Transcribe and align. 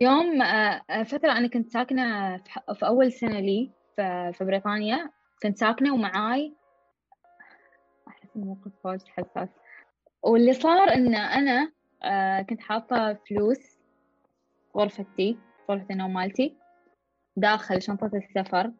يوم 0.00 0.42
آه، 0.42 1.02
فترة 1.02 1.32
أنا 1.32 1.48
كنت 1.48 1.70
ساكنة 1.70 2.36
في 2.74 2.86
أول 2.86 3.12
سنة 3.12 3.40
لي 3.40 3.70
في 4.32 4.38
بريطانيا. 4.40 5.10
كنت 5.42 5.58
ساكنة 5.58 5.94
ومعاي 5.94 6.54
أحس 8.08 8.36
الموقف 8.36 8.72
واجد 8.84 9.08
حساس. 9.08 9.48
واللي 10.22 10.52
صار 10.52 10.94
إن 10.94 11.14
أنا 11.14 11.72
آه، 12.02 12.42
كنت 12.42 12.60
حاطة 12.60 13.18
فلوس 13.28 13.78
غرفتي 14.76 15.38
غرفة 15.70 15.86
النوم 15.90 16.14
مالتي 16.14 16.56
داخل 17.36 17.82
شنطة 17.82 18.10
السفر 18.14 18.72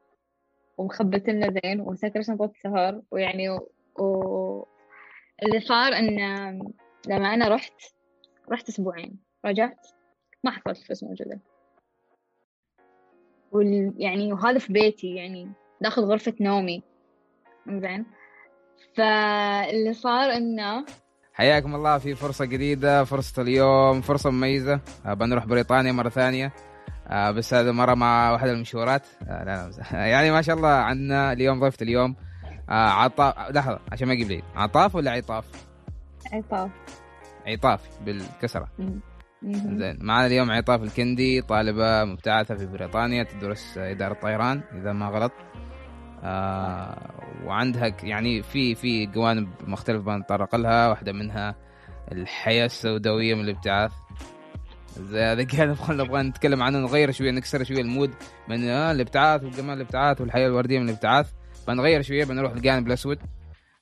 ومخبت 0.78 1.28
لنا 1.28 1.60
زين 1.62 1.80
ومسكر 1.80 2.22
شنطة 2.22 2.44
السفر 2.44 3.02
ويعني 3.10 3.50
و... 3.50 3.70
و... 3.98 4.66
اللي 5.42 5.60
صار 5.60 5.92
إن 5.92 6.18
لما 7.08 7.34
أنا 7.34 7.48
رحت 7.48 7.72
رحت 8.50 8.68
أسبوعين 8.68 9.18
رجعت. 9.44 9.86
ما 10.44 10.50
حصلت 10.50 10.76
فلوس 10.86 11.02
موجودة. 11.04 11.40
وال... 13.52 13.94
يعني 13.96 14.32
وهذا 14.32 14.58
في 14.58 14.72
بيتي 14.72 15.14
يعني 15.14 15.52
داخل 15.80 16.02
غرفة 16.02 16.34
نومي. 16.40 16.82
زين 17.68 18.06
فاللي 18.96 19.92
صار 19.92 20.32
إنه 20.32 20.84
حياكم 21.32 21.74
الله 21.74 21.98
في 21.98 22.14
فرصة 22.14 22.44
جديدة 22.44 23.04
فرصة 23.04 23.42
اليوم 23.42 24.00
فرصة 24.00 24.30
مميزة. 24.30 24.80
آه، 25.06 25.14
بنروح 25.14 25.46
بريطانيا 25.46 25.92
مرة 25.92 26.08
ثانية. 26.08 26.52
آه، 27.08 27.30
بس 27.30 27.54
هذا 27.54 27.72
مرة 27.72 27.94
مع 27.94 28.30
واحدة 28.32 28.52
المشهورات 28.52 29.06
آه، 29.28 29.44
لا 29.44 29.70
لا 29.92 30.06
يعني 30.12 30.30
ما 30.30 30.42
شاء 30.42 30.56
الله 30.56 30.68
عندنا 30.68 31.32
اليوم 31.32 31.60
ضيفة 31.60 31.82
اليوم. 31.82 32.16
عطاف 32.68 33.50
لحظة 33.50 33.80
عشان 33.92 34.08
ما 34.08 34.12
أجيب 34.14 34.28
لي. 34.28 34.42
عطاف 34.54 34.94
ولا 34.94 35.10
عطاف؟ 35.10 35.44
عطاف. 36.32 36.70
عطاف 37.46 37.80
بالكسرة. 38.00 38.68
زين. 39.42 39.98
معنا 40.00 40.26
اليوم 40.26 40.50
عطاف 40.50 40.82
الكندي 40.82 41.42
طالبة 41.42 42.04
مبتعثة 42.04 42.54
في 42.54 42.66
بريطانيا 42.66 43.22
تدرس 43.22 43.78
إدارة 43.78 44.14
طيران 44.14 44.62
إذا 44.72 44.92
ما 44.92 45.06
غلط. 45.06 45.32
آه 46.22 47.10
وعندها 47.44 47.96
يعني 48.02 48.42
في 48.42 48.74
في 48.74 49.06
جوانب 49.06 49.48
مختلفة 49.66 50.02
بنتطرق 50.02 50.56
لها. 50.56 50.88
واحدة 50.88 51.12
منها 51.12 51.54
الحياة 52.12 52.66
السوداوية 52.66 53.34
من 53.34 53.40
الابتعاث. 53.40 53.92
هذا 55.14 55.42
كان 55.42 55.76
نبغى 55.90 56.22
نتكلم 56.22 56.62
عنه 56.62 56.78
نغير 56.78 57.10
شوية 57.10 57.30
نكسر 57.30 57.64
شوية 57.64 57.80
المود 57.80 58.14
من 58.48 58.68
آه 58.68 58.92
الابتعاث 58.92 59.44
وجمال 59.44 59.76
الابتعاث 59.76 60.20
والحياة 60.20 60.46
الوردية 60.46 60.78
من 60.78 60.88
الابتعاث. 60.88 61.30
بنغير 61.68 62.02
شوية 62.02 62.24
بنروح 62.24 62.52
الجانب 62.52 62.86
الأسود. 62.86 63.18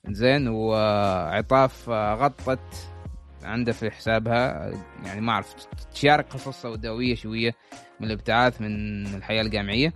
زين 0.09 0.49
وعطاف 0.49 1.89
غطت 1.91 2.94
عنده 3.45 3.73
في 3.73 3.91
حسابها 3.91 4.73
يعني 5.05 5.21
ما 5.21 5.33
أعرف 5.33 5.55
تشارك 5.95 6.27
قصص 6.33 6.63
سوداوية 6.63 7.15
شوية 7.15 7.55
من 8.01 8.07
الإبتعاث 8.07 8.61
من 8.61 9.07
الحياة 9.07 9.43
الجامعية. 9.43 9.93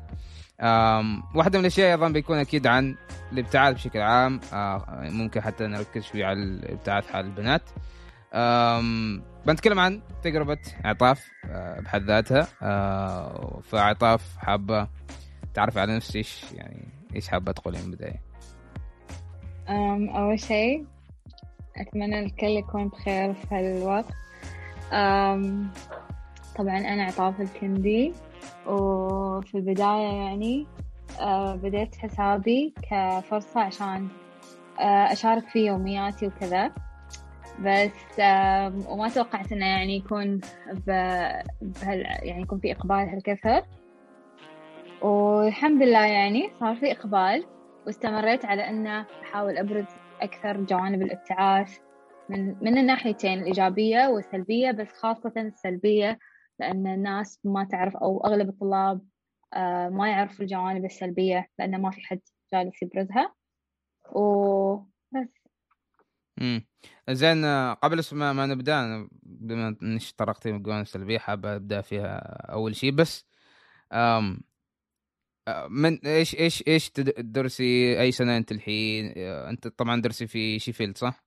واحدة 1.34 1.58
من 1.58 1.60
الأشياء 1.60 1.90
أيضا 1.90 2.08
بيكون 2.08 2.38
أكيد 2.38 2.66
عن 2.66 2.96
الإبتعاث 3.32 3.74
بشكل 3.74 4.00
عام. 4.00 4.40
آه، 4.52 5.08
ممكن 5.10 5.40
حتى 5.40 5.66
نركز 5.66 6.02
شوي 6.02 6.24
على 6.24 6.42
الإبتعاث 6.42 7.10
حال 7.10 7.26
البنات. 7.26 7.62
بنتكلم 9.46 9.80
عن 9.80 10.02
تجربة 10.22 10.58
عطاف 10.84 11.28
آه، 11.44 11.80
بحد 11.80 12.02
ذاتها. 12.02 12.48
آه، 12.62 13.60
فعطاف 13.64 14.36
حابة 14.38 14.88
تعرف 15.54 15.78
على 15.78 15.96
نفسك 15.96 16.16
إيش 16.16 16.44
يعني 16.52 16.88
إيش 17.14 17.28
حابة 17.28 17.52
تقولي 17.52 17.78
من 17.78 17.84
البداية؟ 17.84 18.22
أول 20.16 20.40
شيء 20.40 20.86
أتمنى 21.80 22.20
الكل 22.20 22.46
يكون 22.46 22.88
بخير 22.88 23.34
في 23.34 23.46
هالوقت. 23.54 24.14
طبعا 26.56 26.78
أنا 26.78 27.04
عطاف 27.04 27.40
الكندي 27.40 28.12
وفي 28.66 29.54
البداية 29.54 30.12
يعني 30.24 30.66
آه، 31.20 31.54
بديت 31.54 31.96
حسابي 31.96 32.74
كفرصة 32.90 33.60
عشان 33.60 34.08
آه، 34.80 35.12
أشارك 35.12 35.48
في 35.48 35.66
يومياتي 35.66 36.26
وكذا. 36.26 36.72
بس 37.60 38.20
وما 38.88 39.08
توقعت 39.08 39.52
إنه 39.52 39.66
يعني 39.66 39.96
يكون 39.96 40.40
بهال 40.86 41.44
يعني 42.22 42.42
يكون 42.42 42.58
في 42.58 42.72
إقبال 42.72 43.08
هالكثر. 43.08 43.62
والحمد 45.02 45.82
لله 45.82 46.06
يعني 46.06 46.50
صار 46.60 46.76
في 46.76 46.92
إقبال 46.92 47.44
واستمريت 47.86 48.44
على 48.44 48.68
أنه 48.70 49.06
أحاول 49.22 49.58
أبرز 49.58 49.86
أكثر 50.20 50.60
جوانب 50.64 51.02
الابتعاث 51.02 51.78
من 52.28 52.56
من 52.60 52.78
الناحيتين 52.78 53.38
الإيجابية 53.38 54.08
والسلبية 54.08 54.70
بس 54.70 54.88
خاصة 54.88 55.32
السلبية 55.36 56.18
لأن 56.60 56.86
الناس 56.86 57.40
ما 57.44 57.64
تعرف 57.64 57.96
أو 57.96 58.20
أغلب 58.26 58.48
الطلاب 58.48 59.00
آه، 59.54 59.88
ما 59.88 60.08
يعرفوا 60.08 60.44
الجوانب 60.44 60.84
السلبية 60.84 61.48
لأن 61.58 61.80
ما 61.80 61.90
في 61.90 62.00
حد 62.00 62.20
جالس 62.52 62.82
يبرزها. 62.82 63.34
وبس. 64.12 65.48
امم 66.40 66.66
زين 67.10 67.44
قبل 67.74 68.02
ما, 68.12 68.46
نبدأ 68.46 69.08
بما 69.22 69.76
انك 69.82 70.02
طرقتي 70.16 70.50
الجوانب 70.50 70.82
السلبية 70.82 71.18
حابة 71.18 71.56
أبدأ 71.56 71.80
فيها 71.80 72.18
أول 72.52 72.76
شيء 72.76 72.90
بس 72.92 73.26
من 75.70 75.98
إيش 76.06 76.34
إيش 76.34 76.64
إيش 76.68 76.90
تدرسي 76.90 78.00
أي 78.00 78.12
سنة 78.12 78.36
أنت 78.36 78.52
الحين؟ 78.52 79.12
أنت 79.18 79.68
طبعا 79.68 80.00
تدرسي 80.00 80.26
في 80.26 80.58
شيفيلد 80.58 80.98
صح؟ 80.98 81.24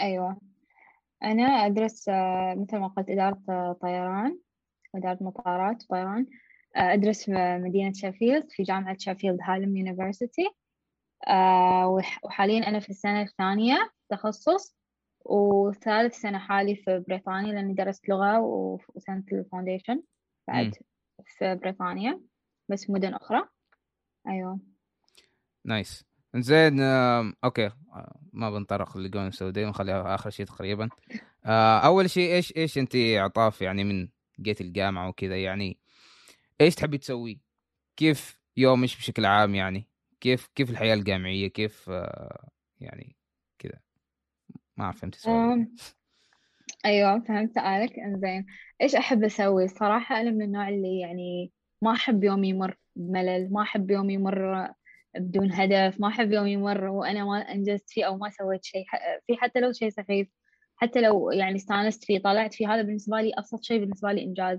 أيوه. 0.00 0.40
أنا 1.24 1.42
أدرس 1.42 2.08
آه، 2.08 2.54
مثل 2.54 2.78
ما 2.78 2.88
قلت 2.88 3.10
إدارة 3.10 3.40
آه، 3.48 3.78
طيران 3.82 4.38
إدارة 4.94 5.18
مطارات 5.20 5.82
طيران. 5.82 6.26
آه، 6.76 6.94
أدرس 6.94 7.24
في 7.24 7.58
مدينة 7.62 7.92
Sheffield 7.92 8.46
في 8.56 8.62
جامعة 8.62 8.96
Sheffield 8.96 9.38
Hallam 9.42 9.76
University. 9.76 10.48
وحاليا 12.24 12.68
أنا 12.68 12.80
في 12.80 12.90
السنة 12.90 13.22
الثانية 13.22 13.90
تخصص 14.08 14.76
وثالث 15.24 16.14
سنة 16.14 16.38
حالي 16.38 16.76
في 16.76 17.04
بريطانيا 17.08 17.52
لأني 17.52 17.74
درست 17.74 18.08
لغة 18.08 18.38
وسنة 18.94 19.24
ال 19.32 19.38
foundation 19.38 20.02
بعد 20.48 20.74
في 21.24 21.54
بريطانيا. 21.54 22.20
بس 22.68 22.90
مدن 22.90 23.14
أخرى 23.14 23.48
أيوة 24.28 24.60
nice 25.64 26.04
زين 26.36 26.80
okay 27.44 27.70
ما 28.32 28.50
بنطرق 28.50 28.96
للجوانب 28.96 29.26
السلبية 29.26 29.66
ونخليها 29.66 30.14
آخر 30.14 30.30
شيء 30.30 30.46
تقريبا 30.46 30.88
آه، 31.44 31.78
أول 31.78 32.10
شيء 32.10 32.34
إيش 32.34 32.56
إيش 32.56 32.78
أنت 32.78 32.96
عطاف 32.96 33.62
يعني 33.62 33.84
من 33.84 34.08
جيت 34.40 34.60
الجامعة 34.60 35.08
وكذا 35.08 35.36
يعني 35.36 35.78
إيش 36.60 36.74
تحبي 36.74 36.98
تسوي؟ 36.98 37.40
كيف 37.96 38.40
يومك 38.56 38.88
بشكل 38.88 39.26
عام 39.26 39.54
يعني؟ 39.54 39.88
كيف 40.20 40.46
كيف 40.54 40.70
الحياة 40.70 40.94
الجامعية؟ 40.94 41.48
كيف 41.48 41.90
آه، 41.90 42.48
يعني 42.80 43.16
كذا 43.58 43.80
ما 44.76 44.84
أعرف 44.84 45.00
فهمت 45.00 45.14
السؤال 45.14 45.68
أيوه 46.84 47.20
فهمت 47.20 47.54
سؤالك 47.54 47.98
إنزين 47.98 48.46
إيش 48.80 48.94
أحب 48.94 49.24
أسوي؟ 49.24 49.68
صراحة 49.68 50.20
أنا 50.20 50.30
من 50.30 50.42
النوع 50.42 50.68
اللي 50.68 51.00
يعني 51.00 51.52
ما 51.84 51.92
أحب 51.92 52.24
يومي 52.24 52.48
يمر 52.48 52.76
بملل 52.96 53.52
ما 53.52 53.62
أحب 53.62 53.90
يومي 53.90 54.14
يمر 54.14 54.68
بدون 55.18 55.52
هدف 55.52 56.00
ما 56.00 56.08
أحب 56.08 56.32
يوم 56.32 56.46
يمر 56.46 56.84
وأنا 56.84 57.24
ما 57.24 57.38
أنجزت 57.38 57.90
فيه 57.90 58.04
أو 58.04 58.16
ما 58.16 58.30
سويت 58.30 58.64
شيء. 58.64 58.84
في 59.26 59.36
حتى 59.36 59.60
لو 59.60 59.72
شيء 59.72 59.88
سخيف 59.90 60.28
حتى 60.76 61.00
لو 61.00 61.30
يعني 61.30 61.56
استانست 61.56 62.04
فيه 62.04 62.18
طلعت 62.18 62.54
فيه 62.54 62.74
هذا 62.74 62.82
بالنسبة 62.82 63.20
لي 63.20 63.32
أبسط 63.38 63.62
شيء 63.64 63.80
بالنسبة 63.80 64.12
لي 64.12 64.22
إنجاز. 64.24 64.58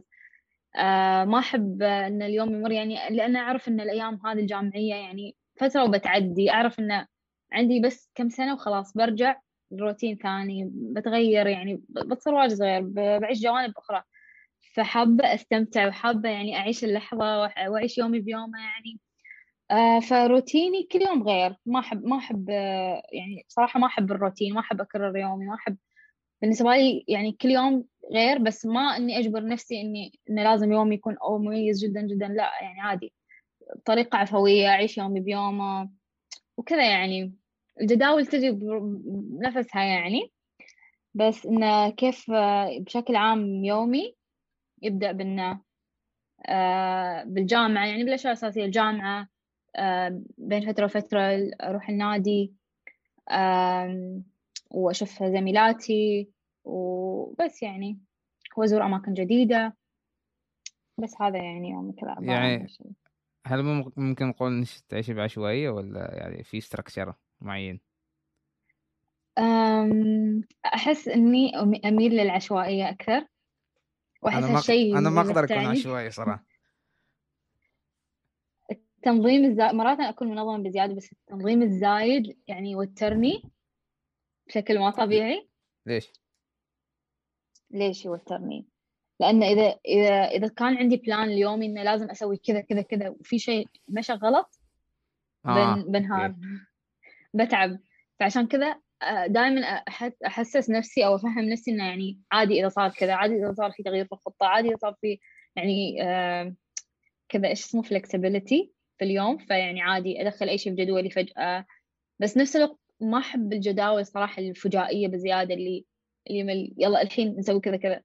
آه 0.75 1.25
ما 1.25 1.39
أحب 1.39 1.83
أن 1.83 2.21
اليوم 2.21 2.55
يمر 2.55 2.71
يعني 2.71 3.09
لأن 3.09 3.35
أعرف 3.35 3.67
أن 3.67 3.81
الأيام 3.81 4.19
هذه 4.25 4.39
الجامعية 4.39 4.95
يعني 4.95 5.35
فترة 5.59 5.83
وبتعدي. 5.83 6.51
أعرف 6.51 6.79
أن 6.79 7.05
عندي 7.53 7.79
بس 7.79 8.11
كم 8.15 8.29
سنة 8.29 8.53
وخلاص 8.53 8.97
برجع 8.97 9.35
روتين 9.81 10.15
ثاني 10.17 10.71
بتغير 10.73 11.47
يعني 11.47 11.83
بتصير 11.89 12.33
واجد 12.33 12.61
غير 12.61 12.81
بعيش 13.19 13.41
جوانب 13.41 13.73
أخرى. 13.77 14.03
فحابة 14.75 15.33
أستمتع 15.33 15.87
وحابة 15.87 16.29
يعني 16.29 16.57
أعيش 16.57 16.83
اللحظة 16.83 17.39
وأعيش 17.69 17.97
يومي 17.97 18.19
بيومه 18.19 18.59
يعني. 18.59 18.99
آه 19.72 19.99
فروتيني 19.99 20.83
كل 20.91 21.01
يوم 21.01 21.23
غير. 21.23 21.55
ما 21.66 21.79
أحب 21.79 22.05
ما 22.05 22.17
أحب 22.17 22.49
آه 22.49 23.01
يعني 23.13 23.45
صراحة 23.47 23.79
ما 23.79 23.87
أحب 23.87 24.11
الروتين 24.11 24.53
ما 24.53 24.59
أحب 24.59 24.81
أكرر 24.81 25.17
يومي 25.17 25.45
ما 25.45 25.55
أحب. 25.55 25.77
بالنسبة 26.41 26.69
لي 26.75 27.05
يعني 27.07 27.31
كل 27.31 27.49
يوم 27.49 27.85
غير 28.13 28.37
بس 28.37 28.66
ما 28.66 28.81
إني 28.97 29.19
أجبر 29.19 29.45
نفسي 29.47 29.81
إني 29.81 30.19
إنه 30.29 30.43
لازم 30.43 30.72
يومي 30.72 30.95
يكون 30.95 31.17
أو 31.17 31.37
مميز 31.37 31.85
جدا 31.85 32.01
جدا. 32.01 32.28
لا 32.28 32.51
يعني 32.61 32.81
عادي. 32.81 33.13
بطريقة 33.75 34.17
عفوية 34.17 34.67
أعيش 34.67 34.97
يومي 34.97 35.19
بيومه 35.19 35.89
وكذا 36.57 36.89
يعني. 36.89 37.33
الجداول 37.81 38.25
تجي 38.25 38.51
بنفسها 38.51 39.83
يعني. 39.83 40.31
بس 41.13 41.45
إنه 41.45 41.89
كيف 41.89 42.31
آه، 42.31 42.79
بشكل 42.79 43.16
عام 43.16 43.66
يومي 43.66 44.15
يبدأ 44.85 45.11
بإنه 45.11 45.59
آه 46.46 47.23
بالجامعة 47.23 47.85
يعني 47.85 48.03
بالأشياء 48.03 48.34
الأساسية 48.34 48.66
الجامعة 48.66 49.28
آه، 49.76 50.22
بين 50.37 50.73
فترة 50.73 50.85
وفترة 50.85 51.20
أروح 51.64 51.90
النادي 51.90 52.53
وأشوف 54.72 55.23
زميلاتي 55.23 56.29
وبس 56.64 57.64
يعني 57.64 57.99
وأزور 58.58 58.85
أماكن 58.85 59.14
جديدة. 59.14 59.76
بس 60.97 61.22
هذا 61.22 61.38
يعني 61.38 61.70
يومك 61.70 61.96
يعني 62.20 62.67
هل 63.47 63.64
ممكن 63.97 64.26
نقول 64.26 64.52
إنك 64.52 64.67
تعيشي 64.90 65.14
بعشوائيه 65.14 65.70
ولا 65.70 66.16
يعني 66.16 66.43
في 66.43 66.61
ستراكشر 66.61 67.14
معين؟ 67.41 67.79
أحس 70.66 71.08
إني 71.08 71.52
أميل 71.85 72.11
للعشوائية 72.11 72.90
أكثر. 72.90 73.28
واحس 74.25 74.43
هالشيء 74.43 74.97
أنا 74.97 75.09
ما 75.09 75.22
أقدر 75.22 75.43
أكون 75.43 75.57
عشوائي 75.57 76.11
صراحة 76.11 76.45
التنظيم 78.72 79.45
الزايد 79.45 79.75
مرات 79.75 79.99
أكون 79.99 80.27
منظمة 80.27 80.63
بزيادة 80.63 80.93
بس 80.93 81.11
التنظيم 81.11 81.61
الزايد 81.61 82.37
يعني 82.47 82.72
يوترني 82.72 83.43
بشكل 84.47 84.79
ما 84.79 84.89
طبيعي 84.89 85.47
ليش؟ 85.85 86.13
ليش 87.72 88.05
يوترني؟ 88.05 88.66
لأن 89.19 89.43
إذا 89.43 89.79
إذا 89.85 90.23
إذا 90.25 90.47
كان 90.47 90.78
عندي 90.78 90.97
بلان 90.97 91.23
اليومي 91.23 91.66
إنه 91.66 91.83
لازم 91.83 92.09
أسوي 92.09 92.37
كذا 92.37 92.61
كذا 92.61 92.81
كذا 92.81 93.09
وفي 93.09 93.39
شيء 93.39 93.67
مشى 93.87 94.13
غلط 94.13 94.59
آه. 95.45 95.75
بنهار 95.75 96.35
بتعب 97.33 97.79
فعشان 98.19 98.47
كذا 98.47 98.79
دائما 99.27 99.61
أحسس 100.25 100.69
نفسي 100.69 101.05
أو 101.05 101.15
أفهم 101.15 101.39
نفسي 101.39 101.71
إنه 101.71 101.85
يعني 101.85 102.19
عادي 102.31 102.59
إذا 102.59 102.69
صار 102.69 102.89
كذا 102.89 103.13
عادي 103.13 103.35
إذا 103.35 103.53
صار 103.53 103.71
في 103.71 103.83
تغيير 103.83 104.05
في 104.05 104.11
الخطة 104.11 104.45
عادي 104.45 104.67
إذا 104.67 104.77
صار 104.77 104.95
في 105.01 105.19
يعني 105.55 106.03
آه، 106.03 106.55
كذا 107.29 107.47
إيش 107.47 107.65
اسمه 107.65 107.83
flexibility 107.83 108.69
في 108.97 109.05
اليوم 109.05 109.37
فيعني 109.37 109.81
عادي 109.81 110.21
أدخل 110.21 110.49
أي 110.49 110.57
شيء 110.57 110.75
في 110.75 110.85
جدولي 110.85 111.09
فجأة. 111.09 111.65
بس 112.19 112.37
نفس 112.37 112.55
الوقت 112.55 112.79
ما 113.01 113.17
أحب 113.17 113.53
الجداول 113.53 114.05
صراحة 114.05 114.41
الفجائية 114.41 115.07
بزيادة 115.07 115.53
اللي 115.53 115.85
اللي 116.29 116.73
يلا 116.77 117.01
الحين 117.01 117.35
نسوي 117.37 117.59
كذا 117.59 117.77
كذا. 117.77 118.01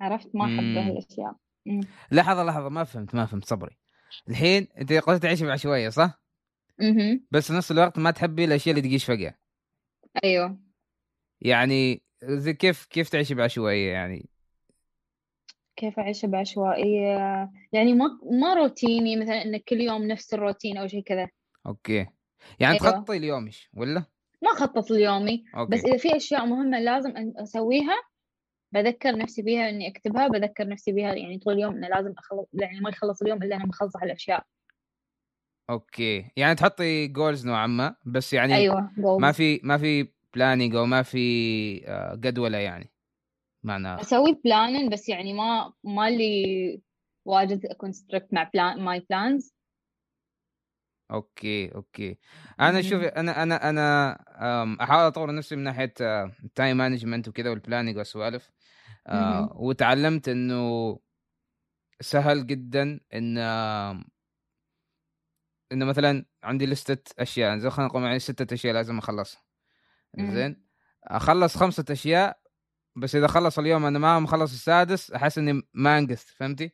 عرفت؟ 0.00 0.30
ما 0.34 0.44
أحب 0.44 0.76
هالأشياء. 0.76 1.34
لحظة 2.12 2.44
لحظة 2.44 2.68
ما 2.68 2.84
فهمت 2.84 3.14
ما 3.14 3.26
فهمت 3.26 3.44
صبري. 3.44 3.76
الحين 4.28 4.68
أنت 4.78 4.92
قلت 4.92 5.22
تعيشي 5.22 5.46
بعشوائيه 5.46 5.88
صح؟ 5.88 6.20
أها. 6.80 7.20
بس 7.30 7.46
في 7.46 7.52
نفس 7.52 7.70
الوقت 7.70 7.98
ما 7.98 8.10
تحبي 8.10 8.44
الأشياء 8.44 8.76
اللي 8.76 8.88
تجيش 8.88 9.04
فجأة. 9.04 9.34
أيوه. 10.24 10.58
يعني 11.40 12.02
زي 12.24 12.52
كيف 12.52 12.86
كيف 12.86 13.08
تعيشي 13.08 13.34
بعشوائية 13.34 13.92
يعني؟ 13.92 14.28
كيف 15.76 15.98
أعيش 15.98 16.26
بعشوائية؟ 16.26 17.50
يعني 17.72 17.92
ما 17.92 18.18
ما 18.40 18.54
روتيني 18.54 19.16
مثلا 19.16 19.42
إنك 19.42 19.64
كل 19.64 19.80
يوم 19.80 20.02
نفس 20.02 20.34
الروتين 20.34 20.76
أو 20.76 20.86
شيء 20.86 21.02
كذا. 21.02 21.28
okay. 21.66 22.06
يعني 22.60 22.80
أيوة. 22.80 22.90
تخططي 22.90 23.16
ليومش 23.16 23.70
ولا؟ 23.74 24.04
ما 24.42 24.54
أخطط 24.54 24.92
ليومي 24.92 25.44
okay. 25.56 25.72
بس 25.72 25.84
إذا 25.84 25.96
في 25.96 26.16
أشياء 26.16 26.46
مهمة 26.46 26.80
لازم 26.80 27.12
أسويها 27.36 28.02
بذكر 28.72 29.16
نفسي 29.16 29.42
بيها 29.42 29.68
إني 29.68 29.88
أكتبها 29.88 30.28
بذكر 30.28 30.68
نفسي 30.68 30.92
بيها 30.92 31.14
يعني 31.14 31.38
طول 31.38 31.54
اليوم 31.54 31.74
إنه 31.74 31.88
لازم 31.88 32.14
اخلص 32.18 32.48
يعني 32.52 32.80
ما 32.80 32.90
يخلص 32.90 33.22
اليوم 33.22 33.42
إلا 33.42 33.56
أنا 33.56 33.66
مخلصه 33.66 34.02
الأشياء. 34.02 34.46
okay. 35.70 36.30
يعني 36.36 36.54
تحطي 36.54 37.06
goals 37.06 37.46
نوعا 37.46 37.66
ما 37.66 37.96
بس 38.04 38.32
يعني 38.32 38.54
أيوه. 38.54 38.90
ما 38.98 39.32
في 39.32 39.60
ما 39.64 39.78
في 39.78 40.08
planning 40.34 40.74
أو 40.74 40.86
ما 40.86 41.02
في 41.02 41.88
آه، 41.88 42.14
جدولة 42.14 42.58
يعني 42.58 42.92
معناها. 43.62 44.00
أسوي 44.00 44.40
planning 44.44 44.92
بس 44.92 45.08
يعني 45.08 45.32
ما 45.32 45.72
ما 45.84 46.08
اللي 46.08 46.82
واجد 47.24 47.66
اكون 47.66 47.92
strict 47.92 48.34
مع 48.34 48.50
plan 48.54 48.80
my 48.80 49.06
plans 49.10 49.56
okay 51.10 51.74
okay. 51.74 52.18
أنا 52.60 52.82
شوف 52.82 53.02
أنا 53.02 53.42
أنا 53.42 53.70
أنا 53.70 54.12
أحاول 54.82 55.06
أطور 55.06 55.34
نفسي 55.34 55.56
من 55.56 55.62
ناحية 55.62 55.94
ال 56.44 56.50
time 56.50 56.76
management 56.76 57.28
وكذا 57.28 57.50
وال 57.50 57.59
planning 57.59 57.96
والسوالف. 57.96 58.50
آه، 59.06 59.56
وتعلمت 59.56 60.28
إنه 60.28 60.98
سهل 62.00 62.46
جدا 62.46 63.00
إن 63.14 63.38
إنه 65.72 65.84
مثلا 65.84 66.24
عندي 66.42 66.66
لستة 66.66 67.14
أشياء 67.22 67.58
زي 67.58 67.70
خلينا 67.70 67.88
نقول 67.88 68.02
معي 68.02 68.18
ستة 68.18 68.54
أشياء 68.54 68.74
لازم 68.74 68.98
اخلصها 68.98 69.42
زين 70.18 70.66
أخلص 71.04 71.56
خمسة 71.56 71.84
أشياء 71.90 72.40
بس 72.96 73.16
إذا 73.16 73.26
خلص 73.26 73.58
اليوم 73.58 73.84
أنا 73.84 73.98
ما 73.98 74.20
مخلص 74.20 74.52
السادس 74.52 75.10
أحس 75.10 75.38
إني 75.38 75.62
ما 75.74 75.98
انقذت 75.98 76.28
فهمتي؟ 76.36 76.72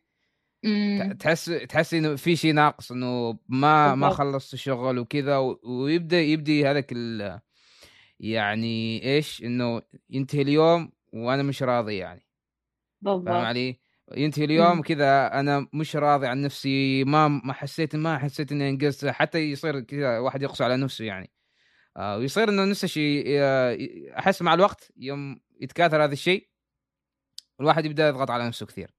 تحس 1.18 1.44
تحس 1.44 1.94
إنه 1.94 2.16
في 2.16 2.36
شيء 2.36 2.54
ناقص 2.54 2.92
إنه 2.92 3.38
ما 3.48 3.94
ما 3.94 4.10
خلصت 4.10 4.54
الشغل 4.54 4.98
وكذا 4.98 5.36
ويبدأ 5.64 6.20
يبدي 6.20 6.66
هذاك 6.66 6.92
يعني 8.20 9.04
إيش؟ 9.04 9.42
إنه 9.42 9.82
ينتهي 10.10 10.42
اليوم 10.42 10.92
وأنا 11.12 11.42
مش 11.42 11.62
راضي 11.62 11.96
يعني. 11.96 12.26
بالضبط. 13.00 13.28
فاهم 13.28 13.44
علي؟ 13.44 13.81
ينتهي 14.16 14.44
اليوم 14.44 14.82
كذا 14.82 15.40
أنا 15.40 15.66
مش 15.72 15.96
راضي 15.96 16.26
عن 16.26 16.42
نفسي 16.42 17.04
ما 17.04 17.28
ما 17.28 17.52
حسيت 17.52 17.96
ما 17.96 18.18
حسيت 18.18 18.52
اني 18.52 18.68
انجزت 18.68 19.06
حتى 19.06 19.38
يصير 19.38 19.80
كذا 19.80 20.18
واحد 20.18 20.42
يقسو 20.42 20.64
على 20.64 20.76
نفسه 20.76 21.04
يعني. 21.04 21.30
آه 21.96 22.18
ويصير 22.18 22.48
انه 22.48 22.64
نفس 22.64 22.84
الشيء 22.84 23.24
احس 24.18 24.42
مع 24.42 24.54
الوقت 24.54 24.92
يوم 24.96 25.40
يتكاثر 25.60 26.04
هذا 26.04 26.12
الشيء 26.12 26.48
الواحد 27.60 27.84
يبدأ 27.86 28.08
يضغط 28.08 28.30
على 28.30 28.46
نفسه 28.46 28.66
كثير. 28.66 28.94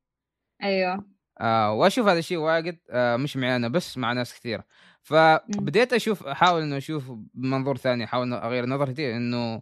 أيوه. 0.63 1.05
آه 1.41 1.73
وأشوف 1.73 2.07
هذا 2.07 2.19
الشيء 2.19 2.37
واجد 2.37 2.79
آه 2.89 3.17
مش 3.17 3.37
معي 3.37 3.55
أنا 3.55 3.67
بس 3.67 3.97
مع 3.97 4.13
ناس 4.13 4.33
كثيرة. 4.33 4.65
فبديت 5.01 5.93
أشوف 5.93 6.27
أحاول 6.27 6.61
إنه 6.61 6.77
أشوف 6.77 7.11
بمنظور 7.33 7.77
ثاني 7.77 8.03
أحاول 8.03 8.33
أغير 8.33 8.65
نظرتي 8.65 9.15
إنه 9.15 9.61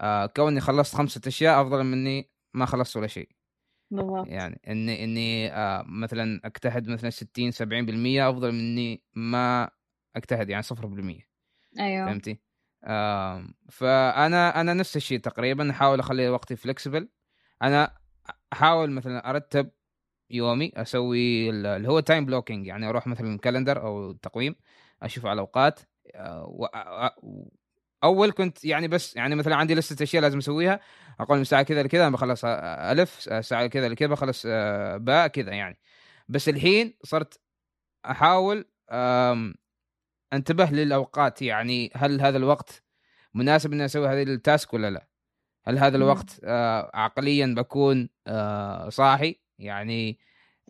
آه 0.00 0.26
كوني 0.26 0.60
خلصت 0.60 0.94
خمسة 0.94 1.20
أشياء 1.26 1.62
أفضل 1.62 1.84
مني 1.84 2.30
ما 2.54 2.66
خلصت 2.66 2.96
ولا 2.96 3.06
شيء. 3.06 3.35
بالضبط. 3.90 4.26
يعني 4.26 4.60
إني 4.68 5.04
إني 5.04 5.52
آه 5.52 5.84
مثلا 5.88 6.40
أجتهد 6.44 6.88
مثلا 6.88 7.10
60 7.10 7.50
70% 7.50 8.30
أفضل 8.30 8.52
من 8.52 8.58
إني 8.58 9.02
ما 9.14 9.70
أجتهد 10.16 10.50
يعني 10.50 10.62
0% 10.62 11.28
أيوه. 11.78 12.06
فهمتي؟ 12.06 12.40
آه 12.84 13.46
فأنا 13.70 14.60
أنا 14.60 14.74
نفس 14.74 14.96
الشيء 14.96 15.18
تقريبا 15.18 15.70
أحاول 15.70 16.00
أخلي 16.00 16.28
وقتي 16.28 16.56
flexible 16.56 17.08
أنا 17.62 17.96
أحاول 18.52 18.90
مثلا 18.90 19.30
أرتب 19.30 19.70
يومي 20.30 20.72
أسوي 20.76 21.50
اللي 21.50 21.88
هو 21.88 22.00
time 22.00 22.26
blocking 22.26 22.66
يعني 22.66 22.88
أروح 22.88 23.06
مثلا 23.06 23.38
calendar 23.38 23.82
أو 23.82 24.12
تقويم 24.12 24.54
أشوف 25.02 25.26
على 25.26 25.32
الاوقات 25.32 25.80
آه، 26.14 27.14
أول 28.04 28.32
كنت 28.32 28.64
يعني 28.64 28.88
بس 28.88 29.16
يعني 29.16 29.34
مثلا 29.34 29.56
عندي 29.56 29.74
لستة 29.74 30.02
أشياء 30.02 30.22
لازم 30.22 30.38
أسويها 30.38 30.80
أقول 31.20 31.38
من 31.38 31.44
ساعة 31.44 31.62
كذا 31.62 31.82
لكذا 31.82 32.08
بخلص 32.08 32.44
باء 32.44 33.10
ساعة 33.46 33.66
كذا 33.66 33.88
لكذا 33.88 34.08
بخلص 34.08 34.42
آه، 34.48 34.96
باء 34.96 35.26
كذا 35.26 35.52
يعني 35.52 35.78
بس 36.28 36.48
الحين 36.48 36.94
صرت 37.04 37.40
أحاول 38.06 38.64
أنتبه 40.32 40.70
للأوقات 40.70 41.42
يعني 41.42 41.90
هل 41.94 42.20
هذا 42.20 42.36
الوقت 42.36 42.82
مناسب 43.34 43.72
إني 43.72 43.84
أسوي 43.84 44.08
هذه 44.08 44.22
التاسك 44.22 44.74
ولا 44.74 44.90
لا؟ 44.90 45.08
هل 45.64 45.78
هذا 45.78 45.96
الوقت 45.96 46.40
آه، 46.44 46.90
عقليا 46.94 47.54
بكون 47.56 48.08
صاحي 48.88 49.40
يعني 49.58 50.18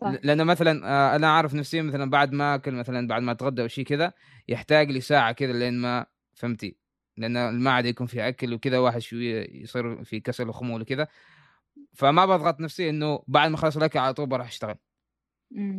صح. 0.01 0.13
لأنه 0.23 0.43
مثلا 0.43 0.87
آه، 0.87 1.15
أنا 1.15 1.27
أعرف 1.27 1.53
نفسي 1.53 1.81
مثلا 1.81 2.09
بعد 2.09 2.33
ما 2.33 2.55
أكل 2.55 2.71
مثلا 2.71 3.07
بعد 3.07 3.21
ما 3.21 3.31
أتغدى 3.31 3.61
أو 3.61 3.67
شيء 3.67 3.85
كذا 3.85 4.13
يحتاج 4.47 4.91
لي 4.91 5.01
ساعة 5.01 5.31
كذا 5.31 5.53
لين 5.53 5.73
ما 5.73 6.05
فهمتي 6.33 6.77
لأن 7.17 7.37
المعده 7.37 7.89
يكون 7.89 8.07
فيها 8.07 8.27
أكل 8.27 8.53
وكذا 8.53 8.77
واحد 8.79 8.99
شوية 8.99 9.61
يصير 9.63 10.03
في 10.03 10.19
كسل 10.19 10.49
وخمول 10.49 10.81
وكذا. 10.81 11.07
فما 11.93 12.25
بضغط 12.25 12.59
نفسي 12.59 12.89
إنه 12.89 13.23
بعد 13.27 13.49
ما 13.49 13.55
اخلص 13.55 13.77
الأكل 13.77 13.99
على 13.99 14.13
طول 14.13 14.27
بروح 14.27 14.47
أشتغل. 14.47 14.75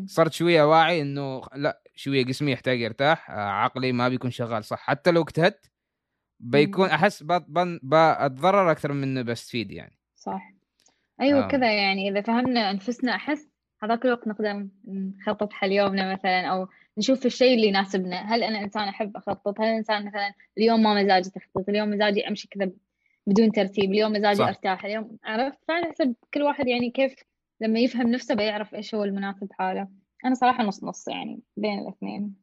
صرت 0.07 0.33
شوية 0.33 0.63
واعي 0.63 1.03
إنه 1.03 1.43
لا 1.55 1.83
شوية 1.95 2.23
جسمي 2.25 2.53
يحتاج 2.53 2.81
يرتاح 2.81 3.31
آه، 3.31 3.35
عقلي 3.35 3.93
ما 3.93 4.09
بيكون 4.09 4.31
شغال 4.31 4.65
صح. 4.65 4.79
حتى 4.79 5.11
لو 5.11 5.23
اجتهدت 5.23 5.71
بيكون 6.41 6.89
أحس 6.89 7.23
بتضرر 7.23 8.71
أكثر 8.71 8.93
من 8.93 9.03
إنه 9.03 9.23
بستفيد 9.23 9.71
يعني. 9.71 9.99
صح. 10.15 10.53
أيوه 11.21 11.45
آه. 11.45 11.49
كذا 11.49 11.73
يعني 11.73 12.09
إذا 12.09 12.21
فهمنا 12.21 12.71
أنفسنا 12.71 13.15
أحس 13.15 13.49
هذاك 13.83 14.05
الوقت 14.05 14.29
نقدر 14.29 14.67
نخطط 14.89 15.53
حل 15.53 15.73
يومنا 15.73 16.13
مثلا 16.13 16.47
أو 16.47 16.69
نشوف 16.99 17.27
الشيء 17.27 17.55
اللي 17.55 17.67
يناسبنا. 17.67 18.35
هل 18.35 18.43
أنا 18.43 18.61
إنسان 18.61 18.89
أحب 18.89 19.17
أخطط؟ 19.17 19.61
هل 19.61 19.67
إنسان 19.67 20.07
مثلا 20.07 20.35
اليوم 20.59 20.83
ما 20.83 21.03
مزاجي 21.03 21.31
تخطيط 21.31 21.69
اليوم 21.69 21.91
مزاجي 21.91 22.29
أمشي 22.29 22.49
كذا 22.49 22.71
بدون 23.27 23.53
ترتيب؟ 23.53 23.93
اليوم 23.93 24.13
مزاجي 24.13 24.39
صح. 24.39 24.47
أرتاح؟ 24.47 24.85
اليوم 24.85 25.19
عرفت؟ 25.25 25.59
فانا 25.69 25.91
حسب 25.91 26.15
كل 26.35 26.43
واحد 26.43 26.69
يعني 26.69 26.91
كيف 26.91 27.15
لما 27.61 27.79
يفهم 27.81 28.09
نفسه 28.09 28.35
بيعرف 28.35 28.75
إيش 28.75 28.95
هو 28.95 29.05
المناسب 29.05 29.49
حاله. 29.53 29.89
أنا 30.25 30.35
صراحة 30.35 30.65
نص 30.65 30.85
نص 30.85 31.09
يعني 31.09 31.41
بين 31.57 31.79
الاثنين. 31.79 32.35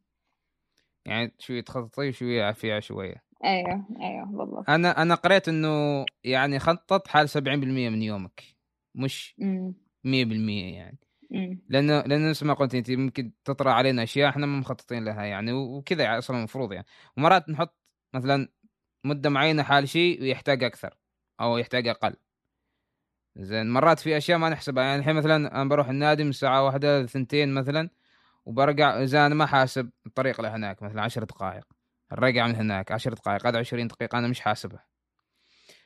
يعني 1.05 1.33
شوية 1.39 1.61
تخططي 1.61 2.09
وشويه 2.09 2.51
فيها 2.51 2.79
شوية. 2.79 3.23
أيوه 3.45 3.85
أيوه 4.01 4.25
بالضبط. 4.25 4.69
أنا 4.69 5.01
أنا 5.01 5.15
قريت 5.15 5.47
إنه 5.47 6.05
يعني 6.23 6.59
خطط 6.59 7.07
حال 7.07 7.29
70% 7.29 7.37
من 7.47 8.01
يومك. 8.01 8.43
مش 8.95 9.35
100% 9.39 9.43
يعني. 10.03 10.97
لأنه 11.69 12.01
لأنه 12.01 12.29
نفس 12.29 12.43
ما 12.43 12.53
قلت 12.53 12.75
انت 12.75 12.91
ممكن 12.91 13.31
تطرى 13.45 13.71
علينا 13.71 14.03
أشياء 14.03 14.29
إحنا 14.29 14.45
ما 14.45 14.59
مخططين 14.59 15.05
لها 15.05 15.23
يعني 15.25 15.51
وكذا 15.53 16.17
أصلا 16.17 16.37
المفروض 16.37 16.73
يعني. 16.73 16.85
ومرات 17.17 17.49
نحط 17.49 17.77
مثلا 18.13 18.49
مدة 19.03 19.29
معينة 19.29 19.63
حال 19.63 19.89
شيء 19.89 20.21
ويحتاج 20.21 20.63
أكثر 20.63 20.97
أو 21.41 21.57
يحتاج 21.57 21.87
أقل. 21.87 22.15
زين 23.37 23.69
مرات 23.73 23.99
في 23.99 24.17
أشياء 24.17 24.37
ما 24.37 24.49
نحسبها 24.49 24.83
يعني 24.83 24.99
الحين 24.99 25.15
مثلا 25.15 25.61
أنا 25.61 25.69
بروح 25.69 25.89
النادي 25.89 26.23
من 26.23 26.29
الساعة 26.29 26.65
واحدة 26.65 27.01
لثنتين 27.01 27.53
مثلا 27.53 27.89
وبرجع 28.45 29.03
إذا 29.03 29.25
أنا 29.25 29.35
ما 29.35 29.45
حاسب 29.45 29.91
الطريق 30.07 30.41
لهناك 30.41 30.83
مثلا 30.83 31.01
عشر 31.01 31.23
دقائق. 31.23 31.65
الرجع 32.11 32.47
من 32.47 32.55
هناك 32.55 32.91
عشر 32.91 33.13
دقائق 33.13 33.47
هذا 33.47 33.59
20 33.59 33.87
دقيقة 33.87 34.17
أنا 34.19 34.27
مش 34.27 34.39
حاسبها. 34.41 34.94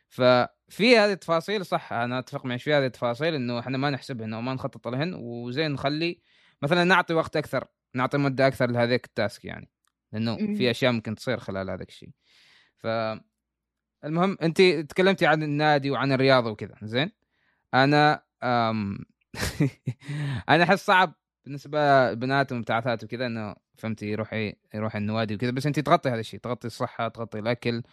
ففي 0.09 0.97
هذه 0.97 1.11
التفاصيل 1.11 1.65
صح 1.65 1.93
أنا 1.93 2.19
أتفق 2.19 2.45
معك 2.45 2.59
في 2.59 2.73
هذه 2.73 2.85
التفاصيل 2.85 3.35
إنه 3.35 3.59
إحنا 3.59 3.77
ما 3.77 3.89
نحسبهن 3.89 4.33
وما 4.33 4.53
نخطط 4.53 4.87
لهن 4.87 5.13
وزين 5.13 5.71
نخلي 5.71 6.21
مثلا 6.61 6.83
نعطي 6.83 7.13
وقت 7.13 7.37
أكثر 7.37 7.67
نعطي 7.93 8.17
مدة 8.17 8.47
أكثر 8.47 8.71
لهذيك 8.71 9.05
التاسك 9.05 9.45
يعني 9.45 9.69
لأنه 10.11 10.37
في 10.37 10.71
أشياء 10.71 10.91
ممكن 10.91 11.15
تصير 11.15 11.39
خلال 11.39 11.69
هذا 11.69 11.83
الشيء. 11.83 12.09
ف 12.77 12.87
المهم 14.05 14.37
أنت 14.41 14.61
تكلمتي 14.61 15.25
عن 15.25 15.43
النادي 15.43 15.91
وعن 15.91 16.11
الرياضة 16.11 16.51
وكذا 16.51 16.75
زين؟ 16.83 17.11
أنا 17.73 18.23
أم... 18.43 18.97
أنا 20.49 20.63
أحس 20.63 20.85
صعب 20.85 21.13
بالنسبة 21.45 21.79
للبنات 22.09 22.51
والمبتعثات 22.51 23.03
وكذا 23.03 23.25
إنه 23.25 23.55
فهمتي 23.77 24.05
يروح 24.05 24.53
يروح 24.73 24.95
النوادي 24.95 25.35
وكذا 25.35 25.51
بس 25.51 25.65
أنت 25.65 25.79
تغطي 25.79 26.09
هذا 26.09 26.19
الشيء 26.19 26.39
تغطي 26.39 26.67
الصحة 26.67 27.07
تغطي 27.07 27.39
الأكل 27.39 27.83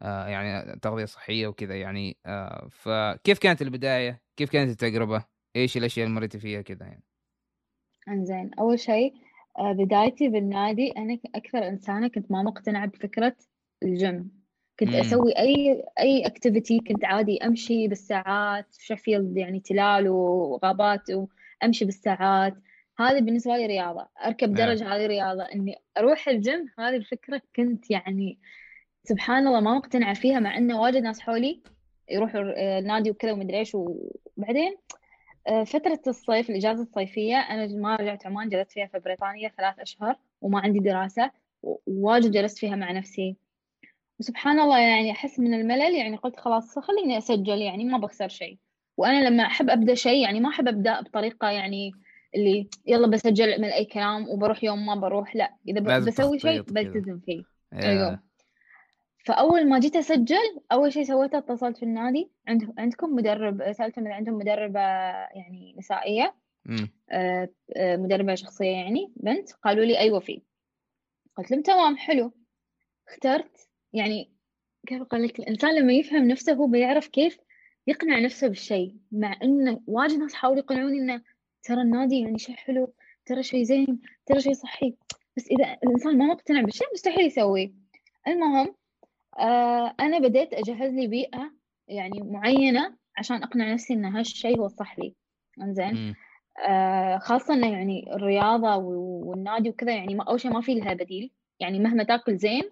يعني 0.00 0.78
تغذية 0.82 1.04
صحية 1.04 1.46
وكذا 1.46 1.76
يعني 1.76 2.16
آه 2.26 2.68
فكيف 2.70 3.38
كانت 3.38 3.62
البداية؟ 3.62 4.22
كيف 4.36 4.50
كانت 4.50 4.70
التجربة؟ 4.70 5.24
إيش 5.56 5.76
الأشياء 5.76 6.06
اللي 6.06 6.16
مريتي 6.16 6.38
فيها 6.38 6.62
كذا 6.62 6.86
يعني؟ 6.86 7.04
إنزين 8.08 8.50
أول 8.58 8.78
شيء 8.78 9.14
آه 9.58 9.72
بدايتي 9.72 10.28
بالنادي 10.28 10.90
أنا 10.90 11.18
أكثر 11.34 11.68
إنسانة 11.68 12.08
كنت 12.08 12.30
ما 12.30 12.42
مقتنعة 12.42 12.86
بفكرة 12.86 13.36
الجيم 13.82 14.38
كنت 14.80 14.88
مم. 14.88 14.94
أسوي 14.94 15.32
أي 15.38 15.84
أي 16.00 16.26
activity 16.26 16.78
كنت 16.78 17.04
عادي 17.04 17.38
أمشي 17.44 17.88
بالساعات 17.88 18.74
في 18.74 18.96
Sheffield 18.96 19.36
يعني 19.36 19.60
تلال 19.60 20.08
وغابات 20.08 21.10
وأمشي 21.10 21.84
بالساعات 21.84 22.54
هذه 22.98 23.20
بالنسبة 23.20 23.56
لي 23.56 23.66
رياضة 23.66 24.08
أركب 24.26 24.48
نعم. 24.48 24.68
درج 24.68 24.82
هذه 24.82 25.06
رياضة 25.06 25.42
إني 25.42 25.74
أروح 25.98 26.28
الجيم 26.28 26.66
هذه 26.78 26.96
الفكرة 26.96 27.42
كنت 27.56 27.90
يعني 27.90 28.38
سبحان 29.08 29.46
الله 29.46 29.60
ما 29.60 29.74
مقتنعة 29.74 30.14
فيها 30.14 30.40
مع 30.40 30.56
انه 30.56 30.80
واجد 30.80 31.02
ناس 31.02 31.20
حولي 31.20 31.62
يروحوا 32.10 32.40
النادي 32.78 33.10
وكذا 33.10 33.32
ومدري 33.32 33.58
إيش 33.58 33.74
وبعدين 33.74 34.76
آه، 35.46 35.64
فترة 35.64 36.00
الصيف 36.06 36.50
الإجازة 36.50 36.82
الصيفية 36.82 37.36
أنا 37.36 37.66
ما 37.66 37.96
رجعت 37.96 38.26
عمان 38.26 38.48
جلست 38.48 38.72
فيها 38.72 38.86
في 38.86 38.98
بريطانيا 38.98 39.48
ثلاث 39.56 39.78
أشهر 39.78 40.16
وما 40.40 40.60
عندي 40.60 40.78
دراسة 40.78 41.30
وواجد 41.62 42.30
جلست 42.30 42.58
فيها 42.58 42.76
مع 42.76 42.92
نفسي. 42.92 43.36
وسبحان 44.20 44.60
الله 44.60 44.78
يعني 44.78 45.10
أحس 45.10 45.40
من 45.40 45.54
الملل 45.54 45.94
يعني 45.94 46.16
قلت 46.16 46.36
خلاص 46.36 46.78
خليني 46.78 47.18
أسجل 47.18 47.58
يعني 47.58 47.84
ما 47.84 47.98
بخسر 47.98 48.28
شيء. 48.28 48.58
وأنا 48.96 49.28
لما 49.28 49.42
أحب 49.42 49.70
أبدأ 49.70 49.94
شيء 49.94 50.22
يعني 50.22 50.40
ما 50.40 50.48
أحب 50.48 50.68
أبدأ 50.68 51.00
بطريقة 51.00 51.50
يعني 51.50 51.92
اللي 52.34 52.68
يلا 52.86 53.06
بسجل 53.06 53.60
من 53.60 53.68
أي 53.68 53.84
كلام 53.84 54.28
وبروح 54.28 54.64
يوم 54.64 54.86
ما 54.86 54.94
بروح 54.94 55.36
لا 55.36 55.54
إذا 55.68 55.98
بسوي 55.98 56.38
شيء 56.38 56.62
بلتزم 56.62 57.18
فيه. 57.18 57.42
أيوه. 57.72 58.27
فأول 59.28 59.68
ما 59.68 59.78
جيت 59.78 59.96
أسجل 59.96 60.60
أول 60.72 60.92
شيء 60.92 61.04
سويته 61.04 61.38
اتصلت 61.38 61.76
في 61.76 61.82
النادي. 61.82 62.30
عند 62.48 62.74
عندكم 62.78 63.14
مدرب 63.14 63.72
سألتهم 63.72 64.06
إذا 64.06 64.14
عندهم 64.14 64.34
مدربة 64.34 64.80
يعني 64.80 65.74
نسائية. 65.78 66.34
آه، 67.10 67.48
آه، 67.76 67.96
مدربة 67.96 68.34
شخصية 68.34 68.70
يعني 68.70 69.12
بنت. 69.16 69.52
قالوا 69.52 69.84
لي 69.84 69.98
أيوة 69.98 70.20
في. 70.20 70.42
قلت 71.36 71.50
لهم 71.50 71.62
تمام 71.62 71.96
حلو. 71.96 72.32
اخترت. 73.08 73.70
يعني 73.92 74.32
كيف 74.86 75.02
أقول 75.02 75.22
لك؟ 75.22 75.38
الإنسان 75.38 75.74
لما 75.74 75.92
يفهم 75.92 76.28
نفسه 76.28 76.52
هو 76.52 76.66
بيعرف 76.66 77.08
كيف 77.08 77.38
يقنع 77.86 78.18
نفسه 78.18 78.48
بالشيء 78.48 78.96
مع 79.12 79.36
إنه 79.42 79.80
واجد 79.86 80.18
ناس 80.18 80.34
حاولوا 80.34 80.58
يقنعوني 80.58 80.98
إنه 80.98 81.22
ترى 81.62 81.80
النادي 81.80 82.20
يعني 82.20 82.38
شيء 82.38 82.56
حلو 82.56 82.94
ترى 83.26 83.42
شيء 83.42 83.62
زين 83.62 84.00
ترى 84.26 84.40
شيء 84.40 84.52
صحي. 84.52 84.94
بس 85.36 85.46
إذا 85.50 85.78
الإنسان 85.84 86.18
ما 86.18 86.26
مقتنع 86.26 86.60
بالشيء 86.60 86.86
مستحيل 86.94 87.26
يسويه. 87.26 87.72
المهم 88.28 88.74
آه 89.38 89.94
أنا 90.00 90.18
بديت 90.18 90.54
أجهز 90.54 90.92
لي 90.92 91.06
بيئة 91.06 91.50
يعني 91.88 92.22
معينة 92.22 92.96
عشان 93.16 93.42
أقنع 93.42 93.72
نفسي 93.72 93.94
إن 93.94 94.04
هالشيء 94.04 94.58
هو 94.58 94.66
الصح 94.66 94.98
لي. 94.98 95.14
إنزين؟ 95.62 96.14
آه 96.68 97.18
خاصة 97.18 97.54
إنه 97.54 97.72
يعني 97.72 98.12
الرياضة 98.12 98.76
والنادي 98.76 99.68
وكذا 99.68 99.94
يعني 99.94 100.14
ما 100.14 100.24
أول 100.24 100.40
شيء 100.40 100.52
ما 100.52 100.60
في 100.60 100.74
لها 100.74 100.94
بديل. 100.94 101.30
يعني 101.60 101.78
مهما 101.78 102.04
تاكل 102.04 102.36
زين 102.36 102.62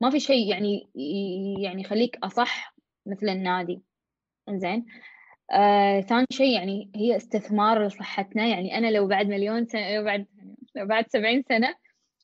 ما 0.00 0.10
في 0.10 0.20
شيء 0.20 0.50
يعني 0.50 0.88
يعني 1.62 1.80
يخليك 1.82 2.18
أصح 2.22 2.74
مثل 3.06 3.28
النادي. 3.28 3.82
إنزين؟ 4.48 4.86
آه، 5.52 6.00
ثاني 6.00 6.26
شيء 6.30 6.54
يعني 6.54 6.90
هي 6.96 7.16
استثمار 7.16 7.86
لصحتنا. 7.86 8.46
يعني 8.46 8.78
أنا 8.78 8.90
لو 8.90 9.06
بعد 9.06 9.26
مليون 9.26 9.66
سنة 9.66 9.96
لو 9.96 10.04
بعد 10.04 10.26
لو 10.74 10.86
بعد 10.86 11.04
سبعين 11.08 11.42
سنة 11.48 11.74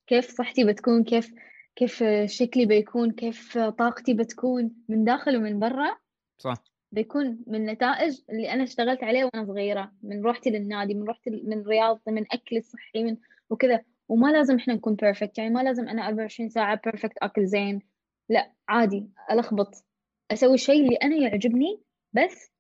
كيف 0.07 0.30
صحتي 0.30 0.64
بتكون؟ 0.64 1.04
كيف 1.04 1.33
كيف 1.78 2.04
شكلي 2.25 2.66
بيكون 2.66 3.11
كيف 3.11 3.58
طاقتي 3.58 4.14
بتكون 4.14 4.70
من 4.88 5.04
داخل 5.04 5.37
ومن 5.37 5.58
برا. 5.58 5.97
صح. 6.38 6.64
بيكون 6.92 7.38
من 7.47 7.66
نتائج 7.66 8.20
اللي 8.30 8.52
أنا 8.52 8.62
اشتغلت 8.62 9.04
عليه 9.04 9.25
وأنا 9.25 9.44
صغيرة 9.47 9.92
من 10.02 10.23
روحتي 10.23 10.50
للنادي 10.50 10.94
من 10.94 11.02
روحتي 11.02 11.30
من 11.30 11.62
رياضتي 11.62 12.11
من 12.11 12.25
أكلي 12.32 12.58
الصحي 12.58 13.04
من 13.04 13.16
وكذا. 13.50 13.82
وما 14.08 14.32
لازم 14.32 14.56
إحنا 14.56 14.75
نكون 14.75 14.94
perfect 14.95 15.38
يعني 15.38 15.50
ما 15.50 15.61
لازم 15.61 15.88
أنا 15.88 16.08
24 16.08 16.49
ساعة 16.49 16.80
perfect 16.85 17.18
أكل 17.18 17.47
زين. 17.47 17.80
لا 18.28 18.52
عادي 18.68 19.08
ألخبط. 19.30 19.85
أسوي 20.30 20.54
الشيء 20.54 20.85
اللي 20.85 20.97
أنا 20.97 21.16
يعجبني 21.16 21.80
بس 22.12 22.52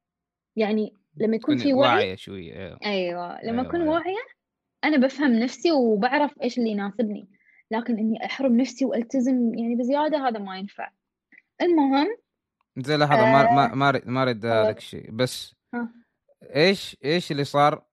يعني 0.56 0.92
لما 1.16 1.36
يكون 1.36 1.56
في 1.56 1.72
وعي 1.72 1.96
واعية 1.96 2.14
شوية. 2.14 2.54
أيوة, 2.56 2.78
أيوة. 2.84 3.44
لما 3.44 3.62
أكون 3.62 3.80
أيوة. 3.80 3.94
واعية 3.94 4.24
أنا 4.84 4.96
بفهم 4.96 5.32
نفسي 5.32 5.72
وبعرف 5.72 6.42
إيش 6.42 6.58
اللي 6.58 6.70
يناسبني. 6.70 7.37
لكن 7.70 7.98
إني 7.98 8.24
أحرم 8.24 8.60
نفسي 8.60 8.84
وألتزم 8.84 9.54
يعني 9.54 9.76
بزيادة 9.76 10.28
هذا 10.28 10.38
ما 10.38 10.58
ينفع. 10.58 10.90
المهم 11.62 12.16
زي 12.78 12.96
لحظة 12.96 13.20
آه 13.20 13.54
ما 13.54 13.74
ما 13.74 14.02
ما 14.06 14.22
أريد 14.22 14.46
هذاك 14.46 14.78
الشيء 14.78 15.10
بس 15.10 15.54
ها. 15.74 15.92
إيش 16.56 16.96
إيش 17.04 17.32
اللي 17.32 17.44
صار 17.44 17.84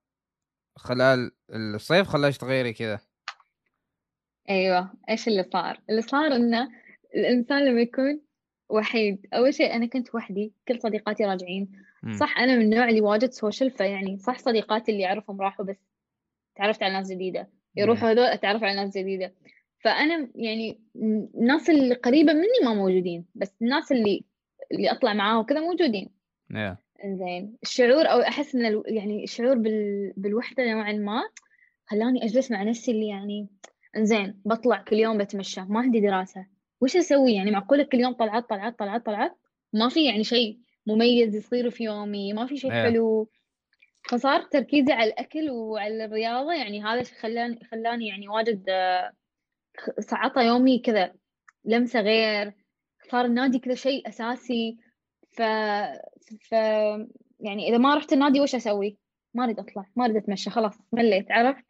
خلال 0.76 1.30
الصيف؟ 1.50 2.08
خلاش 2.08 2.38
تغيري 2.38 2.72
كذا؟ 2.72 3.00
أيوه 4.50 4.92
إيش 5.08 5.28
اللي 5.28 5.42
صار؟ 5.52 5.80
اللي 5.90 6.02
صار 6.02 6.36
إنه 6.36 6.68
الإنسان 7.14 7.64
لما 7.64 7.80
يكون 7.80 8.20
وحيد 8.68 9.26
أول 9.34 9.54
شيء 9.54 9.74
أنا 9.74 9.86
كنت 9.86 10.14
وحدي 10.14 10.52
كل 10.68 10.80
صديقاتي 10.80 11.24
راجعين. 11.24 11.72
صح 12.20 12.38
أنا 12.38 12.56
من 12.56 12.62
النوع 12.62 12.88
اللي 12.88 13.00
واجد 13.00 13.30
سوشيال 13.30 13.70
فيعني 13.70 14.18
صح 14.18 14.38
صديقاتي 14.38 14.92
اللي 14.92 15.06
اعرفهم 15.06 15.40
راحوا 15.40 15.64
بس 15.64 15.76
تعرفت 16.56 16.82
على 16.82 16.92
ناس 16.92 17.10
جديدة. 17.10 17.50
يروحوا 17.76 18.10
هذول 18.10 18.24
أتعرف 18.24 18.62
على 18.62 18.74
ناس 18.74 18.98
جديدة. 18.98 19.34
فأنا 19.78 20.28
يعني 20.34 20.80
الناس 21.34 21.70
اللي 21.70 21.94
قريبة 21.94 22.32
مني 22.32 22.64
ما 22.64 22.74
موجودين 22.74 23.24
بس 23.34 23.54
الناس 23.62 23.92
اللي 23.92 24.24
اللي 24.72 24.90
أطلع 24.90 25.14
معاهم 25.14 25.40
وكذا 25.40 25.60
موجودين. 25.60 26.10
Yeah. 26.52 26.76
زين 27.04 27.56
الشعور 27.62 28.06
أو 28.06 28.20
أحس 28.20 28.54
إن 28.54 28.82
يعني 28.86 29.24
الشعور 29.24 29.54
بال... 29.54 30.12
بالوحدة 30.16 30.72
نوعا 30.72 30.92
ما 30.92 31.22
خلاني 31.86 32.24
أجلس 32.24 32.50
مع 32.50 32.62
نفسي 32.62 32.90
اللي 32.90 33.08
يعني 33.08 33.48
إنزين 33.96 34.40
بطلع 34.44 34.76
كل 34.88 34.96
يوم 34.96 35.18
بتمشى 35.18 35.60
ما 35.60 35.80
عندي 35.80 36.00
دراسة. 36.00 36.46
وش 36.80 36.96
أسوي؟ 36.96 37.34
يعني 37.34 37.50
معقولة 37.50 37.82
كل 37.82 38.00
يوم 38.00 38.12
طلعت 38.12 38.48
طلعت 38.48 38.78
طلعت 38.78 39.06
طلعت؟ 39.06 39.36
ما 39.72 39.88
في 39.88 40.04
يعني 40.04 40.24
شيء 40.24 40.58
مميز 40.86 41.36
يصير 41.36 41.70
في 41.70 41.84
يومي 41.84 42.32
ما 42.32 42.46
في 42.46 42.56
شيء 42.56 42.70
yeah. 42.70 42.74
حلو. 42.74 43.28
فصار 44.08 44.42
تركيزي 44.42 44.92
على 44.92 45.10
الأكل 45.10 45.50
وعلى 45.50 46.04
الرياضة 46.04 46.52
يعني 46.52 46.82
هذا 46.82 47.02
خلاني 47.02 47.60
خلاني 47.70 48.08
يعني 48.08 48.28
واجد 48.28 48.64
عطى 50.12 50.46
يومي 50.46 50.78
كذا 50.78 51.14
لمسة 51.64 52.00
غير 52.00 52.52
صار 53.10 53.24
النادي 53.24 53.58
كذا 53.58 53.74
شيء 53.74 54.08
أساسي 54.08 54.78
ف 55.30 55.42
ف 56.48 56.52
يعني 57.40 57.68
إذا 57.68 57.78
ما 57.78 57.94
رحت 57.94 58.12
النادي 58.12 58.40
وش 58.40 58.54
أسوي؟ 58.54 58.98
ما 59.34 59.44
أريد 59.44 59.58
أطلع 59.58 59.84
ما 59.96 60.04
أريد 60.04 60.16
أتمشى 60.16 60.50
خلاص 60.50 60.78
مليت 60.92 61.30
عرفت؟ 61.30 61.64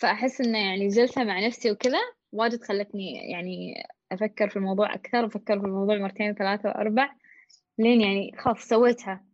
فأحس 0.00 0.40
إنه 0.40 0.58
يعني 0.58 0.88
جلسة 0.88 1.24
مع 1.24 1.46
نفسي 1.46 1.70
وكذا 1.70 1.98
واجد 2.32 2.62
خلتني 2.62 3.30
يعني 3.30 3.74
أفكر 4.12 4.48
في 4.48 4.56
الموضوع 4.56 4.94
أكثر 4.94 5.24
وافكر 5.24 5.60
في 5.60 5.66
الموضوع 5.66 5.96
مرتين 5.96 6.34
ثلاثة 6.34 6.68
وأربع 6.68 7.14
لين 7.78 8.00
يعني 8.00 8.32
خلاص 8.38 8.58
سويتها 8.58 9.24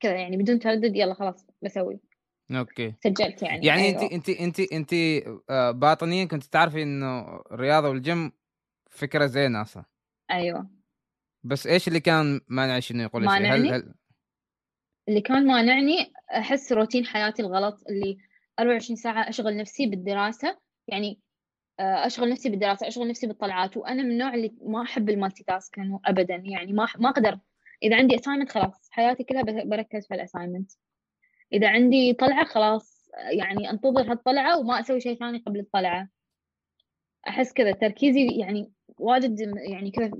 كذا 0.00 0.14
يعني 0.14 0.36
بدون 0.36 0.58
تردد 0.58 0.96
يلا 0.96 1.14
خلاص 1.14 1.46
بسوي 1.62 2.00
okay. 2.50 2.94
سجلت 3.04 3.42
يعني. 3.42 3.66
يعني 3.66 3.82
أيوة. 3.82 4.02
انت 4.02 4.28
انت 4.28 4.60
انت 4.60 4.72
انت 4.72 4.92
آه، 5.50 5.70
باطنيا 5.70 6.24
كنت 6.24 6.44
تعرفي 6.44 6.82
إنه 6.82 7.40
الرياضة 7.52 7.88
والجيم 7.88 8.32
فكرة 8.90 9.26
زينة 9.26 9.62
أصلا. 9.62 9.84
أيوه. 10.30 10.70
بس 11.44 11.66
إيش 11.66 11.88
اللي 11.88 12.00
كان 12.00 12.40
مانع 12.48 12.80
إنه 12.90 13.02
يقول 13.02 13.24
مانعني 13.24 13.70
هل... 13.70 13.74
هل... 13.74 13.94
اللي 15.08 15.20
كان 15.20 15.46
مانعني 15.46 16.12
أحس 16.30 16.72
روتين 16.72 17.06
حياتي 17.06 17.42
الغلط 17.42 17.84
اللي 17.88 18.18
24 18.60 18.96
ساعة 18.96 19.28
أشغل 19.28 19.56
نفسي 19.56 19.86
بالدراسة 19.86 20.58
يعني 20.88 21.20
آه، 21.80 22.06
أشغل 22.06 22.30
نفسي 22.30 22.48
بالدراسة 22.48 22.88
أشغل 22.88 23.08
نفسي 23.08 23.26
بالطلعات 23.26 23.76
وأنا 23.76 24.02
من 24.02 24.10
النوع 24.10 24.34
اللي 24.34 24.54
ما 24.62 24.82
أحب 24.82 25.10
ال 25.10 25.44
multitask 25.44 25.78
ابدا 26.04 26.34
يعني 26.34 26.72
ما 26.72 26.86
ما 26.98 27.08
أقدر. 27.08 27.38
إذا 27.82 27.96
عندي 27.96 28.14
assignment 28.14 28.50
خلاص 28.50 28.88
حياتي 28.90 29.24
كلها 29.24 29.42
بركز 29.42 30.06
في 30.06 30.14
ال 30.14 30.19
assignment 30.19 30.72
إذا 31.52 31.68
عندي 31.68 32.12
طلعة 32.12 32.44
خلاص 32.44 33.10
يعني 33.30 33.70
أنتظر 33.70 34.12
هالطلعة 34.12 34.58
وما 34.58 34.80
أسوي 34.80 35.00
شيء 35.00 35.18
ثاني 35.18 35.38
قبل 35.38 35.60
الطلعة. 35.60 36.08
أحس 37.28 37.52
كذا 37.52 37.72
تركيزي 37.72 38.26
يعني 38.40 38.72
واجد 38.98 39.40
يعني 39.56 39.90
كذا 39.90 40.10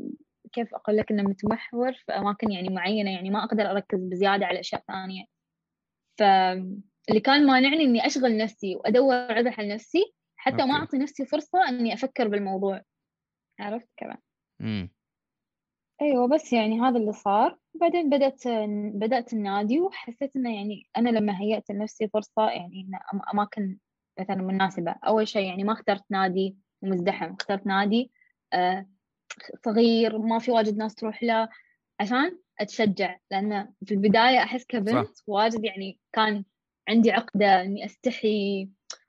كيف 0.53 0.75
أقول 0.75 0.97
لك 0.97 1.11
إنه 1.11 1.23
متمحور 1.23 1.93
في 1.93 2.13
أماكن 2.13 2.51
يعني 2.51 2.69
معينة 2.69 3.11
يعني 3.11 3.31
ما 3.31 3.45
أقدر 3.45 3.71
أركز 3.71 3.99
بزيادة 4.05 4.47
على 4.47 4.61
أشياء 4.61 4.85
ثانية. 4.89 5.25
فاللي 6.19 7.21
كان 7.25 7.47
مانعني 7.47 7.85
إني 7.85 8.07
أشغل 8.07 8.37
نفسي 8.37 8.77
وأدور 8.77 9.15
عذر 9.15 9.51
حل 9.51 9.69
نفسي 9.69 10.15
حتى 10.37 10.57
أوكي. 10.57 10.73
ما 10.73 10.79
أعطي 10.79 10.99
نفسي 10.99 11.27
فرصة 11.27 11.69
إني 11.69 11.95
أفكر 11.95 12.29
بالموضوع. 12.29 12.83
عرفت 13.61 13.89
كمان 13.97 14.19
امم 14.61 14.96
أيوه 16.03 16.29
بس 16.29 16.53
يعني 16.53 16.81
هذا 16.81 16.99
اللي 16.99 17.13
صار. 17.13 17.59
بعدين 17.75 18.11
بدأت 18.11 18.43
بدأت 18.95 19.33
النادي 19.33 19.81
وحسيت 19.81 20.37
إنه 20.37 20.57
يعني 20.57 20.89
أنا 20.97 21.11
لما 21.11 21.41
هيأت 21.41 21.71
لنفسي 21.71 22.09
فرصة 22.09 22.51
يعني 22.51 22.81
إن 22.81 23.19
اماكن 23.35 23.79
مثلا 24.21 24.37
مناسبة. 24.37 24.95
أول 25.07 25.29
شيء 25.29 25.47
يعني 25.47 25.65
ما 25.65 25.73
اخترت 25.73 26.05
نادي 26.11 26.57
مزدحم 26.83 27.33
اخترت 27.33 27.67
نادي 27.67 28.11
آه 28.53 28.87
صغير 29.65 30.19
ما 30.19 30.39
في 30.39 30.51
واجد 30.51 30.77
ناس 30.77 30.95
تروح 30.95 31.23
له 31.23 31.49
عشان 32.01 32.39
أتشجع. 32.61 33.19
لأن 33.31 33.73
في 33.87 33.95
البداية 33.95 34.39
أحس 34.39 34.65
كبنت 34.65 35.17
صح. 35.17 35.25
واجد 35.27 35.65
يعني 35.65 35.99
كان 36.13 36.45
عندي 36.89 37.11
عقدة 37.13 37.63
إني 37.63 37.85
أستحي 37.85 38.69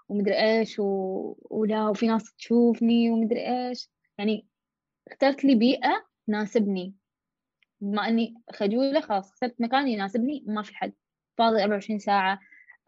ومدري 0.10 0.40
إيش 0.40 0.80
و... 0.80 1.36
ولا 1.50 1.90
وفي 1.90 2.08
ناس 2.08 2.34
تشوفني 2.34 3.12
ومدري 3.12 3.68
إيش. 3.68 3.90
يعني 4.18 4.48
اخترت 5.08 5.44
لي 5.44 5.56
بيئة 5.56 6.07
تناسبني 6.28 6.94
بما 7.82 8.08
إني 8.08 8.36
خجولة 8.54 9.02
خلاص 9.02 9.32
اخترت 9.32 9.62
مكان 9.62 9.88
يناسبني 9.88 10.44
ما 10.48 10.62
في 10.62 10.76
حد. 10.76 10.94
فاضي 11.38 11.64
24 11.64 12.00
ساعة. 12.00 12.40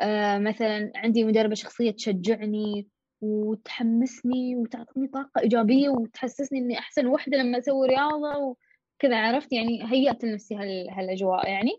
آه 0.02 0.38
مثلا 0.38 0.92
عندي 0.96 1.24
مدربة 1.24 1.56
شخصية 1.56 1.92
تشجعني 1.92 2.88
وتحمسني 3.22 4.56
وتعطيني 4.56 5.08
طاقة 5.08 5.42
إيجابية 5.42 5.90
وتحسسني 5.90 6.60
إني 6.60 6.80
أحسن 6.80 7.08
وحدة 7.08 7.38
لما 7.38 7.58
أسوي 7.58 7.88
رياضة 7.88 8.38
وكذا 8.38 9.18
عرفت؟ 9.18 9.54
يعني 9.54 9.84
هيأت 9.92 10.24
لنفسي 10.24 10.56
هال... 10.56 10.90
هالأجواء 10.90 11.50
يعني. 11.50 11.72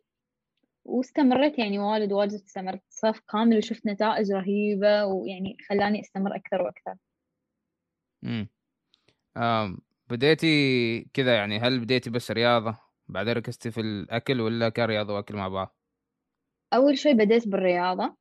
واستمريت 0.85 1.59
يعني 1.59 1.79
واجد 1.79 2.13
واجد 2.13 2.33
استمرت. 2.33 2.83
صف 2.89 3.21
كامل 3.21 3.59
وشفت 3.59 3.87
نتائج 3.87 4.33
رهيبة 4.33 5.05
ويعني 5.05 5.57
خلاني 5.69 6.01
أستمر 6.01 6.37
أكثر 6.37 6.63
وأكثر. 6.63 6.95
امم 8.25 8.49
بديتي 10.13 11.01
كذا 11.15 11.35
يعني 11.35 11.59
هل 11.59 11.81
بديتي 11.81 12.11
بس 12.11 12.31
رياضة 12.31 12.79
بعدين 13.09 13.33
ركزتي 13.33 13.71
في 13.71 13.81
الأكل 13.81 14.41
ولا 14.41 14.69
كان 14.69 14.87
رياضة 14.87 15.15
وأكل 15.15 15.37
مع 15.37 15.49
بعض؟ 15.49 15.77
أول 16.75 16.99
شيء 16.99 17.13
بديت 17.13 17.49
بالرياضة 17.49 18.17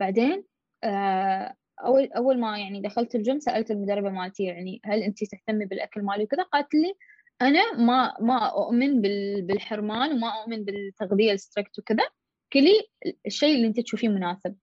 بعدين 0.00 0.44
آه، 0.84 1.54
أول 1.84 2.12
أول 2.12 2.40
ما 2.40 2.58
يعني 2.58 2.80
دخلت 2.80 3.14
الجيم 3.14 3.38
سألت 3.38 3.70
المدربة 3.70 4.10
مالتي 4.10 4.44
يعني 4.44 4.80
هل 4.84 5.02
أنت 5.02 5.24
تهتمي 5.24 5.64
بالأكل 5.64 6.02
مالي 6.02 6.24
وكذا؟ 6.24 6.42
قالت 6.42 6.74
لي 6.74 6.94
أنا 7.42 7.76
ما 7.76 8.14
ما 8.20 8.46
أؤمن 8.46 9.00
بالحرمان 9.46 10.12
وما 10.12 10.28
أؤمن 10.28 10.64
بالتغذية 10.64 11.32
ال 11.32 11.39
strict 11.39 11.78
وكذا. 11.78 12.08
كلي 12.52 12.88
الشيء 13.26 13.56
اللي 13.56 13.66
أنت 13.66 13.80
تشوفيه 13.80 14.08
مناسب. 14.08 14.56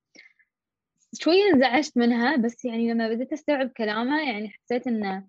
شوية 1.14 1.54
انزعجت 1.54 1.98
منها 1.98 2.36
بس 2.36 2.66
يعني 2.66 2.92
لما 2.92 3.10
بديت 3.10 3.34
أستوعب 3.34 3.70
كلامها 3.78 4.32
يعني 4.32 4.50
حسيت 4.50 4.88
إنه 4.88 5.28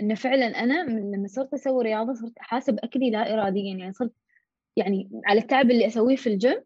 إنه 0.00 0.14
فعلا 0.14 0.46
أنا 0.46 0.82
لما 0.90 1.26
صرت 1.28 1.54
أسوي 1.54 1.84
رياضة 1.84 2.14
صرت 2.14 2.38
أحاسب 2.38 2.78
أكلي 2.82 3.10
لا 3.10 3.34
اراديا 3.34 3.76
يعني 3.76 3.92
صرت 3.92 4.12
يعني 4.76 5.10
على 5.24 5.40
التعب 5.40 5.70
اللي 5.70 5.86
أسويه 5.86 6.16
في 6.16 6.26
الجيم 6.26 6.62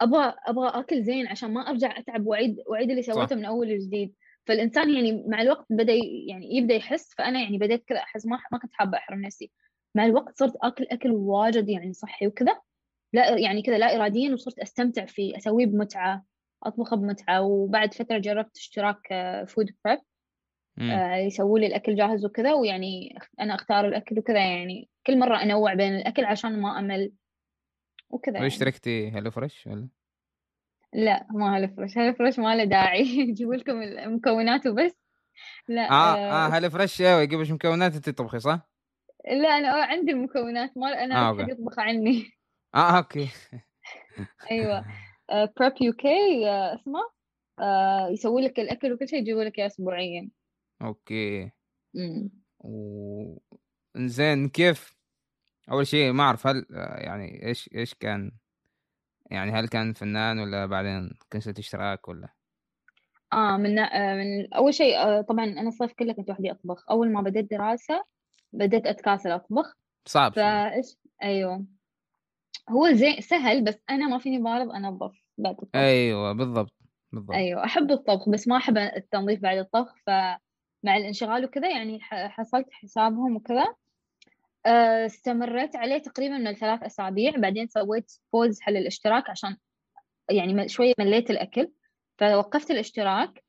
أبغى 0.00 0.34
أبغى 0.46 0.68
أكل 0.80 1.02
زين 1.02 1.26
عشان 1.26 1.50
ما 1.54 1.60
أرجع 1.60 1.98
أتعب 1.98 2.26
واعيد 2.26 2.56
واعيد 2.66 2.90
اللي 2.90 3.02
سويته 3.02 3.36
من 3.36 3.44
أول 3.44 3.72
وجديد. 3.72 4.14
فالإنسان 4.46 4.94
يعني 4.94 5.24
مع 5.28 5.42
الوقت 5.42 5.66
بدأ 5.70 5.92
يعني 6.28 6.56
يبدأ 6.56 6.74
يحس 6.74 7.14
فأنا 7.18 7.40
يعني 7.42 7.58
بديت 7.58 7.84
كذا 7.84 7.98
أحس 7.98 8.26
ما 8.26 8.38
ما 8.52 8.58
كنت 8.58 8.72
حابة 8.72 8.98
أحرم 8.98 9.20
نفسي. 9.20 9.50
مع 9.94 10.06
الوقت 10.06 10.38
صرت 10.38 10.56
أكل 10.62 10.86
أكل 10.90 11.10
واجد 11.10 11.68
يعني 11.68 11.92
صحي 11.92 12.26
وكذا 12.26 12.60
لا 13.12 13.38
يعني 13.38 13.62
كذا 13.62 13.78
لا 13.78 13.96
اراديا 13.96 14.32
وصرت 14.32 14.58
أستمتع 14.58 15.06
فيه 15.06 15.36
أسويه 15.36 15.66
بمتعة 15.66 16.24
أطبخه 16.62 16.96
بمتعة 16.96 17.42
وبعد 17.42 17.94
فترة 17.94 18.18
جربت 18.18 18.56
اشتراك 18.56 19.00
food 19.48 19.68
آه، 19.68 19.74
prep 19.84 20.00
آه 20.80 21.16
يسووا 21.16 21.58
لي 21.58 21.66
الأكل 21.66 21.96
جاهز 21.96 22.24
وكذا 22.24 22.52
ويعني 22.52 23.18
أنا 23.40 23.54
أختار 23.54 23.88
الأكل 23.88 24.18
وكذا 24.18 24.38
يعني 24.38 24.88
كل 25.06 25.18
مرة 25.18 25.42
أنوع 25.42 25.74
بين 25.74 25.96
الأكل 25.96 26.24
عشان 26.24 26.60
ما 26.60 26.78
أمل 26.78 27.12
وكذا 28.10 28.34
يعني. 28.34 28.46
اشتركتي 28.46 29.10
HelloFresh 29.10 29.66
ولا؟ 29.66 29.88
لا 30.92 31.26
ما 31.30 31.58
HelloFresh 31.58 31.98
HelloFresh 31.98 32.38
ما 32.38 32.54
له 32.54 32.64
داعي. 32.64 33.00
يجيبوا 33.28 33.54
لكم 33.54 33.82
المكونات 33.82 34.66
وبس. 34.66 34.96
لا 35.68 35.90
آه 35.90 36.14
آه, 36.14 36.46
آه 36.46 36.48
هلو 36.48 36.70
فريش 36.70 37.00
أيوه 37.00 37.20
يجيبوا 37.20 37.44
مكونات 37.44 37.94
أنت 37.94 38.08
تطبخي 38.08 38.40
صح؟ 38.40 38.70
لا 39.24 39.48
أنا 39.48 39.68
عندي 39.68 40.12
المكونات 40.12 40.76
ما 40.76 41.04
أنا 41.04 41.28
آه 41.30 41.38
حد 41.38 41.48
يطبخ 41.48 41.78
عني. 41.78 42.30
آه 42.74 42.98
okay. 42.98 43.28
أيوه. 44.50 44.84
بريب 45.58 45.72
يو 45.80 45.92
كي 45.92 46.48
اسمه 46.48 47.00
آه 47.58 48.08
يسوي 48.08 48.42
لك 48.42 48.60
الأكل 48.60 48.92
وكل 48.92 49.08
شيء 49.08 49.18
يجيبوا 49.18 49.44
لك 49.44 49.58
إياه 49.58 49.66
اسبوعيا. 49.66 50.30
أوكي. 50.82 51.50
امم 51.96 52.30
و 52.58 53.38
زين 53.96 54.48
كيف؟ 54.48 54.96
أول 55.70 55.86
شيء 55.86 56.12
ما 56.12 56.22
أعرف 56.22 56.46
هل 56.46 56.66
يعني 56.98 57.46
إيش 57.46 57.70
إيش 57.74 57.94
كان؟ 57.94 58.32
يعني 59.30 59.52
هل 59.52 59.68
كان 59.68 59.92
فنان 59.92 60.38
ولا 60.38 60.66
بعدين 60.66 61.10
كنسلت 61.32 61.58
اشتراك 61.58 62.08
ولا؟ 62.08 62.28
آه 63.32 63.56
من 63.56 63.78
آه 63.78 64.14
من 64.14 64.54
أول 64.54 64.74
شيء 64.74 64.96
آه 64.98 65.20
طبعا 65.20 65.44
أنا 65.44 65.68
الصيف 65.68 65.92
كله 65.92 66.12
كنت 66.12 66.30
وحدي 66.30 66.50
أطبخ. 66.50 66.90
أول 66.90 67.12
ما 67.12 67.20
بديت 67.20 67.50
دراسة 67.50 68.04
بديت 68.52 68.86
أتكاسل 68.86 69.30
أطبخ. 69.30 69.76
صعب 70.06 70.32
فإيش 70.32 70.96
أيوه. 71.22 71.64
هو 72.70 72.92
زين 72.92 73.20
سهل 73.20 73.64
بس 73.64 73.78
أنا 73.90 74.08
ما 74.08 74.18
فيني 74.18 74.38
بارض 74.38 74.70
انظف 74.70 75.22
بعد 75.38 75.54
الطبخ. 75.54 75.70
أيوه 75.74 76.32
بالضبط 76.32 76.72
بالضبط. 77.12 77.34
أيوه 77.36 77.64
أحب 77.64 77.90
الطبخ 77.90 78.28
بس 78.28 78.48
ما 78.48 78.56
أحب 78.56 78.78
التنظيف 78.78 79.40
بعد 79.40 79.58
الطبخ. 79.58 79.94
ف 80.06 80.10
مع 80.82 80.96
الانشغال 80.96 81.44
وكذا 81.44 81.68
يعني 81.68 81.98
حصلت 82.02 82.66
حسابهم 82.72 83.36
وكذا. 83.36 83.64
آه، 84.66 85.06
استمريت 85.06 85.76
عليه 85.76 85.98
تقريبا 85.98 86.38
من 86.38 86.54
ثلاث 86.54 86.82
أسابيع. 86.82 87.32
بعدين 87.36 87.66
سويت 87.66 88.12
pause 88.32 88.60
حال 88.60 88.76
الاشتراك 88.76 89.30
عشان 89.30 89.56
يعني 90.30 90.68
شوية 90.68 90.94
مليت 90.98 91.30
الأكل. 91.30 91.70
فوقفت 92.18 92.70
الاشتراك 92.70 93.44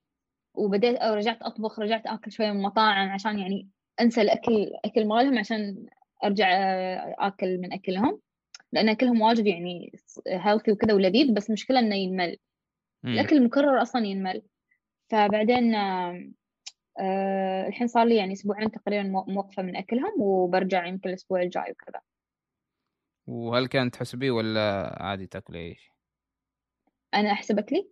وبديت 0.54 0.96
أو 0.96 1.14
رجعت 1.14 1.42
أطبخ 1.42 1.80
رجعت 1.80 2.08
آكل 2.08 2.32
شوية 2.32 2.52
من 2.52 2.62
مطاعم 2.62 3.10
عشان 3.10 3.40
يعني 3.40 3.70
أنسى 4.02 4.22
الأكل 4.22 4.72
أكل 4.86 5.06
مالهم 5.06 5.38
عشان 5.40 5.86
أرجع 6.24 6.48
آه، 6.52 7.16
آكل 7.20 7.58
من 7.58 7.74
أكلهم. 7.74 8.20
لأن 8.72 8.90
أكلهم 8.90 9.22
واجد 9.22 9.48
يعني 9.48 9.92
healthy 10.28 10.72
وكذا 10.72 10.94
ولذيذ 10.94 11.34
بس 11.34 11.50
مشكلة 11.50 11.80
إنه 11.80 11.96
ينمل. 11.96 12.38
الأكل 13.06 13.36
المكرر 13.36 13.82
أصلا 13.82 14.06
ينمل. 14.06 14.42
فبعدين 15.10 15.76
أه 17.00 17.68
الحين 17.68 17.88
صار 17.88 18.06
لي 18.06 18.16
يعني 18.16 18.34
أسبوعين 18.34 18.72
تقريبا 18.72 19.04
موقفة 19.28 19.64
من 19.64 19.76
أكلهم 19.76 20.22
وبرجع 20.22 20.86
يمكن 20.86 21.10
الأسبوع 21.10 21.42
الجاي 21.42 21.72
وكذا. 21.72 22.02
وهل 23.28 23.68
كانت 23.68 23.94
تحسبيه 23.94 24.32
ولا 24.32 24.98
عادي 25.04 25.28
تاكلي 25.28 25.60
إيش؟ 25.60 25.92
أنا 27.14 27.32
احسب 27.32 27.60
اكلي؟ 27.60 27.92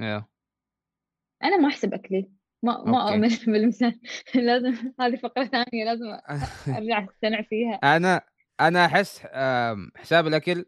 إيه 0.00 0.28
أنا 1.44 1.56
ما 1.56 1.68
احسب 1.68 1.94
اكلي 1.94 2.30
ما 2.62 2.84
ما 2.84 3.08
أؤمن 3.08 3.28
بالمثال. 3.52 4.00
لازم 4.34 4.92
هذه 5.00 5.16
فقرة 5.16 5.44
ثانية 5.44 5.84
لازم 5.84 6.06
أرجع 6.76 7.04
اقتنع 7.04 7.42
فيها. 7.42 7.74
أنا 7.74 8.20
أنا 8.60 8.84
أحس 8.86 9.26
حساب 9.96 10.26
الأكل 10.26 10.64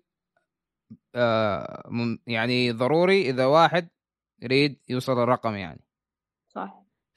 يعني 2.26 2.72
ضروري 2.72 3.30
إذا 3.30 3.46
واحد 3.46 3.88
يريد 4.42 4.78
يوصل 4.88 5.22
الرقم 5.22 5.54
يعني. 5.54 5.80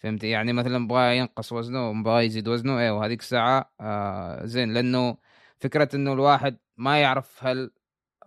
فهمت؟ 0.03 0.23
يعني 0.23 0.53
مثلا 0.53 0.87
بغى 0.87 1.17
ينقص 1.17 1.51
وزنه 1.51 1.89
وبغى 1.89 2.25
يزيد 2.25 2.47
وزنه 2.47 2.79
أيوه 2.79 3.05
هذيك 3.05 3.19
الساعة 3.19 3.73
آه 3.81 4.45
زين. 4.45 4.73
لأنه 4.73 5.17
فكرة 5.59 5.89
إنه 5.95 6.13
الواحد 6.13 6.57
ما 6.77 7.01
يعرف 7.01 7.43
هل 7.43 7.71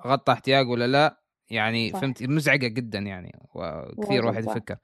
غطى 0.06 0.32
احتياجه 0.32 0.66
ولا 0.66 0.86
لا 0.86 1.22
يعني 1.50 1.90
صح. 1.90 2.00
فهمت؟ 2.00 2.22
مزعجة 2.22 2.66
جدا 2.66 2.98
يعني 2.98 3.38
وكثير 3.54 4.26
واحد 4.26 4.44
يفكر. 4.44 4.76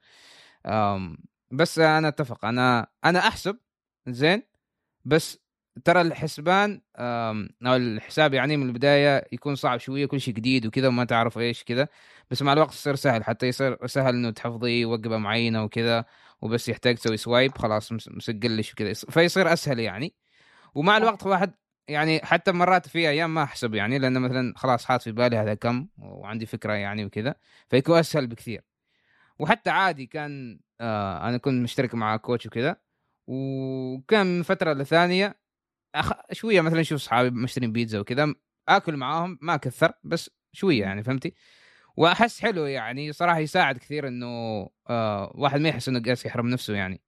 بس 1.51 1.79
أنا 1.79 2.07
أتفق. 2.07 2.45
أنا 2.45 2.87
أنا 3.05 3.19
أحسب 3.19 3.57
زين. 4.07 4.43
بس 5.05 5.39
ترى 5.85 6.01
الحسبان 6.01 6.81
أو 6.97 7.75
الحساب 7.75 8.33
يعني 8.33 8.57
من 8.57 8.67
البداية 8.67 9.27
يكون 9.31 9.55
صعب 9.55 9.79
شوية 9.79 10.05
كل 10.05 10.21
شيء 10.21 10.33
جديد 10.33 10.65
وكذا 10.65 10.87
وما 10.87 11.05
تعرف 11.05 11.37
إيش 11.37 11.63
كذا. 11.63 11.87
بس 12.31 12.41
مع 12.41 12.53
الوقت 12.53 12.73
يصير 12.73 12.95
سهل 12.95 13.23
حتى 13.23 13.47
يصير 13.47 13.87
سهل 13.87 14.15
إنه 14.15 14.29
تحفظي 14.31 14.85
وجبه 14.85 15.17
معينة 15.17 15.63
وكذا. 15.63 16.05
وبس 16.41 16.69
يحتاج 16.69 16.95
تسوي 16.95 17.17
سوايب 17.17 17.57
خلاص 17.57 17.91
مسجل 17.91 18.57
لك 18.57 18.65
وكذا 18.73 18.93
فيصير 18.93 19.53
أسهل 19.53 19.79
يعني. 19.79 20.15
ومع 20.75 20.97
الوقت 20.97 21.23
الواحد 21.23 21.53
يعني 21.87 22.19
حتى 22.25 22.51
مرات 22.51 22.87
في 22.87 23.09
أيام 23.09 23.33
ما 23.33 23.43
أحسب 23.43 23.75
يعني 23.75 23.99
لأن 23.99 24.21
مثلا 24.21 24.53
خلاص 24.57 24.85
حاط 24.85 25.01
في 25.01 25.11
بالي 25.11 25.37
هذا 25.37 25.53
كم 25.53 25.87
وعندي 25.97 26.45
فكرة 26.45 26.73
يعني 26.73 27.05
وكذا 27.05 27.35
فيكون 27.69 27.99
أسهل 27.99 28.27
بكثير. 28.27 28.63
وحتى 29.39 29.69
عادي 29.69 30.05
كان 30.05 30.59
آه 30.81 31.29
أنا 31.29 31.37
كنت 31.37 31.63
مشترك 31.63 31.95
مع 31.95 32.17
كوتش 32.17 32.45
وكذا 32.45 32.77
وكان 33.27 34.37
من 34.37 34.43
فترة 34.43 34.73
لثانية 34.73 35.39
أخ... 35.95 36.11
شوية 36.31 36.61
مثلا 36.61 36.81
أشوف 36.81 37.01
أصحابي 37.01 37.29
مشترين 37.29 37.71
بيتزا 37.71 37.99
وكذا 37.99 38.33
آكل 38.69 38.97
معاهم 38.97 39.37
ما 39.41 39.57
كثر 39.57 39.93
بس 40.03 40.29
شوية 40.53 40.81
يعني 40.81 41.03
فهمتي؟ 41.03 41.33
وأحس 41.97 42.39
حلو 42.41 42.65
يعني 42.65 43.13
صراحة 43.13 43.39
يساعد 43.39 43.77
كثير 43.77 44.07
إنه 44.07 44.27
آه 44.89 45.31
واحد 45.35 45.59
ما 45.61 45.69
يحس 45.69 45.89
إنه 45.89 45.99
جالس 45.99 46.25
يحرم 46.25 46.47
نفسه 46.49 46.73
يعني. 46.73 47.01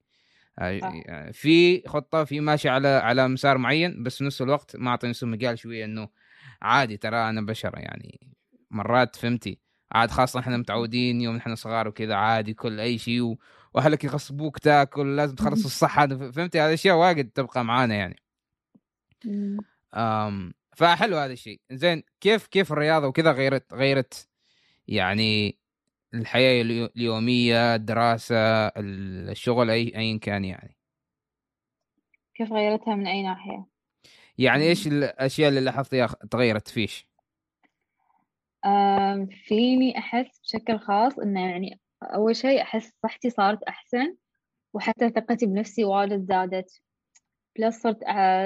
آه 0.60 1.32
في 1.32 1.84
خطة 1.88 2.24
في 2.24 2.40
ماشي 2.40 2.70
على 2.70 2.88
على 2.88 3.28
مسار 3.28 3.58
معين 3.58 4.04
بس 4.04 4.18
في 4.18 4.24
نفس 4.24 4.42
الوقت 4.42 4.76
ما 4.76 4.90
اعطي 4.92 5.08
نفسه 5.08 5.28
مجال 5.28 5.60
شوية 5.60 5.86
إنه 5.86 6.10
عادي 6.62 6.98
ترى 6.98 7.30
أنا 7.30 7.42
بشر 7.42 7.72
يعني. 7.78 8.36
مرات 8.72 9.16
فهمتي؟ 9.16 9.60
عاد 9.92 10.12
خاصة 10.12 10.40
إحنا 10.40 10.58
متعودين 10.58 11.22
يوم 11.22 11.36
إحنا 11.36 11.56
صغار 11.56 11.88
وكذا 11.88 12.16
عادي 12.16 12.54
كل 12.54 12.80
أي 12.80 12.98
شيء 12.98 13.36
وأهلك 13.74 14.04
يغصبوك 14.04 14.60
تاكل 14.60 15.16
لازم 15.16 15.36
تخلص 15.36 15.66
الصحة. 15.72 16.08
فهمتي؟ 16.08 16.60
هذه 16.60 16.68
الاشياء 16.68 16.96
واجد 16.98 17.30
تبقى 17.30 17.66
معانا 17.66 17.96
يعني. 17.96 18.16
أم 19.96 20.54
فحلو 20.76 21.18
هذا 21.18 21.34
الشيء. 21.34 21.62
زين 21.72 22.04
كيف 22.22 22.48
كيف 22.48 22.72
الرياضة 22.72 23.08
وكذا 23.08 23.32
غيرت 23.32 23.74
غيرت 23.74 24.28
يعني 24.88 25.58
الحياة 26.14 26.62
اليومية 26.62 27.76
الدراسة 27.76 28.68
الشغل 28.68 29.70
اي 29.70 29.94
ايا 29.96 30.20
كان 30.20 30.46
يعني. 30.46 30.78
كيف 32.36 32.52
غيرتها 32.52 32.96
من 32.96 33.08
أي 33.08 33.24
ناحية؟ 33.24 33.66
يعني 34.38 34.64
إيش 34.64 34.88
الأشياء 34.88 35.50
اللي 35.50 35.62
لاحظتيها 35.62 36.08
تغيرت 36.08 36.68
فيش؟ 36.68 37.08
فيني 39.48 39.98
أحس 39.98 40.40
بشكل 40.40 40.80
خاص 40.80 41.20
إنه 41.20 41.50
يعني 41.50 41.80
أول 42.04 42.36
شيء 42.36 42.62
أحس 42.62 42.94
صحتي 43.04 43.30
صارت 43.30 43.64
أحسن 43.64 44.16
وحتى 44.74 45.10
ثقتي 45.10 45.46
بنفسي 45.46 45.84
واجد 45.84 46.26
زادت. 46.26 46.82
plus 47.60 47.82
صرت 47.82 48.00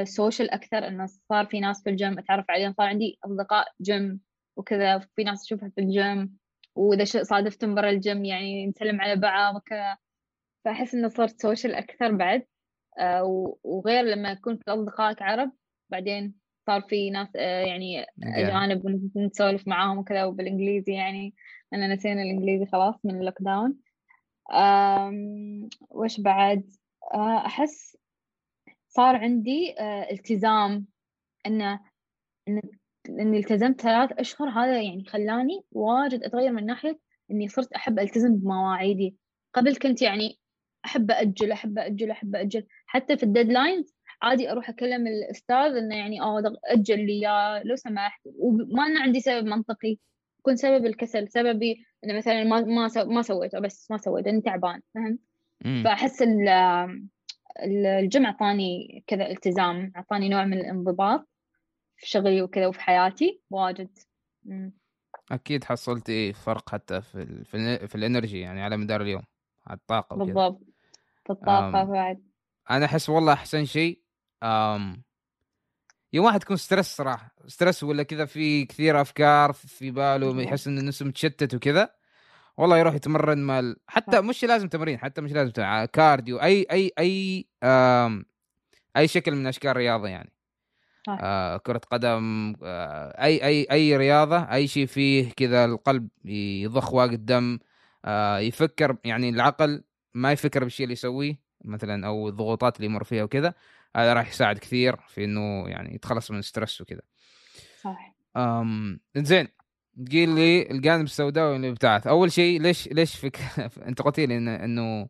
social 0.08 0.52
أكثر 0.52 0.88
إنه 0.88 1.06
صار 1.30 1.45
في 1.45 1.60
ناس 1.60 1.84
في 1.84 1.89
الجيم 1.89 2.19
أتعرف 2.19 2.45
عليهم 2.49 2.73
صار 2.73 2.88
عندي 2.88 3.19
أصدقاء 3.25 3.67
جيم 3.82 4.19
وكذا 4.60 5.00
في 5.00 5.24
ناس 5.24 5.43
اشوفها 5.45 5.69
في 5.69 5.82
الجيم 5.82 6.38
وإذا 6.76 7.24
صادفتهم 7.24 7.76
برا 7.76 7.89
الجيم 7.89 8.26
يعني 8.26 8.67
نسلم 8.67 9.02
على 9.02 9.15
بعض 9.15 9.56
وكذا 9.56 9.98
فأحس 10.65 10.95
إنه 10.95 11.08
صرت 11.08 11.41
social 11.42 11.76
أكثر 11.76 12.12
بعد. 12.12 12.45
آه، 13.00 13.56
وغير 13.63 14.04
لما 14.04 14.32
يكون 14.32 14.58
في 14.58 14.72
أصدقائك 14.72 15.22
عرب 15.22 15.52
بعدين 15.89 16.36
صار 16.67 16.82
في 16.82 17.10
ناس 17.10 17.36
آه، 17.36 17.65
يعني 17.65 18.06
أجانب 18.24 19.02
نسولف 19.15 19.67
معاهم 19.67 19.98
وكذا 19.98 20.26
وبالإنجليزي 20.26 20.93
يعني 20.93 21.36
أنا 21.74 21.88
نسينا 21.88 22.22
الإنجليزي 22.22 22.65
خلاص 22.65 22.95
من 23.04 23.19
اللوك 23.19 23.41
داون 23.41 23.78
وش 25.89 26.19
بعد؟ 26.19 26.72
آه، 27.13 27.45
أحس 27.45 27.98
صار 28.88 29.15
عندي 29.15 29.76
التزام 30.12 30.88
إنه 31.45 31.80
ان 33.10 33.19
إني 33.19 33.38
التزمت 33.38 33.82
ثلاث 33.82 34.12
أشهر 34.12 34.50
هذا 34.50 34.82
يعني 34.82 35.06
خلاني 35.06 35.62
واجد 35.72 36.24
أتغير 36.24 36.52
من 36.52 36.65
ناحية 36.65 37.00
إني 37.32 37.48
صرت 37.48 37.74
أحب 37.74 38.00
ألتزم 38.00 38.36
بمواعيدي. 38.36 39.15
قبل 39.54 39.76
كنت 39.76 40.02
يعني 40.02 40.39
أحب 40.86 41.12
أجل 41.12 41.52
أحب 41.52 41.80
أجل 41.80 42.12
أحب 42.12 42.36
أجل 42.36 42.63
حتى 42.86 43.17
في 43.17 43.24
الديدلاينز 43.24 43.95
عادي 44.22 44.52
أروح 44.52 44.69
أكلم 44.69 45.08
الأستاذ 45.08 45.76
إنه 45.76 45.95
يعني 45.95 46.22
آه 46.22 46.43
أجل 46.65 47.06
لي 47.06 47.19
يا 47.19 47.63
لو 47.63 47.76
سمحت. 47.76 48.22
وما 48.26 48.86
أنا 48.86 49.02
عندي 49.02 49.19
سبب 49.19 49.45
منطقي. 49.45 49.98
يكون 50.39 50.56
سبب 50.56 50.86
الكسل 50.86 51.30
سببي 51.30 51.86
إنه 52.04 52.13
مثلا 52.13 52.43
ما 52.43 52.62
ما 52.62 52.89
ما 53.04 53.22
سويته 53.22 53.60
بس 53.60 53.91
ما 53.91 53.98
سويته 53.98 54.30
إني 54.30 54.41
تعبان 54.41 54.82
فهمت؟ 54.95 55.19
فأحس 55.84 56.24
الجمع 57.63 58.30
أعطاني 58.30 59.04
كذا 59.08 59.28
التزام 59.28 59.91
أعطاني 59.95 60.30
نوع 60.30 60.45
من 60.45 60.58
الانضباط. 60.58 61.28
في 62.00 62.10
شغلي 62.10 62.42
وكذا 62.42 62.68
وفي 62.68 62.82
حياتي 62.82 63.42
واجد. 63.50 63.90
أكيد 65.32 65.64
حصلتي 65.64 66.34
فرق 66.34 66.70
حتى 66.70 67.02
في 67.02 67.22
ال 67.22 67.46
في, 67.46 67.58
ال 67.58 67.88
في 67.88 67.96
ال 67.96 68.02
energy 68.02 68.39
يعني 68.40 68.62
على 68.62 68.78
مدار 68.78 69.02
اليوم 69.02 69.24
على 69.68 69.78
الطاقة 69.78 70.16
وكذا. 70.16 70.26
بالضبط. 70.26 70.62
في 71.26 71.30
الطاقة 71.30 71.84
بعد. 71.84 72.24
أنا 72.70 72.86
أحس 72.86 73.10
والله 73.10 73.34
أحسن 73.34 73.66
شيء 73.66 74.02
أم 74.44 75.04
يوم 76.14 76.26
واحد 76.26 76.42
يكون 76.42 76.58
stress 76.58 76.86
صراحة 76.86 77.36
stress 77.48 77.84
ولا 77.84 78.04
كذا 78.04 78.26
في 78.26 78.66
كثير 78.66 79.02
أفكار 79.02 79.54
في 79.54 79.92
باله 79.92 80.42
يحس 80.42 80.68
انه 80.68 80.82
نفسه 80.82 81.06
متشتت 81.06 81.56
وكذا 81.56 81.90
والله 82.58 82.78
يروح 82.78 82.94
يتمرن 82.94 83.38
مال 83.38 83.76
حتى 83.88 84.22
مش 84.22 84.46
لازم 84.46 84.68
تمرين 84.68 85.00
حتى 85.00 85.22
مش 85.22 85.32
لازم 85.32 85.52
cardio 85.86 86.42
أي 86.42 86.68
أي 86.72 86.92
أي 87.00 87.46
أي 88.98 89.08
شكل 89.08 89.36
من 89.36 89.48
أشكال 89.48 89.72
الرياضة 89.72 90.08
يعني. 90.08 90.32
آه 91.22 91.58
كرة 91.58 91.82
قدم 91.91 92.56
آه 92.63 93.24
أي 93.24 93.45
أي 93.45 93.67
أي 93.72 93.98
رياضة 93.98 94.38
أي 94.38 94.67
شيء 94.67 94.86
فيه 94.86 95.32
كذا 95.32 95.65
القلب 95.65 96.08
يضخ 96.26 96.93
واجد 96.93 97.26
دم 97.26 97.60
آه 98.06 98.39
يفكر 98.39 98.98
يعني 99.04 99.30
العقل 99.30 99.84
ما 100.13 100.32
يفكر 100.32 100.63
بالشيء 100.63 100.84
اللي 100.84 100.93
يسويه 100.93 101.39
مثلا 101.65 102.08
أو 102.08 102.30
الضغوطات 102.30 102.76
اللي 102.76 102.86
يمر 102.86 103.04
فيها 103.04 103.24
وكذا 103.24 103.54
هذا 103.95 104.13
راح 104.13 104.30
يساعد 104.30 104.58
كثير 104.58 104.98
في 105.08 105.24
إنه 105.24 105.67
يعني 105.67 105.95
يتخلص 105.95 106.32
من 106.32 106.39
الستريس 106.39 106.82
وكذا. 106.82 107.02
صح 107.82 108.15
امم 108.38 109.00
زين 109.17 109.48
تقول 110.10 110.30
لي 110.36 110.72
الجانب 110.72 111.04
السوداوي 111.04 111.58
من 111.58 111.65
الابتعاث 111.65 112.08
أول 112.08 112.32
شيء 112.32 112.62
ليش 112.62 112.88
ليش 112.88 113.15
فك... 113.15 113.39
أنت 113.88 114.02
قلت 114.02 114.19
لي 114.19 114.38
إنه 114.38 115.10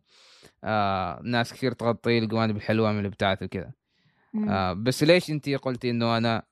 آه 0.63 1.21
ناس 1.23 1.53
كثير 1.53 1.71
تغطي 1.71 2.17
الجوانب 2.17 2.55
الحلوة 2.57 2.91
من 2.91 2.99
الابتعاث 2.99 3.43
وكذا. 3.43 3.71
آه 4.49 4.73
بس 4.73 5.03
ليش 5.03 5.29
انت 5.29 5.49
قلتي 5.49 5.89
إنه 5.89 6.17
أنا 6.17 6.43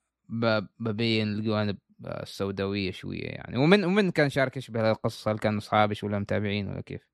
ببين 0.79 1.27
الجوانب 1.27 1.77
السوداوية 2.05 2.91
شوية 2.91 3.25
يعني؟ 3.25 3.57
ومن 3.57 3.83
ومن 3.83 4.11
كان 4.11 4.29
شاركش 4.29 4.71
بهالقصه 4.71 5.31
هل 5.31 5.37
كان 5.37 5.57
أصحابك 5.57 6.03
ولا 6.03 6.19
متابعين 6.19 6.69
ولا 6.69 6.81
كيف؟ 6.81 7.07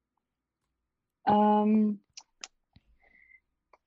أم 1.29 1.97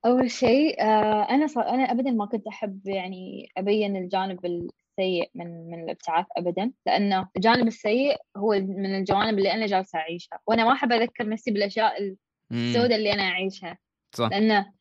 أول 0.06 0.30
شيء 0.30 0.82
آه، 0.82 1.30
أنا 1.30 1.46
صار 1.46 1.68
أنا 1.68 1.82
أبدا 1.82 2.10
ما 2.10 2.26
كنت 2.26 2.46
أحب 2.46 2.80
يعني 2.86 3.52
أبين 3.56 3.96
الجانب 3.96 4.46
السيء 4.46 5.30
من 5.34 5.70
من 5.70 5.84
الابتعاث 5.84 6.26
أبدا 6.36 6.72
لأنه 6.86 7.28
الجانب 7.36 7.66
السيء 7.66 8.16
هو 8.36 8.52
من 8.52 8.94
الجوانب 8.98 9.38
اللي 9.38 9.52
أنا 9.52 9.66
جالسة 9.66 9.98
أعيشها 9.98 10.38
وأنا 10.46 10.64
ما 10.64 10.72
أحب 10.72 10.92
أذكر 10.92 11.28
نفسي 11.28 11.50
بالأشياء 11.50 12.16
السوداء 12.52 12.98
اللي 12.98 13.12
أنا 13.12 13.22
أعيشها 13.22 13.78
صح. 14.12 14.28
لأنه 14.30 14.72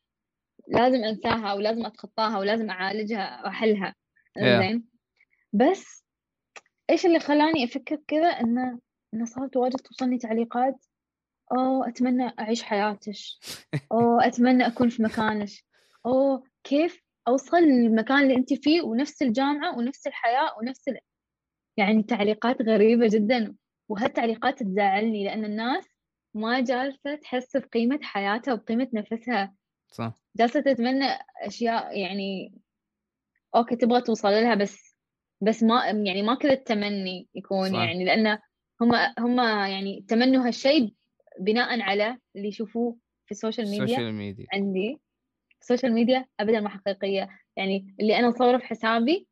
لازم 0.67 1.03
أنساها 1.03 1.53
ولازم 1.53 1.85
أتخطاها 1.85 2.39
ولازم 2.39 2.69
أعالجها 2.69 3.41
وأحلها. 3.43 3.95
زين 4.39 4.83
بس 5.53 6.05
إيش 6.89 7.05
اللي 7.05 7.19
خلاني 7.19 7.63
أفكر 7.63 7.95
كذا؟ 8.07 8.27
إنه 8.27 8.79
إنه 9.13 9.25
صارت 9.25 9.57
واجد 9.57 9.75
توصلني 9.75 10.17
تعليقات. 10.17 10.85
أوه 11.51 11.87
أتمنى 11.87 12.33
أعيش 12.39 12.63
حياتك 12.63 13.13
أوه 13.91 14.27
أتمنى 14.27 14.67
أكون 14.67 14.89
في 14.89 15.03
مكانك 15.03 15.49
أوه 16.05 16.43
كيف 16.63 17.01
أوصل 17.27 17.57
للمكان 17.57 18.23
اللي 18.23 18.35
أنت 18.35 18.53
فيه 18.53 18.81
ونفس 18.81 19.21
الجامعة 19.21 19.77
ونفس 19.77 20.07
الحياة 20.07 20.57
ونفس 20.59 20.87
ال... 20.87 20.99
يعني 21.77 22.03
تعليقات 22.03 22.61
غريبة 22.61 23.07
جدا. 23.07 23.55
وهالتعليقات 23.89 24.63
تزعلني 24.63 25.25
لأن 25.25 25.45
الناس 25.45 25.85
ما 26.33 26.59
جالسة 26.59 27.15
تحس 27.15 27.57
بقيمة 27.57 27.99
حياتها 28.01 28.53
وبقيمة 28.53 28.87
نفسها. 28.93 29.53
صح. 29.95 30.13
جالسة 30.37 30.61
تتمنى 30.61 31.05
أشياء 31.41 31.99
يعني 31.99 32.53
okay 33.55 33.75
تبغى 33.75 34.01
توصل 34.01 34.27
لها 34.27 34.55
بس 34.55 34.95
بس 35.41 35.63
ما 35.63 35.85
يعني 35.85 36.21
ما 36.21 36.35
كل 36.35 36.49
التمني 36.49 37.27
يكون 37.35 37.69
صح. 37.69 37.79
يعني 37.79 38.05
لأن 38.05 38.39
هم 38.81 38.95
هم 39.19 39.39
يعني 39.69 40.05
تمنوا 40.07 40.47
هالشيء 40.47 40.93
بناء 41.39 41.81
على 41.81 42.17
اللي 42.35 42.47
يشوفوه 42.47 42.97
في 43.25 43.31
ال 43.31 43.36
social 43.36 43.69
media 43.69 43.83
ال 43.85 43.89
social 43.89 44.13
media 44.13 44.45
عندي. 44.53 45.01
ال 45.61 45.66
social 45.66 45.93
media 45.93 46.25
ابدا 46.39 46.59
ما 46.59 46.69
حقيقية. 46.69 47.29
يعني 47.57 47.95
اللي 47.99 48.19
أنا 48.19 48.29
أصوره 48.29 48.57
في 48.57 48.65
حسابي 48.65 49.27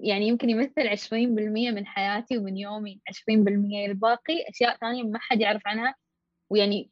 يعني 0.00 0.28
يمكن 0.28 0.50
يمثل 0.50 0.88
20% 0.88 1.70
من 1.70 1.86
حياتي 1.86 2.38
ومن 2.38 2.56
يومي 2.56 3.00
20% 3.10 3.86
الباقي. 3.86 4.44
أشياء 4.50 4.76
ثانية 4.76 5.02
ما 5.02 5.18
حد 5.18 5.40
يعرف 5.40 5.62
عنها. 5.66 5.94
ويعني 6.50 6.90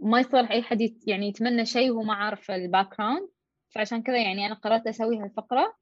ما 0.00 0.20
يصير 0.20 0.50
أي 0.50 0.62
حد 0.62 0.80
يعني 1.06 1.28
يتمنى 1.28 1.66
شيء 1.66 1.90
وهو 1.90 2.02
ما 2.02 2.14
عارف 2.14 2.50
ال 2.50 2.98
background 2.98 3.28
فعشان 3.74 4.02
كذا 4.02 4.22
يعني 4.22 4.46
أنا 4.46 4.54
قررت 4.54 4.86
أسوي 4.86 5.18
هالفقرة. 5.18 5.76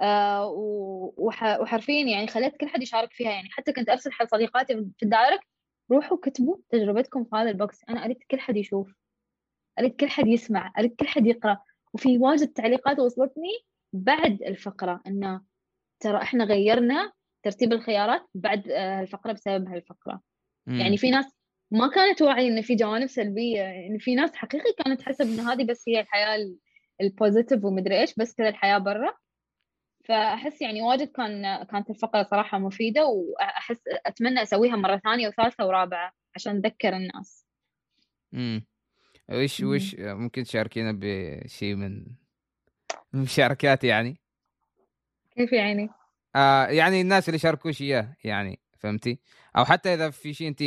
آه 0.00 0.52
وحرفيا 1.16 2.06
يعني 2.06 2.26
خليت 2.26 2.56
كل 2.56 2.68
حد 2.68 2.82
يشارك 2.82 3.12
فيها 3.12 3.30
يعني 3.30 3.48
حتى 3.50 3.72
كنت 3.72 3.88
أرسل 3.88 4.12
حق 4.12 4.26
صديقاتي 4.26 4.74
في 4.74 5.02
ال 5.02 5.08
direct 5.08 5.46
روحوا 5.90 6.18
كتبوا 6.22 6.56
تجربتكم 6.68 7.24
في 7.24 7.36
هذا 7.36 7.50
ال 7.50 7.59
box 7.59 7.84
أنا 7.88 8.04
أريد 8.04 8.18
كل 8.30 8.40
حد 8.40 8.56
يشوف 8.56 8.94
أريد 9.78 9.96
كل 9.96 10.08
حد 10.08 10.26
يسمع 10.26 10.72
أريد 10.78 10.94
كل 10.96 11.08
حد 11.08 11.26
يقرأ. 11.26 11.58
وفي 11.92 12.18
واجد 12.18 12.48
تعليقات 12.48 12.98
وصلتني 12.98 13.58
بعد 13.92 14.42
الفقرة 14.42 15.02
إنه 15.06 15.40
ترى 16.00 16.22
إحنا 16.22 16.44
غيرنا 16.44 17.12
ترتيب 17.42 17.72
الخيارات 17.72 18.22
بعد 18.34 18.68
آه، 18.68 19.00
الفقرة 19.00 19.32
بسبب 19.32 19.68
هالفقرة. 19.68 20.20
م. 20.66 20.74
يعني 20.74 20.96
في 20.96 21.10
ناس 21.10 21.36
ما 21.70 21.88
كانت 21.88 22.22
واعية 22.22 22.48
إن 22.48 22.62
في 22.62 22.74
جوانب 22.74 23.06
سلبية 23.06 23.60
يعني 23.60 23.98
في 23.98 24.14
ناس 24.14 24.34
حقيقي 24.34 24.72
كانت 24.84 25.00
تحسب 25.00 25.24
إن 25.24 25.40
هذه 25.40 25.64
بس 25.64 25.84
هي 25.88 26.00
الحياة 26.00 26.54
البوزيتيف 27.00 27.64
ومدري 27.64 28.00
إيش 28.00 28.14
بس 28.18 28.34
كذا 28.34 28.48
الحياة 28.48 28.78
برا 28.78 29.14
فأحس 30.04 30.62
يعني 30.62 30.82
واجد 30.82 31.08
كان 31.08 31.64
كانت 31.64 31.90
الفقرة 31.90 32.22
صراحة 32.22 32.58
مفيدة 32.58 33.06
وأحس 33.06 33.80
أتمنى 34.06 34.42
أسويها 34.42 34.76
مرة 34.76 34.96
ثانية 34.96 35.28
وثالثة 35.28 35.66
ورابعة 35.66 36.12
عشان 36.34 36.56
أذكر 36.56 36.96
الناس. 36.96 37.46
امم 38.34 38.66
وش 39.28 39.60
وش 39.60 39.96
ممكن 39.98 40.44
تشاركينا 40.44 40.98
بشيء 41.00 41.74
من 41.74 42.06
المشاركات 43.14 43.84
يعني؟ 43.84 44.20
كيف 45.36 45.52
يعني؟ 45.52 45.88
آه 46.36 46.66
يعني 46.66 47.00
الناس 47.00 47.28
اللي 47.28 47.38
شاركوش 47.38 47.82
إياه 47.82 48.16
يعني 48.24 48.60
فهمتي؟ 48.78 49.20
أو 49.56 49.64
حتى 49.64 49.94
إذا 49.94 50.10
في 50.10 50.34
شيء 50.34 50.48
انت 50.48 50.62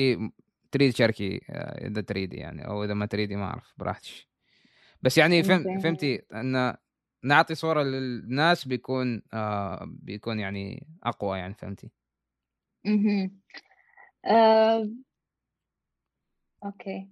تريد 0.71 0.93
تشاركي 0.93 1.41
آه، 1.49 1.87
إذا 1.87 2.01
تريدي 2.01 2.37
يعني 2.37 2.67
أو 2.67 2.83
إذا 2.83 2.93
ما 2.93 3.05
تريدي 3.05 3.35
ما 3.35 3.45
أعرف 3.45 3.73
براحتك 3.77 4.27
بس 5.01 5.17
يعني 5.17 5.43
فهم 5.43 5.79
فهمتي 5.79 6.21
إن 6.33 6.75
نعطي 7.23 7.55
صورة 7.55 7.83
للناس 7.83 8.67
بيكون 8.67 9.21
آه 9.33 9.85
بيكون 9.87 10.39
يعني 10.39 10.87
أقوى 11.03 11.37
يعني 11.39 11.53
فهمتي؟ 11.53 11.91
أها 12.85 13.31
آه... 14.25 14.89
أوكي 16.65 17.09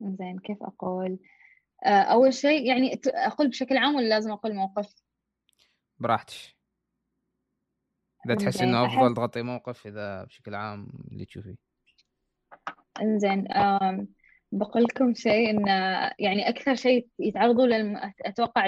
زين 0.00 0.38
كيف 0.38 0.62
أقول؟ 0.62 1.18
آه 1.84 2.02
أول 2.02 2.34
شيء 2.34 2.68
يعني 2.68 3.00
أقول 3.06 3.48
بشكل 3.48 3.76
عام 3.76 3.94
ولا 3.94 4.08
لازم 4.08 4.30
أقول 4.30 4.54
موقف؟ 4.54 4.94
براحتك 5.98 6.34
إذا 8.26 8.34
تحس 8.34 8.60
إنه 8.60 8.86
أفضل 8.86 9.14
تغطي 9.14 9.42
موقف 9.42 9.86
إذا 9.86 10.24
بشكل 10.24 10.54
عام 10.54 10.88
اللي 11.12 11.24
تشوفيه 11.24 11.71
إنزين 13.00 13.48
بقول 14.52 14.82
لكم 14.82 15.14
شيء 15.14 15.50
إن 15.50 15.66
يعني 16.18 16.48
أكثر 16.48 16.74
شيء 16.74 17.08
يتعرضوا 17.18 17.66
للم... 17.66 18.12
أتوقع 18.20 18.66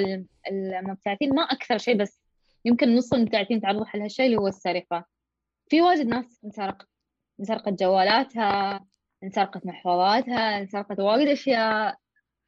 المبتعثين 0.51 1.35
ما 1.35 1.43
أكثر 1.43 1.79
شيء 1.79 1.97
بس 1.97 2.21
يمكن 2.65 2.97
نص 2.97 3.13
المبتعثين 3.13 3.61
تعرضوا 3.61 3.85
حل 3.85 4.01
هالشيء 4.01 4.27
اللي 4.27 4.37
هو 4.37 4.49
السرقة. 4.49 5.05
في 5.69 5.81
واجد 5.81 6.07
ناس 6.07 6.41
انسرق 6.45 6.83
انسرقت 7.41 7.73
جوالاتها 7.73 8.85
انسرقت 9.25 9.67
محفظاتها 9.67 10.59
انسرقت 10.59 11.01
واجد 11.01 11.29
أشياء. 11.29 11.97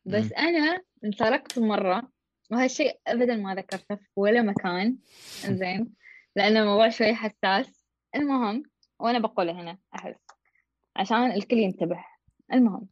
بس 0.05 0.33
م. 0.33 0.39
أنا 0.39 0.83
انسرقت 1.05 1.59
مرة 1.59 2.09
وهالشيء 2.51 3.01
ابدا 3.07 3.37
ما 3.37 3.55
ذكرته 3.55 3.95
في 3.95 4.07
ولا 4.17 4.43
مكان. 4.43 4.97
زين 5.45 5.93
لأنه 6.37 6.61
الموضوع 6.61 6.89
شوي 6.89 7.15
حساس. 7.15 7.87
المهم 8.15 8.63
وأنا 8.99 9.19
بقوله 9.19 9.53
هنا 9.53 9.79
أحس. 9.95 10.36
عشان 10.97 11.33
الكل 11.33 11.57
ينتبه. 11.57 12.05
المهم 12.53 12.89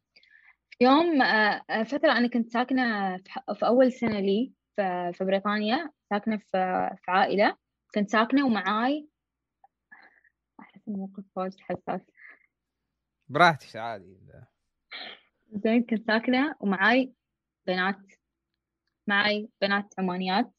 يوم 0.80 1.22
آه، 1.22 1.62
آه، 1.70 1.82
فترة 1.82 2.12
أنا 2.12 2.28
كنت 2.28 2.50
ساكنة 2.50 3.16
في 3.54 3.66
أول 3.66 3.92
سنة 3.92 4.20
لي 4.20 4.52
في 5.12 5.18
بريطانيا 5.20 5.90
ساكنة 6.10 6.36
في 6.36 6.90
عائلة. 7.08 7.56
كنت 7.94 8.10
ساكنة 8.10 8.46
ومعاي 8.46 9.08
أحس 10.60 10.88
الموقف 10.88 11.24
واجد 11.36 11.60
حساس. 11.60 12.00
براحتك 13.28 13.76
عادي. 13.76 14.16
زين 15.52 15.82
كنت 15.82 16.06
ساكنة 16.06 16.54
ومعاي 16.60 17.12
بنات 17.66 18.00
معي 19.06 19.48
بنات 19.60 19.94
عمانيات. 19.98 20.52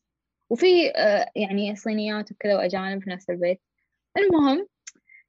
وفي 0.49 0.89
آه، 0.95 1.31
يعني 1.35 1.75
صينيات 1.75 2.31
وكذا 2.31 2.55
وأجانب 2.57 3.03
في 3.03 3.09
نفس 3.09 3.29
البيت. 3.29 3.61
المهم 4.17 4.67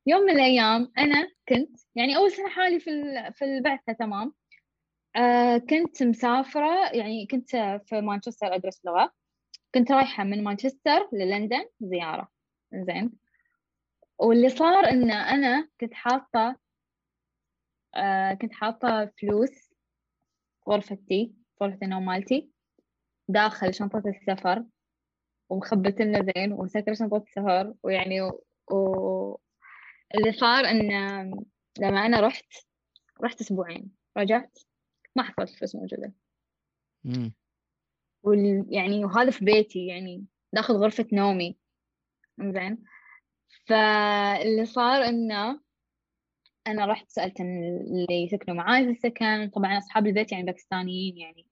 يوم 0.06 0.20
من 0.22 0.30
الأيام 0.30 0.92
أنا 0.98 1.28
كنت 1.48 1.80
يعني 1.94 2.16
أول 2.16 2.32
سنة 2.32 2.48
حالي 2.48 2.80
في 2.80 2.90
في 3.32 3.44
البعثة 3.44 3.92
تمام. 3.92 4.34
آه 5.16 5.58
كنت 5.58 6.02
مسافرة 6.02 6.90
يعني 6.92 7.26
كنت 7.26 7.50
في 7.86 8.00
مانشستر 8.00 8.54
أدرس 8.54 8.80
لغة. 8.84 9.12
كنت 9.74 9.92
رايحة 9.92 10.24
من 10.24 10.44
مانشستر 10.44 11.08
للندن 11.12 11.68
زيارة. 11.80 12.28
زين 12.74 13.12
واللي 14.18 14.48
صار 14.48 14.88
إن 14.90 15.10
أنا 15.10 15.68
كنت 15.80 15.94
حاطة 15.94 16.56
آه 17.94 18.34
كنت 18.34 18.52
حاطة 18.52 19.12
فلوس 19.20 19.70
غرفتي 20.68 21.34
غرفة 21.62 21.78
النوم 21.82 22.04
مالتي 22.04 22.50
داخل 23.28 23.74
شنطة 23.74 24.02
السفر 24.06 24.64
ومخبت 25.50 26.00
لنا 26.02 26.32
زين 26.34 26.52
ومسكرة 26.52 26.94
شنطة 26.94 27.16
السفر 27.16 27.74
ويعني 27.82 28.22
و... 28.22 28.44
و... 28.70 29.38
اللي 30.14 30.32
صار 30.32 30.64
إن 30.64 30.90
لما 31.80 32.06
أنا 32.06 32.20
رحت 32.20 32.52
رحت 33.22 33.40
أسبوعين 33.40 33.90
رجعت 34.16 34.58
ما 35.16 35.22
حصلت 35.22 35.50
فلوس 35.50 35.74
موجودة. 35.74 36.12
وال... 38.22 38.66
يعني 38.70 39.04
وهذا 39.04 39.30
في 39.30 39.44
بيتي 39.44 39.86
يعني 39.86 40.24
داخل 40.52 40.74
غرفة 40.74 41.06
نومي. 41.12 41.56
زين 42.40 42.84
فاللي 43.66 44.64
صار 44.64 45.08
إنه 45.08 45.60
أنا 46.66 46.86
رحت 46.86 47.10
سألت 47.10 47.40
اللي 47.40 48.22
يسكنوا 48.24 48.56
معاي 48.56 48.84
في 48.84 48.90
السكن. 48.90 49.50
طبعا 49.50 49.78
أصحاب 49.78 50.06
البيت 50.06 50.32
يعني 50.32 50.44
باكستانيين 50.44 51.18
يعني 51.18 51.46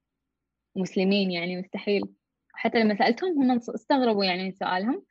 مسلمين 0.76 1.30
يعني 1.30 1.56
مستحيل. 1.56 2.14
حتى 2.52 2.78
لما 2.78 2.94
سألتهم 2.94 3.50
هم 3.50 3.56
استغربوا 3.56 4.24
يعني 4.24 4.44
من 4.44 4.52
سؤالهم. 4.52 5.04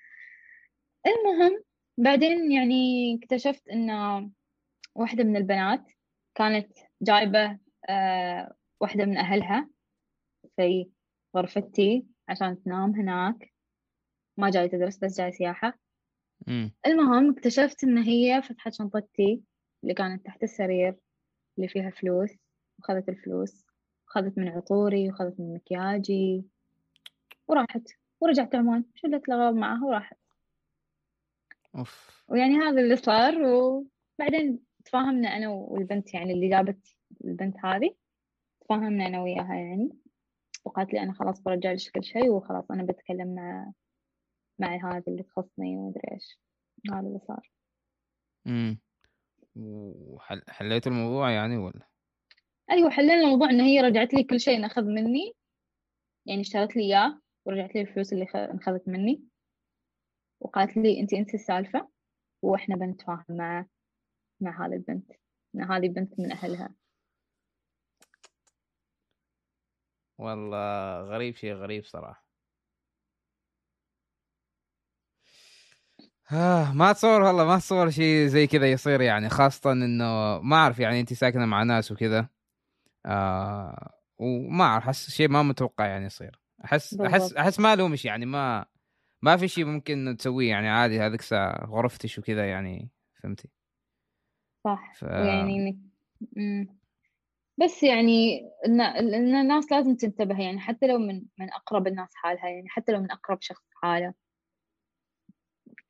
المهم 1.08 1.64
بعدين 1.98 2.52
يعني 2.52 3.16
اكتشفت 3.16 3.68
إن 3.68 3.90
واحدة 4.96 5.24
من 5.24 5.38
البنات 5.38 5.92
كانت 6.36 6.78
جايبة 7.02 7.60
آه 7.90 8.56
واحدة 8.80 9.06
من 9.06 9.18
أهلها 9.18 9.70
في 10.56 10.90
غرفتي 11.36 12.06
عشان 12.30 12.64
تنام 12.64 12.96
هناك. 12.96 13.54
ما 14.38 14.50
جاي 14.50 14.70
تدرس 14.70 14.98
بس 14.98 15.18
جاي 15.18 15.32
سياحة. 15.32 15.74
م. 16.48 16.70
المهم 16.88 17.32
اكتشفت 17.32 17.84
إن 17.84 17.98
هي 17.98 18.42
فتحت 18.42 18.74
شنطتي 18.74 19.42
اللي 19.84 19.94
كانت 19.94 20.26
تحت 20.26 20.44
السرير 20.44 20.96
اللي 21.58 21.68
فيها 21.68 21.90
فلوس 21.90 22.30
وخذت 22.80 23.10
الفلوس 23.10 23.66
وخذت 24.08 24.38
من 24.38 24.50
عطوري 24.50 25.10
وخذت 25.10 25.40
من 25.40 25.54
مكياجي 25.54 26.44
وراحت 27.48 27.88
ورجعت 28.22 28.56
عمان 28.56 28.86
شلت 28.96 29.24
الأغراض 29.30 29.54
معها 29.54 29.86
وراحت. 29.86 30.18
أوف. 31.76 32.24
ويعني 32.28 32.56
هذا 32.56 32.82
اللي 32.82 32.96
صار 32.96 33.42
وبعدين 33.44 34.60
تفاهمنا 34.86 35.38
أنا 35.38 35.50
والبنت 35.50 36.14
يعني 36.14 36.34
اللي 36.34 36.50
جابت 36.50 36.88
البنت 37.26 37.66
هذه 37.66 37.96
تفاهمنا 38.62 39.08
أنا 39.08 39.22
وياها 39.22 39.56
يعني 39.56 39.90
وقالت 40.66 40.94
لي 40.94 41.00
أنا 41.04 41.14
خلاص 41.14 41.42
برجع 41.42 41.72
لك 41.72 41.92
كل 41.96 42.04
شيء 42.04 42.30
وخلاص 42.30 42.72
أنا 42.72 42.84
بتكلم 42.84 43.36
مع 43.36 43.72
مع 44.60 44.92
هذا 44.92 45.04
اللي 45.08 45.24
تخصني 45.24 45.78
ومدري 45.78 46.02
إيش 46.12 46.40
هذا 46.92 47.08
اللي 47.08 47.20
صار 47.28 47.52
امم 48.48 48.80
وحليتوا 49.56 50.92
الموضوع 50.92 51.32
يعني 51.32 51.58
ولا؟ 51.58 51.88
أيوة 52.72 52.90
حلينا 52.90 53.14
الموضوع 53.14 53.50
إن 53.50 53.62
هي 53.62 53.82
رجعت 53.82 54.14
لي 54.14 54.24
كل 54.24 54.40
شيء 54.40 54.60
نأخذ 54.60 54.84
مني 54.84 55.34
يعني 56.26 56.42
اشترت 56.42 56.76
لي 56.76 56.84
إياه 56.84 57.22
ورجعت 57.46 57.76
لي 57.76 57.82
الفلوس 57.82 58.14
اللي 58.14 58.26
انخذت 58.26 58.88
مني 58.88 59.24
وقالت 60.44 60.78
لي 60.78 61.00
أنت 61.00 61.14
انسي 61.14 61.38
السالفة 61.38 61.88
وإحنا 62.42 62.76
بنتفاهم 62.76 63.26
مع 63.30 63.66
مع 64.42 64.66
هذه 64.66 64.74
البنت 64.74 65.12
إن 65.56 65.62
هذه 65.62 65.88
بنت 65.88 66.20
من 66.20 66.32
أهلها. 66.32 66.74
والله 70.18 71.02
غريب 71.02 71.36
شيء 71.36 71.54
غريب 71.54 71.84
صراحة. 71.84 72.26
آه 76.32 76.74
ما 76.74 76.92
اتصور 76.92 77.22
والله 77.22 77.46
ما 77.46 77.56
اتصور 77.56 77.90
شيء 77.90 78.28
زي 78.28 78.48
كذا 78.48 78.72
يصير 78.72 79.02
يعني 79.02 79.30
خاصة 79.30 79.72
إنه 79.72 80.40
ما 80.40 80.56
أعرف 80.56 80.80
يعني 80.80 81.00
انت 81.00 81.14
ساكنة 81.14 81.46
مع 81.46 81.64
ناس 81.64 81.92
وكذا. 81.92 82.28
آه 83.06 83.94
وما 84.18 84.64
أعرف 84.64 84.84
أحس 84.84 85.10
شيء 85.10 85.28
ما 85.30 85.44
متوقع 85.44 85.86
يعني 85.86 86.06
يصير. 86.06 86.40
أحس 86.66 87.02
أحس 87.02 87.34
أحس 87.34 87.60
ما 87.60 87.74
ألومش 87.74 88.06
يعني 88.06 88.26
ما 88.26 88.66
ما 89.24 89.38
في 89.38 89.48
شيء 89.48 89.66
ممكن 89.66 90.16
تسويه 90.20 90.50
يعني 90.50 90.70
عادي 90.70 91.00
هذيك 91.00 91.20
الساعة 91.20 91.66
غرفتش 91.66 92.20
وكذا 92.20 92.50
يعني 92.50 92.90
فهمتي؟ 93.24 93.50
صح. 94.64 94.94
ف... 94.96 95.02
يعني 95.02 95.80
بس 97.58 97.84
يعني 97.84 98.50
إن 98.66 98.82
الناس 99.36 99.72
لازم 99.72 99.96
تنتبه 99.96 100.42
يعني 100.42 100.60
حتى 100.60 100.88
لو 100.88 100.98
من 100.98 101.22
من 101.40 101.52
أقرب 101.52 101.88
الناس 101.88 102.10
حالها 102.16 102.50
يعني 102.50 102.70
حتى 102.70 102.92
لو 102.92 103.00
من 103.00 103.12
أقرب 103.12 103.42
شخص 103.42 103.64
حاله. 103.76 104.14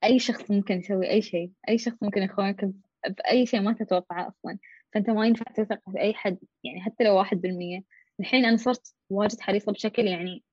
أي 0.03 0.19
شخص 0.19 0.51
ممكن 0.51 0.77
يسوي 0.77 1.09
أي 1.09 1.21
شيء 1.21 1.51
أي 1.69 1.77
شخص 1.77 1.97
ممكن 2.01 2.21
يخونك 2.21 2.69
بأي 3.07 3.45
شيء 3.45 3.61
ما 3.61 3.73
تتوقعه 3.73 4.27
أصلا. 4.27 4.57
فأنت 4.93 5.09
ما 5.09 5.27
ينفع 5.27 5.45
تثق 5.55 5.89
في 5.91 5.99
أي 5.99 6.13
حد 6.13 6.37
يعني 6.63 6.81
حتى 6.81 7.03
لو 7.03 7.17
واحد 7.17 7.41
بالمية. 7.41 7.83
الحين 8.19 8.45
أنا 8.45 8.57
صرت 8.57 8.95
واجد 9.09 9.39
حريصة 9.39 9.71
بشكل 9.71 10.07
يعني 10.07 10.43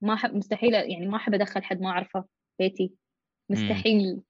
ما 0.00 0.14
احب 0.14 0.34
مستحيل 0.34 0.74
يعني 0.74 1.06
ما 1.06 1.16
أحب 1.16 1.34
أدخل 1.34 1.62
حد 1.62 1.80
ما 1.80 1.90
أعرفه 1.90 2.24
بيتي. 2.58 2.92
مستحيل. 3.50 4.22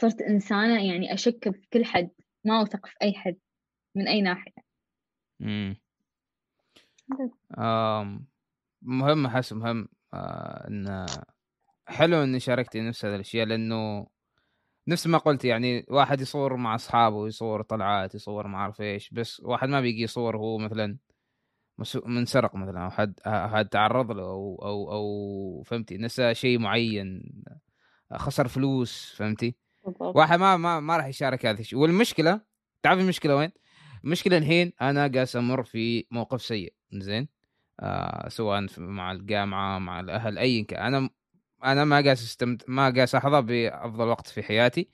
صرت 0.00 0.22
إنسانة 0.22 0.86
يعني 0.92 1.14
أشك 1.14 1.50
في 1.50 1.66
كل 1.72 1.84
حد 1.84 2.10
ما 2.44 2.60
اوثق 2.60 2.86
في 2.86 2.94
أي 3.02 3.14
حد 3.14 3.36
من 3.94 4.08
أي 4.08 4.20
ناحية. 4.20 4.52
امم 5.42 5.76
مهم 8.82 9.26
أحس 9.26 9.52
مهم 9.52 9.88
آه 10.14 10.68
إن 10.68 11.08
حلو 11.86 12.22
إني 12.22 12.40
شاركتي 12.40 12.80
نفس 12.80 13.04
هذه 13.04 13.14
الأشياء 13.14 13.46
لأنه 13.46 14.06
نفس 14.88 15.06
ما 15.06 15.18
قلت 15.18 15.44
يعني 15.44 15.86
واحد 15.88 16.20
يصور 16.20 16.56
مع 16.56 16.74
أصحابه 16.74 17.26
يصور 17.26 17.62
طلعات 17.62 18.14
يصور 18.14 18.46
ما 18.46 18.58
أعرف 18.58 18.80
إيش 18.80 19.10
بس 19.10 19.40
واحد 19.40 19.68
ما 19.68 19.80
بيجي 19.80 20.02
يصور 20.02 20.36
هو 20.36 20.58
مثلا 20.58 20.98
منسرق 22.06 22.54
مثلا 22.54 22.84
أو 22.84 22.90
حد 22.90 23.20
حد 23.26 23.68
تعرض 23.68 24.10
له 24.12 24.22
أو 24.22 24.58
أو 24.62 24.92
أو 24.92 25.62
فهمتي 25.62 25.98
نسى 25.98 26.34
شيء 26.34 26.58
معين 26.58 27.22
خسر 28.12 28.48
فلوس 28.48 29.14
فهمتي؟ 29.16 29.56
واحد 30.00 30.38
ما 30.38 30.56
ما 30.56 30.80
ما 30.80 30.96
راح 30.96 31.06
يشارك 31.06 31.46
هذا 31.46 31.60
الشيء. 31.60 31.78
والمشكلة 31.78 32.40
تعرف 32.82 33.00
المشكلة 33.00 33.36
وين؟ 33.36 33.52
المشكلة 34.04 34.38
الحين 34.38 34.72
أنا 34.80 35.00
قاعد 35.00 35.28
أمر 35.36 35.62
في 35.62 36.06
موقف 36.10 36.42
سيء 36.42 36.74
زين؟ 36.92 37.28
آه 37.80 38.28
سواء 38.28 38.66
مع 38.78 39.12
الجامعة 39.12 39.78
مع 39.78 40.00
الأهل 40.00 40.38
أي 40.38 40.62
كان. 40.62 40.94
أنا 40.94 41.10
أنا 41.64 41.84
ما 41.84 41.96
قاعد 41.96 42.06
استمت... 42.06 42.64
ما 42.68 42.82
قاعد 42.82 43.08
أحظى 43.14 43.42
بأفضل 43.42 44.08
وقت 44.08 44.26
في 44.26 44.42
حياتي. 44.42 44.90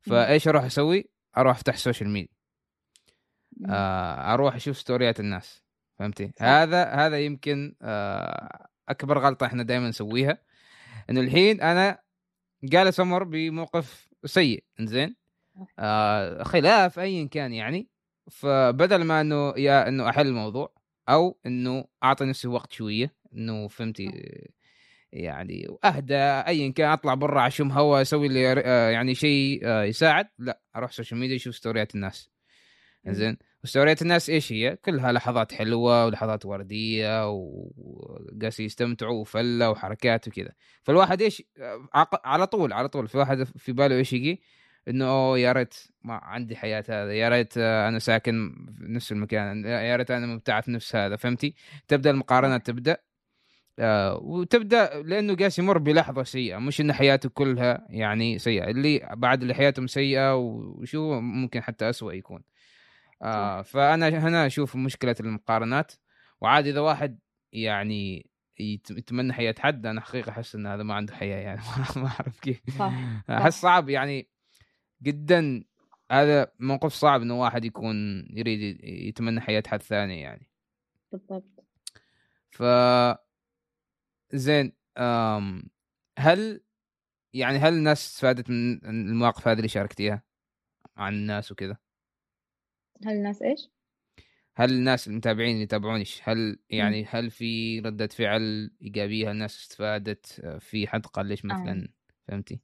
فإيش 0.00 0.48
أروح 0.48 0.64
أسوي؟ 0.64 1.10
أروح 1.38 1.56
أفتح 1.56 1.74
ال 1.74 1.79
social 1.79 2.10
media 2.10 2.34
آه 3.68 4.34
أروح 4.34 4.54
أشوف 4.54 4.78
story 4.78 5.13
ات 5.13 5.20
الناس. 5.20 5.64
فهمتي؟ 6.00 6.32
هذا 6.40 6.84
هذا 6.84 7.20
يمكن 7.20 7.74
آه 7.82 8.68
أكبر 8.88 9.18
غلطة 9.18 9.46
إحنا 9.46 9.62
دائما 9.62 9.88
نسويها. 9.88 10.38
إنه 11.10 11.20
الحين 11.20 11.60
أنا 11.60 11.98
جالس 12.62 13.00
أمر 13.00 13.24
بموقف 13.24 14.08
سيء. 14.24 14.64
إنزين؟ 14.80 15.16
آه 15.78 16.42
خلاف 16.42 16.98
ايا 16.98 17.28
كان 17.28 17.52
يعني. 17.52 17.88
فبدل 18.30 19.04
ما 19.04 19.20
إنه 19.20 19.54
يا 19.56 19.88
إنه 19.88 20.08
أحل 20.08 20.26
الموضوع 20.26 20.74
أو 21.08 21.38
إنه 21.46 21.84
أعطي 22.04 22.24
نفسي 22.24 22.48
وقت 22.48 22.72
شوية 22.72 23.14
إنه 23.34 23.68
فهمتي؟ 23.68 24.10
يعني 25.12 25.66
أهدى 25.84 26.14
ايا 26.14 26.72
كان 26.72 26.90
أطلع 26.90 27.14
برا 27.14 27.46
أشم 27.46 27.70
هواء 27.70 28.02
أسوي 28.02 28.28
لي 28.28 28.52
آه، 28.52 28.90
يعني 28.90 29.14
شيء 29.14 29.66
يساعد 29.68 30.28
لا 30.38 30.60
أروح 30.76 30.92
social 30.92 31.20
media 31.20 31.36
أشوف 31.36 31.54
story 31.56 31.88
ات 31.88 31.94
الناس. 31.94 32.30
زين 33.06 33.36
و 33.64 33.69
story 33.69 33.97
ات 33.97 34.02
الناس 34.02 34.30
إيش 34.30 34.52
هي؟ 34.52 34.76
كلها 34.76 35.12
لحظات 35.12 35.52
حلوة 35.52 36.06
ولحظات 36.06 36.46
وردية 36.46 37.30
وقاس 37.30 38.60
يستمتعوا 38.60 39.20
وفلة 39.20 39.70
وحركات 39.70 40.28
وكذا. 40.28 40.52
فالواحد 40.82 41.22
إيش 41.22 41.42
على 42.24 42.46
طول 42.46 42.72
على 42.72 42.88
طول. 42.88 43.08
في 43.08 43.18
واحد 43.18 43.42
في 43.42 43.72
باله 43.72 43.96
إيش 43.96 44.12
يجي؟ 44.12 44.42
إنه 44.88 45.38
يا 45.38 45.52
ريت 45.52 45.74
ما 46.02 46.14
عندي 46.14 46.56
حياة 46.56 46.84
هذا. 46.88 47.12
يا 47.12 47.28
ريت 47.28 47.58
أنا 47.58 47.98
ساكن 47.98 48.54
في 48.78 48.84
نفس 48.84 49.12
المكان. 49.12 49.64
يا 49.64 49.96
ريت 49.96 50.10
أنا 50.10 50.26
مبتعث 50.26 50.68
نفس 50.68 50.96
هذا. 50.96 51.16
فهمتي؟ 51.16 51.54
تبدأ 51.88 52.10
المقارنة 52.10 52.56
تبدأ 52.56 52.96
آه 53.78 54.16
وتبدأ 54.22 55.02
لأنه 55.02 55.36
قاس 55.36 55.58
يمر 55.58 55.78
بلحظة 55.78 56.22
سيئة. 56.22 56.58
مش 56.58 56.80
إن 56.80 56.92
حياته 56.92 57.28
كلها 57.28 57.86
يعني 57.90 58.38
سيئة. 58.38 58.70
اللي 58.70 59.08
بعد 59.16 59.42
اللي 59.42 59.54
حياتهم 59.54 59.86
سيئة 59.86 60.36
وشو 60.36 61.20
ممكن 61.20 61.60
حتى 61.60 61.90
أسوأ 61.90 62.12
يكون. 62.12 62.42
آه 63.22 63.62
فأنا 63.62 64.08
هنا 64.08 64.46
أشوف 64.46 64.76
مشكلة 64.76 65.16
المقارنات 65.20 65.92
وعاد 66.40 66.66
إذا 66.66 66.80
واحد 66.80 67.18
يعني 67.52 68.30
يتمنى 68.60 69.32
حياة 69.32 69.54
حد 69.58 69.86
أنا 69.86 70.00
حقيقة 70.00 70.30
أحس 70.30 70.54
إن 70.54 70.66
هذا 70.66 70.82
ما 70.82 70.94
عنده 70.94 71.14
حياة 71.14 71.40
يعني. 71.40 71.60
ما 71.96 72.06
أعرف 72.08 72.40
كيف. 72.40 72.82
أحس 73.30 73.60
صعب 73.60 73.88
يعني 73.88 74.30
جدا 75.02 75.64
هذا 76.10 76.52
موقف 76.58 76.92
صعب 76.92 77.22
إنه 77.22 77.40
واحد 77.40 77.64
يكون 77.64 78.26
يريد 78.30 78.84
يتمنى 78.84 79.40
حياة 79.40 79.62
حد 79.66 79.82
ثاني 79.82 80.20
يعني. 80.20 80.50
بالضبط. 81.12 81.64
ف 82.50 82.62
زين 84.32 84.72
أم 84.98 85.62
هل 86.18 86.60
يعني 87.32 87.58
هل 87.58 87.72
الناس 87.72 88.06
استفادت 88.06 88.50
من 88.50 88.84
المواقف 88.84 89.48
هذه 89.48 89.56
اللي 89.56 89.68
شاركتيها 89.68 90.22
عن 90.96 91.14
الناس 91.14 91.52
وكذا؟ 91.52 91.76
هل 93.06 93.12
الناس 93.12 93.42
إيش؟ 93.42 93.70
هل 94.56 94.70
الناس 94.70 95.08
المتابعين 95.08 95.50
اللي 95.50 95.62
يتابعونش 95.62 96.20
هل 96.24 96.58
يعني 96.70 97.04
هل 97.10 97.30
في 97.30 97.80
ردة 97.80 98.06
فعل 98.06 98.70
إيجابية 98.82 99.26
هل 99.26 99.30
الناس 99.30 99.56
استفادت 99.56 100.26
في 100.60 100.86
حد 100.86 101.06
قال 101.06 101.26
ليش 101.26 101.44
مثلا 101.44 101.82
آه. 101.82 101.88
فهمتي؟ 102.28 102.60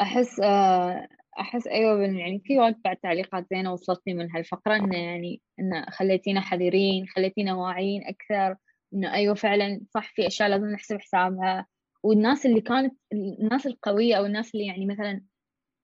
أحس 0.00 0.40
آه 0.40 1.08
أحس 1.40 1.66
أيوة 1.66 2.02
يعني 2.02 2.40
في 2.44 2.58
واجد 2.58 2.82
بعد 2.84 2.96
تعليقات 2.96 3.46
زينة 3.50 3.72
وصلتني 3.72 4.14
من 4.14 4.30
هالفقرة 4.30 4.76
إنه 4.76 4.96
يعني 4.96 5.40
إنه 5.60 5.86
خليتينا 5.90 6.40
حذرين 6.40 7.06
خليتينا 7.06 7.54
واعيين 7.54 8.02
أكثر 8.04 8.56
إنه 8.94 9.12
أيوة 9.14 9.34
فعلا 9.34 9.80
صح 9.90 10.12
في 10.14 10.26
أشياء 10.26 10.48
لازم 10.48 10.66
نحسب 10.66 10.98
حسابها 11.00 11.66
والناس 12.02 12.46
اللي 12.46 12.60
كانت 12.60 12.94
الناس 13.12 13.66
القوية 13.66 14.14
أو 14.14 14.26
الناس 14.26 14.54
اللي 14.54 14.66
يعني 14.66 14.86
مثلا 14.86 15.22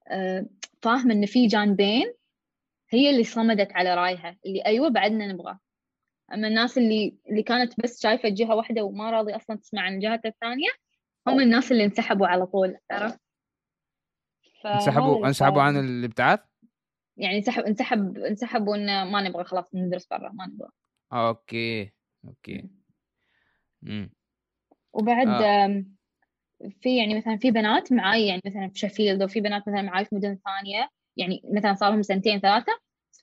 آه 0.09 0.47
فاهمة 0.83 1.15
إن 1.15 1.27
في 1.27 1.47
جانبين 1.47 2.15
هي 2.95 3.11
اللي 3.11 3.25
صمدت 3.25 3.73
على 3.73 3.95
رايها 3.95 4.37
اللي 4.47 4.65
أيوة 4.67 4.89
بعدنا 4.89 5.27
نبغى 5.33 5.59
أما 6.33 6.49
الناس 6.49 6.79
اللي 6.79 7.17
اللي 7.31 7.43
كانت 7.43 7.81
بس 7.81 8.03
شايفة 8.03 8.29
جهة 8.29 8.55
واحدة 8.55 8.83
وما 8.83 9.11
راضي 9.11 9.37
أصلا 9.37 9.57
تسمع 9.57 9.83
عن 9.83 9.95
الجهة 9.95 10.21
الثانية 10.25 10.69
هم 11.27 11.41
الناس 11.41 11.73
اللي 11.73 11.85
انسحبوا 11.85 12.27
على 12.27 12.47
طول 12.47 12.77
عرفت؟ 12.91 13.21
انسحبوا 14.67 15.27
انسحبوا 15.27 15.63
عن 15.63 15.77
الابتعاث؟ 15.77 16.41
يعني 17.17 17.37
انسحب 17.37 17.63
انسحب 17.63 18.19
انسحبوا 18.19 18.77
انه 18.77 19.05
ما 19.05 19.29
نبغى 19.29 19.45
خلاص 19.45 19.75
ندرس 19.75 20.07
برا 20.07 20.33
ما 20.33 20.47
نبغى. 20.47 20.69
okay 21.13 21.93
okay. 22.25 22.71
امم 23.87 24.11
وبعد 24.93 25.29
آه. 25.29 25.85
في 26.81 26.97
يعني 26.97 27.15
مثلا 27.15 27.37
في 27.37 27.51
بنات 27.51 27.93
معاي 27.93 28.27
يعني 28.27 28.43
مثلا 28.47 28.71
في 28.75 28.89
شيفيلد 28.89 29.23
وفي 29.23 29.41
بنات 29.41 29.63
مثلا 29.69 29.83
معاي 29.83 30.05
في 30.05 30.15
مدن 30.15 30.39
ثانية 30.45 30.89
يعني 31.17 31.43
مثلا 31.45 31.75
صار 31.75 31.91
لهم 31.91 32.03
سنتين 32.03 32.41
ثلاثة 32.41 32.73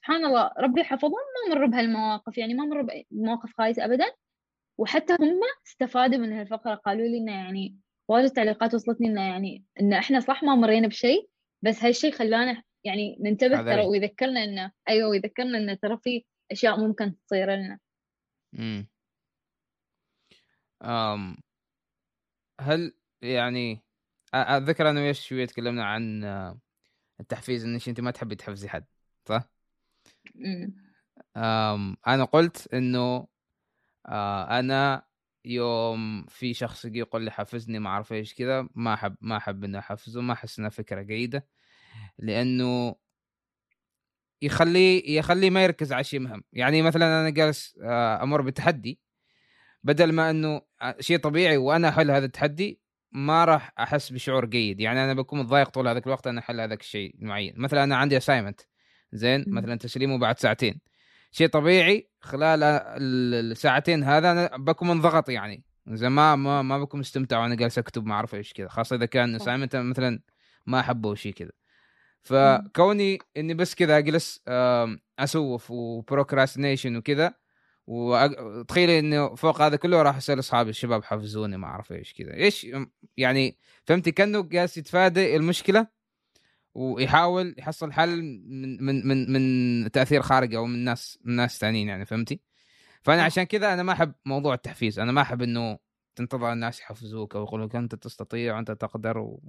سبحان 0.00 0.24
الله 0.24 0.50
ربي 0.58 0.84
حفظهم 0.84 1.12
ما 1.12 1.54
مروا 1.54 1.68
بهالمواقف 1.68 2.38
يعني 2.38 2.54
ما 2.54 2.64
مروا 2.64 2.86
بمواقف 3.10 3.52
خايسة 3.58 3.84
ابدا 3.84 4.04
وحتى 4.78 5.12
هم 5.12 5.40
استفادوا 5.66 6.18
من 6.18 6.32
هالفقرة 6.32 6.74
قالوا 6.74 7.06
لي 7.06 7.18
إنه 7.18 7.32
يعني 7.32 7.76
واجد 8.08 8.30
تعليقات 8.30 8.74
وصلتني 8.74 9.06
إنه 9.06 9.22
يعني 9.22 9.64
إن 9.80 9.92
إحنا 9.92 10.20
صح 10.20 10.42
ما 10.42 10.54
مرينا 10.54 10.88
بشيء 10.88 11.28
بس 11.62 11.84
هالشيء 11.84 12.12
خلانا 12.12 12.62
يعني 12.84 13.18
ننتبه 13.20 13.62
ترى 13.62 13.86
ويذكرنا 13.86 14.44
إنه 14.44 14.72
أيوه 14.88 15.08
ويذكرنا 15.08 15.58
إنه 15.58 15.74
ترى 15.74 15.98
في 16.04 16.24
أشياء 16.52 16.80
ممكن 16.80 17.14
تصير 17.26 17.50
لنا. 17.50 17.78
امم 18.58 18.86
أم 20.82 21.36
هل 22.60 22.94
يعني 23.22 23.82
أتذكر 24.34 24.90
أنا 24.90 25.00
وياش 25.00 25.28
شوية 25.28 25.46
تكلمنا 25.46 25.84
عن 25.84 26.24
التحفيز 27.20 27.64
إنك 27.64 27.88
أنت 27.88 28.00
ما 28.00 28.10
تحبي 28.10 28.34
تحفزي 28.34 28.68
حد 28.68 28.84
صح؟ 29.28 29.59
أنا 32.06 32.24
قلت 32.24 32.74
إنه 32.74 33.26
آه 34.06 34.58
أنا 34.58 35.10
يوم 35.44 36.26
في 36.28 36.54
شخص 36.54 36.84
يجي 36.84 36.98
يقول 36.98 37.22
لي 37.22 37.30
حفزني 37.30 37.78
ما 37.78 37.90
أعرف 37.90 38.12
إيش 38.12 38.34
كذا 38.34 38.68
ما 38.74 38.94
احب 38.94 39.16
ما 39.20 39.36
احب 39.36 39.64
اني 39.64 39.78
احفزه 39.78 40.20
ما 40.20 40.32
احس 40.32 40.58
إنها 40.58 40.70
فكرة 40.70 41.02
جيدة 41.02 41.46
لأنه 42.18 42.96
يخليه 44.42 45.18
يخليه 45.18 45.50
ما 45.50 45.64
يركز 45.64 45.92
على 45.92 46.04
شيء 46.04 46.20
مهم. 46.20 46.44
يعني 46.52 46.82
مثلا 46.82 47.20
أنا 47.20 47.30
جالس 47.30 47.78
آه، 47.82 48.22
أمر 48.22 48.42
بتحدي 48.42 49.00
بدل 49.84 50.12
ما 50.12 50.30
إنه 50.30 50.62
آه، 50.82 50.96
شيء 51.00 51.18
طبيعي 51.18 51.56
وأنا 51.56 51.88
أحل 51.88 52.10
هذا 52.10 52.24
التحدي 52.24 52.80
ما 53.12 53.44
راح 53.44 53.72
أحس 53.78 54.12
بشعور 54.12 54.46
جيد. 54.46 54.80
يعني 54.80 55.04
أنا 55.04 55.14
بكون 55.14 55.40
متضايق 55.40 55.68
طول 55.68 55.88
هذاك 55.88 56.06
الوقت 56.06 56.26
أنا 56.26 56.40
أحل 56.40 56.60
هذاك 56.60 56.80
الشيء 56.80 57.14
المعين 57.22 57.54
مثلا 57.56 57.84
أنا 57.84 57.96
عندي 57.96 58.16
assignment 58.16 58.60
زين 59.12 59.44
مثلا 59.46 59.74
تسليمه 59.74 60.18
بعد 60.18 60.38
ساعتين. 60.38 60.80
شيء 61.32 61.46
طبيعي 61.48 62.10
خلال 62.20 62.62
الساعتين 62.62 64.04
هذا 64.04 64.32
أنا 64.32 64.56
بكون 64.56 64.88
منضغط 64.88 65.28
يعني. 65.28 65.64
زي 65.88 66.08
ما 66.08 66.36
ما 66.36 66.62
ما 66.62 66.78
بكون 66.78 67.00
مستمتع 67.00 67.38
وأنا 67.38 67.54
جالس 67.54 67.78
أكتب 67.78 68.06
ما 68.06 68.14
أعرف 68.14 68.34
إيش 68.34 68.52
كذا. 68.52 68.68
خاصة 68.68 68.96
إذا 68.96 69.06
كان 69.06 69.34
assignment 69.34 69.76
مثلا 69.76 70.20
ما 70.66 70.80
أحبه 70.80 71.14
شيء 71.14 71.32
كذا. 71.32 71.50
فكوني 72.22 73.18
إني 73.36 73.54
بس 73.54 73.74
كذا 73.74 73.98
أجلس 73.98 74.42
أسوف 75.18 75.70
و 75.70 75.78
procrastination 75.78 76.96
وكذا 76.96 77.34
وتخيلي 77.86 78.98
إنه 78.98 79.34
فوق 79.34 79.62
هذا 79.62 79.76
كله 79.76 80.02
راح 80.02 80.16
أسأل 80.16 80.38
أصحابي 80.38 80.70
الشباب 80.70 81.04
حفزوني 81.04 81.56
ما 81.56 81.66
أعرف 81.66 81.92
إيش 81.92 82.14
كذا. 82.14 82.34
إيش؟ 82.34 82.66
يعني 83.16 83.58
فهمتي؟ 83.84 84.12
كأنه 84.12 84.42
جالس 84.42 84.76
يتفادى 84.76 85.36
المشكلة. 85.36 85.99
ويحاول 86.74 87.54
يحصل 87.58 87.92
حل 87.92 88.22
من 88.22 88.84
من 88.84 89.08
من 89.08 89.32
من 89.32 89.90
تأثير 89.90 90.22
خارجي 90.22 90.56
أو 90.56 90.66
من 90.66 90.84
ناس 90.84 91.18
من 91.24 91.36
ناس 91.36 91.58
ثانيين 91.58 91.88
يعني 91.88 92.04
فهمتي؟ 92.06 92.40
فأنا 93.02 93.22
عشان 93.22 93.44
كذا 93.44 93.72
أنا 93.72 93.82
ما 93.82 93.92
أحب 93.92 94.12
موضوع 94.24 94.54
التحفيز. 94.54 94.98
أنا 94.98 95.12
ما 95.12 95.22
أحب 95.22 95.42
إنه 95.42 95.78
تنتظر 96.16 96.52
الناس 96.52 96.80
يحفزوك 96.80 97.36
أو 97.36 97.42
يقولوا 97.42 97.66
لك 97.66 97.76
أنت 97.76 97.94
تستطيع 97.94 98.56
وأنت 98.56 98.70
تقدر 98.70 99.18
و... 99.18 99.42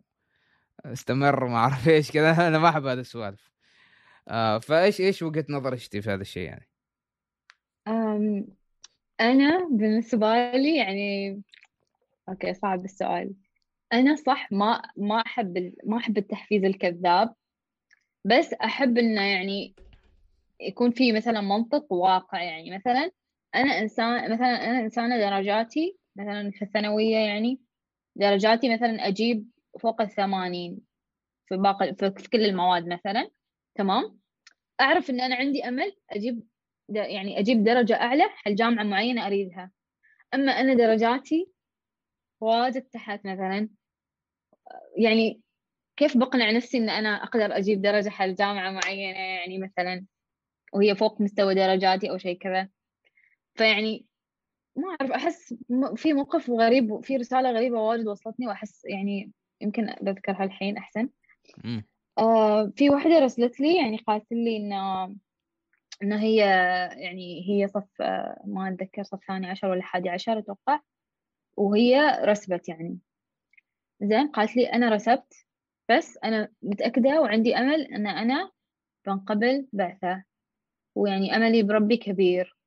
استمر 0.86 1.48
ما 1.48 1.58
أعرف 1.58 1.88
إيش 1.90 2.12
كذا. 2.12 2.32
أنا 2.48 2.60
ما 2.60 2.70
أحب 2.70 2.86
هذه 2.86 3.00
السوالف. 3.00 3.52
آه 4.28 4.60
فإيش 4.60 5.02
إيش 5.02 5.24
وجهة 5.24 5.46
نظرك 5.50 5.78
في 5.78 6.00
هذا 6.00 6.22
الشيء 6.22 6.44
يعني؟ 6.44 6.70
أم 7.88 8.48
أنا 9.22 9.68
بالنسبة 9.72 10.52
لي 10.52 10.78
يعني 10.78 11.42
أوكي 12.30 12.54
صعب 12.54 12.86
السؤال. 12.86 13.34
أنا 13.94 14.16
صح 14.16 14.52
ما 14.52 14.82
ما 14.98 15.22
أحب 15.22 15.74
ما 15.84 15.98
أحب 15.98 16.18
التحفيز 16.18 16.64
الكذاب 16.64 17.36
بس 18.26 18.54
أحب 18.54 18.98
إنه 18.98 19.22
يعني 19.22 19.76
يكون 20.62 20.92
في 20.92 21.12
مثلا 21.12 21.42
منطق 21.42 21.94
واقع. 21.94 22.44
يعني 22.44 22.76
مثلا 22.76 23.12
أنا 23.56 23.80
إنسان 23.80 24.32
مثلا 24.34 24.48
أنا 24.48 24.80
إنسانة 24.80 25.18
درجاتي 25.18 25.98
مثلا 26.16 26.52
في 26.52 26.62
الثانوية 26.62 27.18
يعني 27.18 27.62
درجاتي 28.16 28.74
مثلا 28.74 29.08
أجيب 29.08 29.50
فوق 29.80 30.02
الثمانين 30.02 30.80
في 31.48 31.58
باقي 31.58 31.96
في 31.96 32.30
كل 32.30 32.46
المواد 32.46 32.88
مثلا 32.88 33.30
تمام؟ 33.76 34.20
أعرف 34.82 35.10
إن 35.10 35.22
أنا 35.22 35.36
عندي 35.36 35.68
أمل 35.68 35.96
أجيب 36.10 36.44
يعني 36.90 37.40
أجيب 37.40 37.64
درجة 37.64 37.96
أعلى 37.96 38.24
حل 38.30 38.56
جامعة 38.56 38.84
معينة 38.84 39.28
أريدها. 39.28 39.72
أما 40.34 40.52
أنا 40.52 40.74
درجاتي 40.74 41.52
واجد 42.42 42.82
تحت 42.82 43.26
مثلا. 43.26 43.70
يعني 44.98 45.42
كيف 45.98 46.18
بقنع 46.18 46.52
نفسي 46.52 46.78
إن 46.78 46.90
أنا 46.90 47.24
أقدر 47.24 47.58
أجيب 47.58 47.82
درجة 47.82 48.10
حل 48.10 48.36
جامعة 48.36 48.72
معينة؟ 48.72 49.20
يعني 49.20 49.58
مثلا 49.58 50.06
وهي 50.74 50.96
فوق 50.96 51.22
مستوى 51.22 51.56
درجاتي 51.56 52.10
أو 52.10 52.18
شيء 52.18 52.38
كذا. 52.38 52.70
فيعني 53.56 54.06
ما 54.76 54.88
أعرف 54.90 55.12
أحس 55.12 55.56
في 55.96 56.14
موقف 56.14 56.50
غريب 56.50 56.92
وفي 56.92 57.18
رسالة 57.18 57.52
غريبة 57.52 57.80
واجد 57.80 58.08
وصلتني 58.08 58.48
وأحس 58.48 58.86
يعني 58.86 59.32
يمكن 59.62 59.94
بذكرها 60.02 60.44
الحين 60.44 60.78
أحسن. 60.78 61.10
آه 62.18 62.72
في 62.76 62.90
واحدة 62.90 63.20
رسلت 63.20 63.60
لي 63.60 63.76
يعني 63.76 63.98
قالت 63.98 64.32
لي 64.32 64.58
انه 64.58 65.06
انه 66.04 66.20
هي 66.20 66.38
يعني 66.98 67.50
هي 67.50 67.68
صف 67.68 68.02
آه 68.02 68.42
ما 68.46 68.70
أتذكر 68.70 69.04
صف 69.04 69.20
ثاني 69.28 69.48
عشر 69.48 69.68
ولا 69.68 69.82
حادي 69.84 70.10
عشر 70.10 70.40
أتوقع. 70.40 70.80
وهي 71.58 72.20
رسبت 72.24 72.70
يعني. 72.70 72.98
زين 74.02 74.28
قالت 74.28 74.56
لي 74.56 74.66
أنا 74.66 74.90
رسبت 74.90 75.34
بس 75.92 76.20
أنا 76.24 76.50
متأكدة 76.62 77.22
وعندي 77.22 77.56
أمل 77.58 77.82
أن 77.82 78.08
أنا 78.08 78.52
بنقبل 79.06 79.68
بعثة 79.74 80.24
ويعني 80.96 81.36
أملي 81.36 81.64
بربي 81.64 81.98
كبير. 81.98 82.58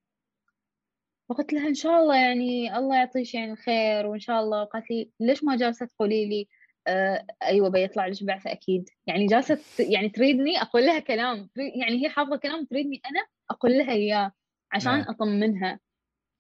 فقلت 1.28 1.52
لها 1.52 1.68
إن 1.68 1.74
شاء 1.74 2.02
الله 2.02 2.16
يعني 2.16 2.76
الله 2.78 2.96
يعطيش 2.96 3.34
يعني 3.34 3.52
الخير 3.52 4.06
وإن 4.06 4.18
شاء 4.18 4.40
الله. 4.40 4.64
قالت 4.64 4.90
لي 4.90 5.10
ليش 5.20 5.44
ما 5.44 5.56
جالسة 5.56 5.86
تقولي 5.86 6.26
لي 6.26 6.48
آه 6.86 7.26
أيوه 7.42 7.68
بيطلع 7.68 8.06
لك 8.06 8.24
بعثة 8.24 8.52
أكيد. 8.52 8.88
يعني 9.06 9.26
جالسة 9.26 9.58
يعني 9.78 10.08
تريدني 10.08 10.62
أقول 10.62 10.86
لها 10.86 10.98
كلام 10.98 11.50
يعني 11.56 12.04
هي 12.04 12.08
حافظة 12.08 12.36
كلام 12.36 12.64
تريدني 12.64 13.00
أنا 13.06 13.26
أقول 13.50 13.78
لها 13.78 13.92
إياه 13.92 14.32
عشان 14.72 15.04
yeah. 15.04 15.08
أطمنها. 15.10 15.80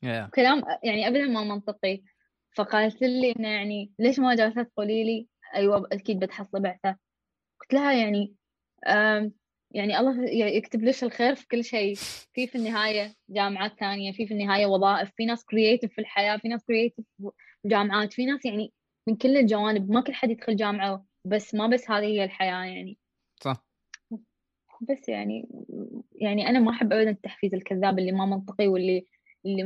Yeah. 0.06 0.30
كلام 0.34 0.62
يعني 0.82 1.08
ابدا 1.08 1.26
ما 1.26 1.44
منطقي. 1.44 2.02
فقالت 2.54 3.02
لي 3.02 3.34
إنه 3.38 3.48
يعني 3.48 3.92
ليش 3.98 4.18
ما 4.18 4.34
جالسه 4.34 4.62
تقولي 4.62 5.04
لي؟ 5.04 5.28
أيوه 5.54 5.88
أكيد 5.92 6.18
بتحصلي 6.18 6.60
بعثة. 6.60 6.96
قلت 7.60 7.72
لها 7.72 7.92
يعني 7.92 8.34
يعني 9.70 9.98
الله 9.98 10.30
يكتب 10.30 10.84
لك 10.84 11.02
الخير 11.04 11.34
في 11.34 11.48
كل 11.48 11.64
شيء. 11.64 11.94
في 12.34 12.46
في 12.46 12.54
النهاية 12.54 13.14
جامعات 13.28 13.78
ثانية 13.80 14.12
في 14.12 14.26
في 14.26 14.34
النهاية 14.34 14.66
وظائف 14.66 15.10
في 15.16 15.26
ناس 15.26 15.44
creative 15.44 15.92
في 15.92 16.00
الحياة 16.00 16.36
في 16.36 16.48
ناس 16.48 16.64
creative 16.64 17.04
في 17.16 17.30
الجامعات 17.64 18.12
في 18.12 18.26
ناس 18.26 18.44
يعني 18.44 18.72
من 19.08 19.16
كل 19.16 19.36
الجوانب. 19.36 19.90
ما 19.90 20.00
كل 20.00 20.14
حد 20.14 20.30
يدخل 20.30 20.56
جامعة 20.56 21.04
بس 21.24 21.54
ما 21.54 21.66
بس 21.66 21.90
هذه 21.90 22.04
هي 22.04 22.24
الحياة 22.24 22.64
يعني. 22.64 22.98
صح. 23.40 23.66
بس 24.90 25.08
يعني 25.08 25.48
يعني 26.12 26.48
أنا 26.48 26.58
ما 26.60 26.70
أحب 26.70 26.92
ابدا 26.92 27.10
التحفيز 27.10 27.54
الكذاب 27.54 27.98
اللي 27.98 28.12
ما 28.12 28.26
منطقي 28.26 28.68
واللي 28.68 29.06
اللي 29.46 29.62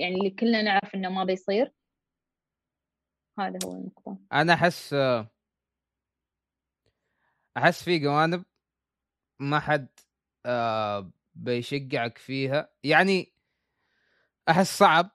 يعني 0.00 0.14
اللي 0.14 0.30
كلنا 0.30 0.62
نعرف 0.62 0.94
إنه 0.94 1.08
ما 1.08 1.24
بيصير. 1.24 1.72
هذا 3.38 3.58
هو 3.64 3.72
النقطة. 3.72 4.18
أنا 4.32 4.52
أحس 4.52 4.94
أحس 7.56 7.82
في 7.82 7.98
جوانب 7.98 8.44
ما 9.40 9.60
حد 9.60 9.88
آه 10.46 11.10
بيشجعك 11.34 12.18
فيها. 12.18 12.68
يعني 12.84 13.32
أحس 14.48 14.78
صعب. 14.78 15.10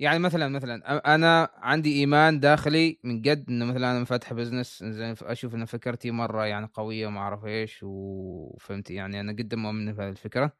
يعني 0.00 0.18
مثلا 0.18 0.48
مثلا 0.48 1.14
أنا 1.14 1.50
عندي 1.54 1.92
إيمان 2.00 2.40
داخلي 2.40 2.98
من 3.04 3.22
قد 3.22 3.44
إنه 3.48 3.64
مثلا 3.64 3.96
أنا 3.96 4.04
فاتح 4.04 4.32
بزنس 4.32 4.84
زين 4.84 5.14
أشوف 5.22 5.54
ان 5.54 5.64
فكرتي 5.64 6.10
مرة 6.10 6.46
يعني 6.46 6.70
قوية 6.74 7.06
وما 7.06 7.20
أعرف 7.20 7.44
إيش 7.44 7.80
وفهمت 7.82 8.90
يعني 8.90 9.20
أنا 9.20 9.32
قد 9.32 9.54
مؤمن 9.54 9.92
بهذه 9.92 10.08
الفكرة. 10.10 10.52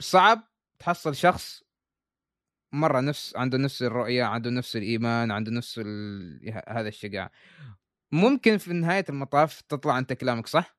صعب 0.00 0.42
تحصل 0.78 1.14
شخص 1.14 1.64
مرة 2.72 3.00
نفس 3.00 3.36
عنده 3.36 3.58
نفس 3.58 3.82
الرؤية 3.82 4.24
عنده 4.24 4.50
نفس 4.50 4.76
الإيمان 4.76 5.30
عنده 5.30 5.50
نفس 5.50 5.80
ال... 5.84 6.62
هذا 6.68 6.88
الشجاع 6.88 7.30
ممكن 8.12 8.58
في 8.58 8.72
نهاية 8.72 9.04
المطاف 9.08 9.60
تطلع 9.60 9.98
أنت 9.98 10.12
كلامك 10.12 10.46
صح؟ 10.46 10.78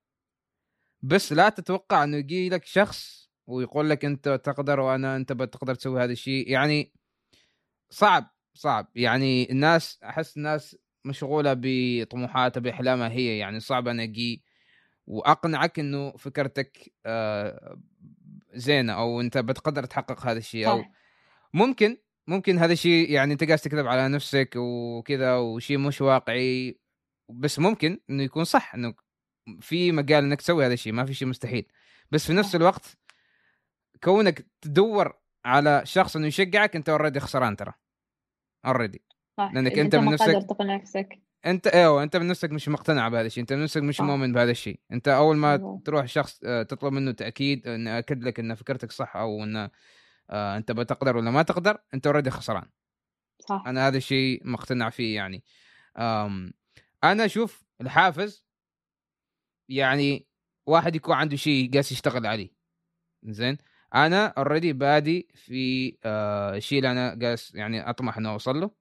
بس 1.01 1.33
لا 1.33 1.49
تتوقع 1.49 2.03
إنه 2.03 2.17
يجي 2.17 2.49
لك 2.49 2.65
شخص 2.65 3.29
ويقول 3.47 3.89
لك 3.89 4.05
أنت 4.05 4.41
تقدر 4.43 4.79
وأنا 4.79 5.15
أنت 5.15 5.31
بتقدر 5.33 5.75
تسوي 5.75 6.03
هذا 6.03 6.11
الشيء. 6.11 6.49
يعني 6.49 6.93
صعب 7.89 8.35
صعب. 8.53 8.87
يعني 8.95 9.51
الناس 9.51 9.99
أحس 10.03 10.37
الناس 10.37 10.77
مشغولة 11.05 11.55
بطموحاتها 11.57 12.61
باحلامها 12.61 13.09
هي. 13.09 13.37
يعني 13.37 13.59
صعب 13.59 13.87
أنا 13.87 14.03
أجي 14.03 14.43
وأقنعك 15.07 15.79
إنه 15.79 16.11
فكرتك 16.11 16.93
آه، 17.05 17.79
زينة 18.53 18.93
أو 18.93 19.21
أنت 19.21 19.37
بتقدر 19.37 19.85
تحقق 19.85 20.27
هذا 20.27 20.37
الشيء 20.37 20.69
أو 20.69 20.83
ممكن 21.53 21.97
ممكن 22.27 22.59
هذا 22.59 22.73
الشيء 22.73 23.11
يعني 23.11 23.33
أنت 23.33 23.43
قاعد 23.43 23.57
تكذب 23.57 23.87
على 23.87 24.09
نفسك 24.09 24.53
وكذا 24.55 25.35
وشيء 25.35 25.77
مش 25.77 26.01
واقعي 26.01 26.79
بس 27.29 27.59
ممكن 27.59 27.99
إنه 28.09 28.23
يكون 28.23 28.43
صح 28.43 28.75
إنه 28.75 28.93
في 29.61 29.91
مجال 29.91 30.23
إنك 30.23 30.41
تسوي 30.41 30.65
هذا 30.65 30.73
الشيء 30.73 30.93
ما 30.93 31.05
في 31.05 31.13
شيء 31.13 31.27
مستحيل. 31.27 31.65
بس 32.11 32.25
في 32.27 32.33
نفس 32.33 32.55
الوقت 32.55 32.97
كونك 34.03 34.45
تدور 34.61 35.13
على 35.45 35.81
شخص 35.85 36.15
إنه 36.15 36.27
يشجعك 36.27 36.75
أنت 36.75 36.89
already 36.89 37.19
خسران 37.19 37.55
ترى. 37.55 37.73
already 38.65 39.01
لأنك 39.37 39.79
أنت, 39.79 39.95
من 39.95 40.11
نفسك 40.11 40.47
نفسك. 40.61 41.19
أنت 41.45 41.67
أيوه 41.67 42.03
أنت 42.03 42.17
من 42.17 42.27
نفسك 42.27 42.51
مش 42.51 42.69
مقتنع 42.69 43.09
بهذا 43.09 43.27
الشيء 43.27 43.41
أنت 43.41 43.53
من 43.53 43.63
نفسك 43.63 43.81
مش 43.81 44.01
مؤمن 44.01 44.33
بهذا 44.33 44.51
الشيء. 44.51 44.79
أنت 44.91 45.07
أول 45.07 45.37
ما 45.37 45.55
أوه. 45.55 45.81
تروح 45.85 46.05
شخص 46.05 46.39
آه، 46.45 46.63
تطلب 46.63 46.93
منه 46.93 47.11
تأكيد 47.11 47.67
انه 47.67 47.97
أكد 47.97 48.23
لك 48.23 48.39
إن 48.39 48.55
فكرتك 48.55 48.91
صح 48.91 49.15
أو 49.15 49.43
انه 49.43 49.69
آه 50.29 50.57
أنت 50.57 50.71
بتقدر 50.71 51.17
ولا 51.17 51.31
ما 51.31 51.41
تقدر 51.41 51.77
أنت 51.93 52.07
already 52.07 52.29
خسران. 52.29 52.69
صح. 53.39 53.63
أنا 53.67 53.87
هذا 53.87 53.97
الشيء 53.97 54.41
مقتنع 54.47 54.89
فيه 54.89 55.15
يعني. 55.15 55.43
أنا 57.03 57.25
أشوف 57.25 57.63
الحافز 57.81 58.45
يعني 59.69 60.27
واحد 60.65 60.95
يكون 60.95 61.15
عنده 61.15 61.35
شيء 61.35 61.73
قاس 61.73 61.91
يشتغل 61.91 62.25
عليه. 62.25 62.49
زين؟ 63.23 63.57
أنا 63.95 64.25
already 64.25 64.73
بادي 64.73 65.27
في 65.35 65.97
آه 66.05 66.55
الشيء 66.55 66.77
اللي 66.77 66.91
أنا 66.91 67.19
قاس 67.21 67.55
يعني 67.55 67.89
أطمح 67.89 68.17
إنه 68.17 68.29
أوصل 68.29 68.59
له. 68.59 68.71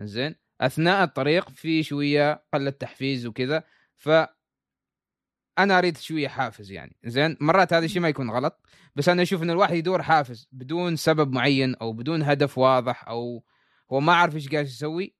زين؟ 0.00 0.34
أثناء 0.60 1.04
الطريق 1.04 1.48
في 1.48 1.82
شوية 1.82 2.44
قلة 2.54 2.70
تحفيز 2.70 3.26
وكذا. 3.26 3.64
ف 3.94 4.08
أنا 5.58 5.78
أريد 5.78 5.96
شوية 5.96 6.28
حافز 6.28 6.72
يعني. 6.72 6.96
زين 7.04 7.36
مرات 7.40 7.72
هذا 7.72 7.84
الشيء 7.84 8.02
ما 8.02 8.08
يكون 8.08 8.30
غلط 8.30 8.60
بس 8.96 9.08
أنا 9.08 9.22
أشوف 9.22 9.42
إن 9.42 9.50
الواحد 9.50 9.74
يدور 9.74 10.02
حافز 10.02 10.48
بدون 10.52 10.96
سبب 10.96 11.32
معين 11.32 11.74
أو 11.74 11.92
بدون 11.92 12.22
هدف 12.22 12.58
واضح 12.58 13.08
أو 13.08 13.44
هو 13.92 14.00
ما 14.00 14.12
عارف 14.12 14.34
إيش 14.34 14.48
قاعد 14.48 14.64
يسوي 14.64 15.14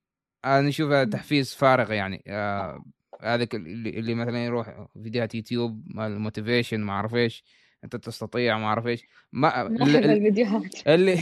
أنا 0.45 0.69
أشوفه 0.69 1.03
تحفيز 1.03 1.53
فارغ 1.53 1.91
يعني. 1.91 2.23
آه 2.27 2.83
هذاك 3.21 3.55
اللي, 3.55 3.89
اللي 3.89 4.15
مثلا 4.15 4.45
يروح 4.45 4.87
فيديوهات 5.03 5.35
يوتيوب 5.35 5.83
مال 5.87 6.19
motivation 6.19 6.79
ما 6.79 6.93
أعرف 6.93 7.15
إيش 7.15 7.43
أنت 7.83 7.95
تستطيع 7.95 8.57
ما 8.57 8.65
أعرف 8.65 8.87
إيش. 8.87 9.03
ما 9.31 9.67
اللي 9.67 9.99
الفيديوهات. 9.99 10.75
اللي 10.87 11.19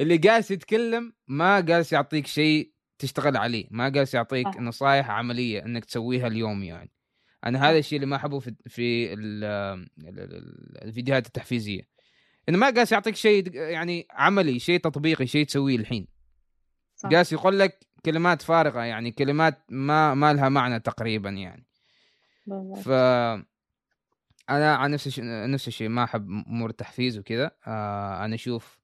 اللي 0.00 0.18
جالس 0.18 0.50
يتكلم 0.50 1.12
ما 1.28 1.60
جالس 1.60 1.92
يعطيك 1.92 2.26
شيء 2.26 2.72
تشتغل 2.98 3.36
عليه 3.36 3.66
ما 3.70 3.88
جالس 3.88 4.14
يعطيك 4.14 4.46
آه. 4.46 4.60
نصائح 4.60 5.10
عملية 5.10 5.64
إنك 5.64 5.84
تسويها 5.84 6.26
اليوم 6.26 6.62
يعني. 6.62 6.90
أنا 7.44 7.70
هذا 7.70 7.78
الشيء 7.78 7.96
اللي 7.96 8.06
ما 8.06 8.16
أحبه 8.16 8.38
في 8.38 8.54
في 8.66 9.12
الفيديوهات 10.82 11.26
التحفيزية. 11.26 11.88
إنه 12.48 12.58
ما 12.58 12.70
جالس 12.70 12.92
يعطيك 12.92 13.16
شيء 13.16 13.54
يعني 13.54 14.06
عملي 14.10 14.58
شيء 14.58 14.80
تطبيقي 14.80 15.26
شيء 15.26 15.46
تسويه 15.46 15.76
الحين. 15.76 16.08
جالس 17.04 17.32
يقول 17.32 17.58
لك 17.58 17.86
كلمات 18.04 18.42
فارغة 18.42 18.80
يعني 18.80 19.10
كلمات 19.10 19.64
ما 19.68 20.14
ما 20.14 20.32
لها 20.32 20.48
معنى 20.48 20.80
تقريبا 20.80 21.30
يعني. 21.30 21.66
ف 22.82 22.88
أنا 24.50 24.74
عن 24.74 24.90
نفس 24.90 25.06
الشيء 25.06 25.24
نفس 25.24 25.68
الشيء 25.68 25.88
ما 25.88 26.04
أحب 26.04 26.28
امور 26.30 26.70
التحفيز 26.70 27.18
وكذا. 27.18 27.50
آه 27.66 28.24
أنا 28.24 28.34
أشوف 28.34 28.78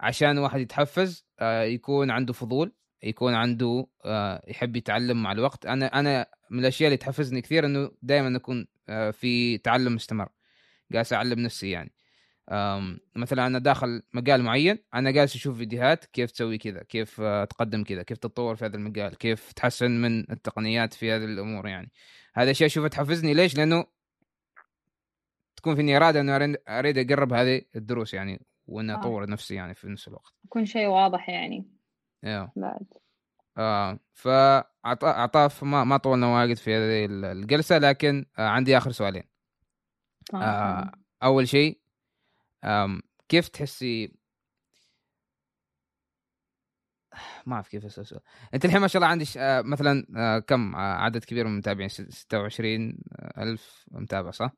عشان 0.00 0.38
واحد 0.38 0.60
يتحفز 0.60 1.26
آه، 1.40 1.62
يكون 1.62 2.10
عنده 2.10 2.32
فضول 2.32 2.72
يكون 3.02 3.34
عنده 3.34 3.86
آه، 4.04 4.42
يحب 4.48 4.76
يتعلم 4.76 5.22
مع 5.22 5.32
الوقت. 5.32 5.66
أنا 5.66 5.86
أنا 6.00 6.26
من 6.50 6.58
الأشياء 6.58 6.88
اللي 6.88 6.96
تحفزني 6.96 7.40
كثير 7.40 7.66
إنه 7.66 7.90
دائما 8.02 8.36
اكون 8.36 8.66
آه، 8.88 9.10
في 9.10 9.58
تعلم 9.58 9.94
مستمر 9.94 10.28
جالس 10.92 11.12
أعلم 11.12 11.40
نفسي 11.40 11.70
يعني. 11.70 11.92
مثلا 13.16 13.46
أنا 13.46 13.58
داخل 13.58 14.02
مجال 14.12 14.42
معين 14.42 14.78
أنا 14.94 15.10
جالس 15.10 15.34
أشوف 15.36 15.56
فيديوهات 15.56 16.04
كيف 16.04 16.30
تسوي 16.30 16.58
كذا 16.58 16.82
كيف 16.82 17.20
تقدم 17.20 17.84
كذا 17.84 18.02
كيف 18.02 18.18
تتطور 18.18 18.56
في 18.56 18.64
هذا 18.64 18.76
المجال 18.76 19.18
كيف 19.18 19.52
تحسن 19.52 19.90
من 19.90 20.30
التقنيات 20.30 20.94
في 20.94 21.12
هذه 21.12 21.24
الأمور 21.24 21.68
يعني. 21.68 21.90
هذا 22.34 22.50
الشيء 22.50 22.66
اشوفه 22.66 22.88
تحفزني. 22.88 23.34
ليش؟ 23.34 23.56
لأنه 23.56 23.84
تكون 25.56 25.76
فيني 25.76 25.96
إرادة 25.96 26.20
إنه 26.20 26.56
أريد 26.68 26.98
اقرب 26.98 27.32
هذه 27.32 27.62
الدروس 27.76 28.14
يعني 28.14 28.46
وإني 28.66 28.94
أطور 28.94 29.22
آه. 29.22 29.26
نفسي 29.26 29.54
يعني 29.54 29.74
في 29.74 29.88
نفس 29.88 30.08
الوقت. 30.08 30.32
يكون 30.44 30.66
شيء 30.66 30.86
واضح 30.86 31.28
يعني. 31.28 31.64
أيوه 32.24 32.52
بعد. 32.56 32.86
آه 33.60 33.98
فعطاف 34.14 35.64
ما 35.64 35.84
ما 35.84 35.96
طولنا 35.96 36.26
واجد 36.26 36.56
في 36.56 36.74
هذه 36.74 37.08
الجلسة 37.10 37.78
لكن 37.78 38.26
آه 38.38 38.48
عندي 38.48 38.76
آخر 38.76 38.90
سؤالين 38.92 39.22
آه. 40.34 40.42
آه 40.42 40.92
أول 41.22 41.48
شيء 41.48 41.80
كيف 43.28 43.48
تحسي 43.48 44.12
ما 47.46 47.54
أعرف 47.54 47.68
كيف 47.68 47.84
أسأل 47.84 48.02
السؤال 48.02 48.20
أنت 48.54 48.64
الحين 48.64 48.80
ما 48.80 48.88
شاء 48.88 49.02
الله 49.02 49.10
عندك 49.10 49.26
آه 49.36 49.62
مثلا 49.62 50.06
آه 50.16 50.38
كم 50.38 50.76
عدد 50.76 51.24
كبير 51.24 51.44
من 51.44 51.52
المتابعين 51.52 51.88
26 51.88 52.98
ألف 53.38 53.84
متابع 53.90 54.30
صح؟ 54.30 54.52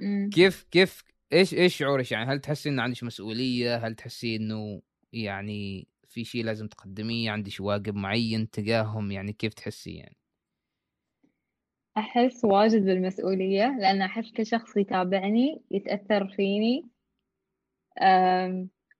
مم. 0.00 0.30
كيف 0.32 0.66
كيف 0.70 1.04
إيش 1.32 1.54
إيش 1.54 1.76
شعورك 1.76 2.12
يعني 2.12 2.32
هل 2.32 2.40
تحسي 2.40 2.68
ان 2.68 2.80
عندك 2.80 3.04
مسؤولية 3.04 3.76
هل 3.76 3.94
تحسي 3.94 4.36
إنه 4.36 4.82
يعني 5.12 5.91
في 6.12 6.24
شيء 6.24 6.44
لازم 6.44 6.68
تقدميه 6.68 7.30
عندك 7.30 7.52
واجب 7.60 7.94
معين 7.94 8.50
تجاههم 8.50 9.12
يعني 9.12 9.32
كيف 9.32 9.54
تحسي 9.54 9.94
يعني 9.94 10.16
أحس 11.96 12.44
واجد 12.44 12.84
بالمسؤولية 12.84 13.76
لأن 13.78 14.02
أحس 14.02 14.32
كل 14.32 14.46
شخص 14.46 14.76
يتابعني 14.76 15.62
يتأثر 15.70 16.28
فيني 16.28 16.88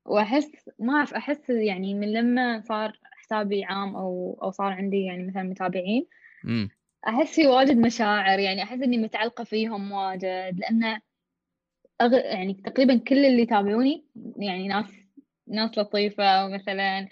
وأحس 0.05 0.71
ما 0.79 0.93
أعرف 0.95 1.15
أحس 1.15 1.51
يعني 1.51 1.95
من 1.95 2.13
لما 2.13 2.61
صار 2.61 2.99
حسابي 3.03 3.65
عام 3.65 3.97
أو 3.97 4.39
أو 4.43 4.51
صار 4.51 4.73
عندي 4.73 5.05
يعني 5.05 5.27
مثلا 5.27 5.43
متابعين 5.43 6.07
م. 6.45 6.69
أحس 7.09 7.35
في 7.35 7.47
واجد 7.47 7.77
مشاعر 7.77 8.39
يعني 8.39 8.63
أحس 8.63 8.83
إني 8.83 8.99
متعلقة 8.99 9.45
فيهم 9.45 9.93
واجد 9.93 10.59
لأن 10.59 11.01
أغ... 12.01 12.13
يعني 12.15 12.55
تقريبا 12.55 12.97
كل 12.97 13.25
اللي 13.25 13.43
يتابعوني 13.43 14.05
يعني 14.37 14.69
ناس 14.69 15.02
ناس 15.49 15.79
لطيفة 15.79 16.49
مثلا 16.49 17.09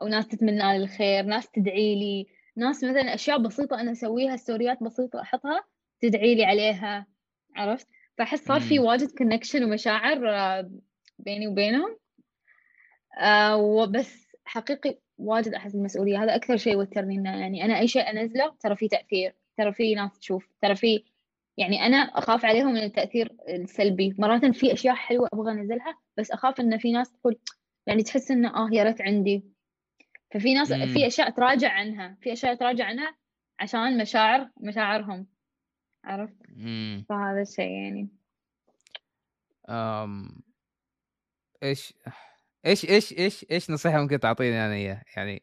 أو 0.00 0.08
ناس 0.08 0.28
تتمنى 0.28 0.58
لي 0.58 0.76
الخير 0.76 1.24
ناس 1.24 1.50
تدعي 1.50 1.94
لي 1.94 2.26
ناس 2.56 2.84
مثلا 2.84 3.14
أشياء 3.14 3.38
بسيطة 3.38 3.80
أنا 3.80 3.92
أسويها 3.92 4.36
story 4.36 4.74
ات 4.74 4.82
بسيطة 4.82 5.20
أحطها 5.20 5.64
تدعي 6.00 6.34
لي 6.34 6.44
عليها 6.44 7.06
عرفت؟ 7.56 7.88
فأحس 8.18 8.44
صار 8.44 8.60
في 8.60 8.78
واجد 8.78 9.10
connection 9.10 9.64
ومشاعر 9.64 10.30
آه، 10.30 10.70
بيني 11.18 11.48
وبينهم. 11.48 11.98
آه 13.20 13.56
وبس 13.56 14.26
حقيقي 14.44 14.98
واجد 15.18 15.54
أحس 15.54 15.74
المسؤولية 15.74 16.22
هذا 16.24 16.34
أكثر 16.34 16.56
شيء 16.56 16.72
يوترني 16.72 17.14
إنه 17.14 17.40
يعني 17.40 17.64
أنا 17.64 17.78
أي 17.78 17.88
شيء 17.88 18.10
أنزله 18.10 18.54
ترى 18.60 18.76
في 18.76 18.88
تأثير 18.88 19.34
ترى 19.58 19.72
في 19.72 19.94
ناس 19.94 20.18
تشوف 20.18 20.48
ترى 20.62 20.74
في 20.76 21.04
يعني 21.56 21.86
أنا 21.86 21.96
أخاف 21.96 22.44
عليهم 22.44 22.72
من 22.72 22.82
التأثير 22.82 23.36
السلبي. 23.48 24.14
مرات 24.18 24.44
في 24.44 24.72
أشياء 24.72 24.94
حلوة 24.94 25.28
أبغى 25.32 25.52
أنزلها 25.52 25.98
بس 26.16 26.30
أخاف 26.30 26.60
إن 26.60 26.78
في 26.78 26.92
ناس 26.92 27.12
تقول 27.12 27.38
يعني 27.86 28.02
تحس 28.02 28.30
إنه 28.30 28.56
آه 28.56 28.68
يا 28.72 28.84
ريت 28.84 29.00
عندي. 29.00 29.44
ففي 30.30 30.54
ناس 30.54 30.72
مم. 30.72 30.94
في 30.94 31.06
أشياء 31.06 31.30
تراجع 31.30 31.72
عنها. 31.72 32.18
في 32.20 32.32
أشياء 32.32 32.54
تراجع 32.54 32.84
عنها 32.84 33.16
عشان 33.60 33.98
مشاعر 33.98 34.50
مشاعرهم. 34.60 35.26
عرفت؟ 36.04 36.36
مم. 36.48 37.04
فهذا 37.08 37.42
الشيء 37.42 37.70
يعني. 37.70 38.08
أم... 39.68 40.42
إيش 41.62 41.94
إيش 42.66 42.84
إيش 42.84 43.12
إيش 43.12 43.46
إيش 43.50 43.70
نصيحة 43.70 44.00
ممكن 44.00 44.20
تعطيني 44.20 44.66
أنا 44.66 44.74
إياها؟ 44.74 45.04
يعني 45.16 45.42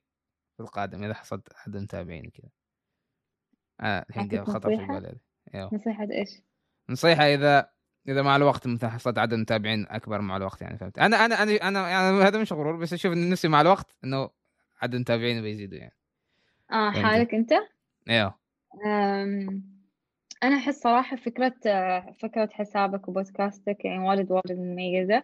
في 0.58 0.64
القادم 0.64 1.04
إذا 1.04 1.14
حصلت 1.14 1.54
أحد 1.54 1.78
متابعيني 1.78 2.30
كذا. 2.30 2.50
أنا 3.82 4.06
الحين 4.10 4.46
خطر 4.46 4.78
في 4.78 4.86
بالي 4.86 5.20
أيوه. 5.56 5.70
نصيحة 5.74 6.08
إيش؟ 6.12 6.30
نصيحة 6.90 7.24
إذا 7.24 7.72
إذا 8.08 8.22
مع 8.22 8.36
الوقت 8.36 8.68
مثلا 8.68 8.90
حصلت 8.90 9.18
عدد 9.18 9.34
متابعين 9.34 9.86
أكبر 9.90 10.22
مع 10.22 10.38
الوقت 10.38 10.62
يعني 10.62 10.78
فهمت؟ 10.78 11.00
أنا 11.00 11.26
أنا 11.26 11.44
أنا 11.44 11.68
أنا 11.68 11.90
يعني 11.90 12.22
هذا 12.24 12.42
مش 12.42 12.54
غرور 12.54 12.76
بس 12.76 12.94
أشوف 12.94 13.14
نفسي 13.14 13.48
مع 13.48 13.62
الوقت 13.62 13.98
إنه 14.04 14.30
عدد 14.82 14.96
متابعين 14.96 15.42
بيزيدوا 15.42 15.78
يعني. 15.78 15.96
آه 16.72 16.92
حالك 16.92 17.34
أنت؟ 17.34 17.54
أيوه 18.10 18.42
أنا 20.44 20.56
أحس 20.56 20.82
صراحة 20.82 21.16
فكرة 21.16 21.56
فكرة 22.12 22.50
حسابك 22.52 23.08
وبودكاستك 23.08 23.86
يعني 23.86 24.00
واجد 24.00 24.32
واجد 24.32 24.60
مميزة. 24.60 25.24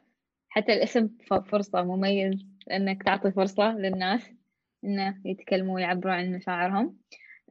حتى 0.49 0.73
الاسم 0.73 1.09
فرصة 1.45 1.83
مميز 1.83 2.45
إنك 2.71 3.03
تعطي 3.03 3.31
فرصة 3.31 3.71
للناس 3.77 4.29
إنه 4.83 5.21
يتكلموا 5.25 5.75
ويعبروا 5.75 6.13
عن 6.13 6.31
مشاعرهم. 6.31 6.97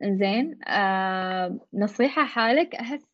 زين 0.03 0.65
آه 0.69 1.59
نصيحة 1.75 2.25
حالك 2.25 2.75
أحس 2.75 3.07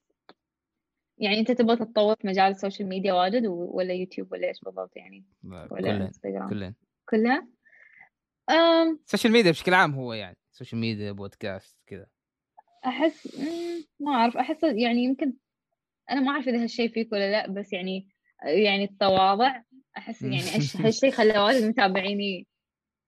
يعني 1.22 1.38
أنت 1.38 1.50
تبغى 1.50 1.76
تتطور 1.76 2.16
في 2.16 2.26
مجال 2.26 2.50
ال 2.50 2.56
social 2.56 2.88
media 2.88 3.12
واجد 3.12 3.46
ولا 3.46 3.92
يوتيوب 3.92 4.32
ولا 4.32 4.48
إيش 4.48 4.60
بالضبط 4.60 4.96
يعني؟ 4.96 5.24
ولا 5.44 5.96
انستغرام 5.96 6.48
كلها؟ 6.48 6.74
كلها 7.08 7.48
ال 9.04 9.08
social 9.08 9.32
media 9.32 9.50
بشكل 9.50 9.74
عام 9.74 9.94
هو 9.94 10.12
يعني 10.12 10.36
social 10.52 10.80
media 10.80 11.12
podcast 11.12 11.76
كذا. 11.86 12.06
أحس 12.86 13.40
ما 14.00 14.12
أعرف 14.12 14.36
أحس 14.36 14.62
يعني 14.62 15.04
يمكن 15.04 15.32
أنا 16.10 16.20
ما 16.20 16.30
أعرف 16.30 16.48
إذا 16.48 16.62
هالشيء 16.62 16.92
فيك 16.92 17.12
ولا 17.12 17.30
لا 17.30 17.50
بس 17.50 17.72
يعني 17.72 18.08
يعني 18.44 18.84
التواضع 18.84 19.62
أحس 19.96 20.22
يعني 20.22 20.42
هالشيء 20.86 21.10
خلى 21.10 21.38
واجد 21.38 21.62
متابعيني 21.64 22.46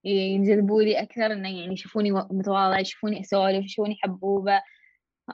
ينجذبوا 0.05 0.83
لي 0.83 1.03
أكثر 1.03 1.33
إنه 1.33 1.61
يعني 1.61 1.73
يشوفوني 1.73 2.13
متواضعة 2.13 2.79
يشوفوني 2.79 3.21
أسولف 3.21 3.65
يشوفوني 3.65 3.97
حبوبة. 4.03 4.63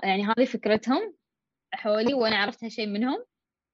يعني 0.03 0.24
هذه 0.24 0.45
فكرتهم. 0.45 1.14
حولي 1.73 2.14
وأنا 2.14 2.37
عرفت 2.37 2.64
هالشيء 2.64 2.87
منهم. 2.87 3.25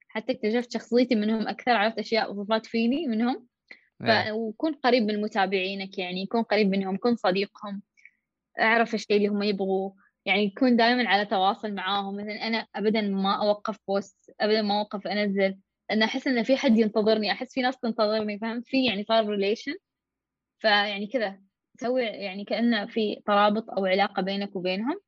حتى 0.09 0.33
اكتشفت 0.33 0.73
شخصيتي 0.73 1.15
منهم 1.15 1.49
أكثر 1.49 1.71
عرفت 1.71 1.99
أشياء 1.99 2.33
وصفات 2.35 2.67
فيني 2.67 3.07
منهم. 3.07 3.47
ف... 4.01 4.31
وكون 4.31 4.75
قريب 4.75 5.03
من 5.03 5.21
متابعينك 5.21 5.99
يعني 5.99 6.27
كون 6.27 6.43
قريب 6.43 6.69
منهم 6.69 6.97
كون 6.97 7.17
صديقهم 7.17 7.83
أعرف 8.61 8.95
الشيء 8.95 9.17
اللي 9.17 9.29
هم 9.29 9.43
يبغوه. 9.43 9.97
يعني 10.25 10.45
يكون 10.45 10.77
دائما 10.77 11.09
على 11.09 11.27
تواصل 11.27 11.73
معاهم. 11.73 12.17
مثلا 12.17 12.47
أنا 12.47 12.67
أبدا 12.75 13.01
ما 13.01 13.35
أوقف 13.43 13.79
post 13.89 14.31
أبدا 14.41 14.63
ما 14.63 14.79
أوقف 14.79 15.07
أنزل. 15.07 15.59
لأن 15.91 16.03
أحس 16.03 16.27
إن 16.27 16.43
في 16.43 16.57
حد 16.57 16.79
ينتظرني 16.79 17.33
أحس 17.33 17.55
في 17.55 17.61
ناس 17.61 17.79
تنتظرني 17.79 18.39
فهمت؟ 18.39 18.67
في 18.67 18.87
يعني 18.87 19.05
صار 19.05 19.27
relation 19.29 19.75
فيعني 20.59 21.07
كذا 21.07 21.41
تسوي 21.79 22.03
يعني 22.03 22.45
كأنه 22.45 22.87
في 22.87 23.23
ترابط 23.27 23.71
أو 23.71 23.87
علاقة 23.87 24.23
بينك 24.23 24.57
وبينهم. 24.57 25.01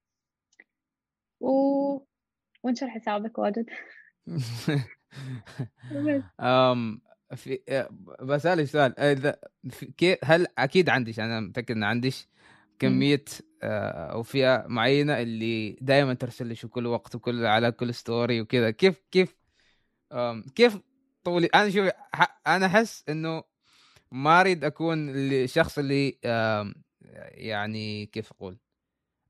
و... 1.41 2.07
وانشر 2.62 2.88
حسابك 2.88 3.38
واجد. 3.38 3.66
أم 6.40 7.00
في 7.36 7.61
بسألك 8.22 8.64
سؤال. 8.64 9.00
إذا 9.00 9.38
كيف 9.96 10.18
هل 10.24 10.46
أكيد 10.59 10.88
عندك 10.88 11.20
أنا 11.20 11.40
متأكد 11.40 11.76
إن 11.76 11.84
عندك 11.84 12.12
كمية 12.78 13.24
آه، 13.62 14.12
أو 14.12 14.22
فئة 14.22 14.64
معينة 14.68 15.22
اللي 15.22 15.76
دائما 15.80 16.14
ترسل 16.14 16.50
لك 16.50 16.56
في 16.56 16.68
كل 16.68 16.86
وقت 16.86 17.14
وكل 17.14 17.46
على 17.46 17.72
كل 17.72 17.94
ستوري 17.94 18.40
وكذا. 18.40 18.70
كيف 18.70 19.02
كيف 19.11 19.36
كيف 20.54 20.78
طولي 21.24 21.46
أنا 21.46 21.70
شوف 21.70 21.88
أنا 22.46 22.66
أحس 22.66 23.04
إنه 23.09 23.42
ما 24.12 24.40
أريد 24.40 24.64
أكون 24.64 25.09
الشخص 25.09 25.78
اللي 25.78 26.18
يعني 27.30 28.06
كيف 28.06 28.32
أقول 28.32 28.59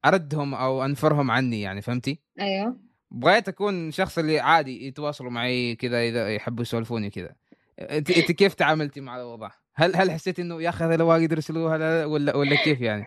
أردهم 0.04 0.54
أو 0.54 0.84
أنفرهم 0.84 1.30
عني 1.30 1.60
يعني 1.60 1.82
فهمتي؟ 1.82 2.22
أيوه. 2.40 2.87
بغيت 3.10 3.48
أكون 3.48 3.90
شخص 3.90 4.18
اللي 4.18 4.40
عادي 4.40 4.86
يتواصلوا 4.86 5.30
معي 5.30 5.74
كذا 5.76 6.02
إذا 6.02 6.34
يحبوا 6.34 6.62
يسولفوني 6.62 7.10
كذا. 7.10 7.34
انت 7.78 8.10
أنت 8.10 8.32
كيف 8.32 8.54
تعاملتي 8.54 9.00
مع 9.00 9.16
الوضع؟ 9.16 9.50
هل 9.74 9.96
هل 9.96 10.10
حسيت 10.10 10.40
إنه 10.40 10.62
يا 10.62 10.68
أخي 10.68 10.84
هذا 10.84 11.04
واجد 11.04 11.32
يرسلوها 11.32 12.04
ولا 12.04 12.36
ولا 12.36 12.56
كيف 12.64 12.80
يعني؟ 12.80 13.06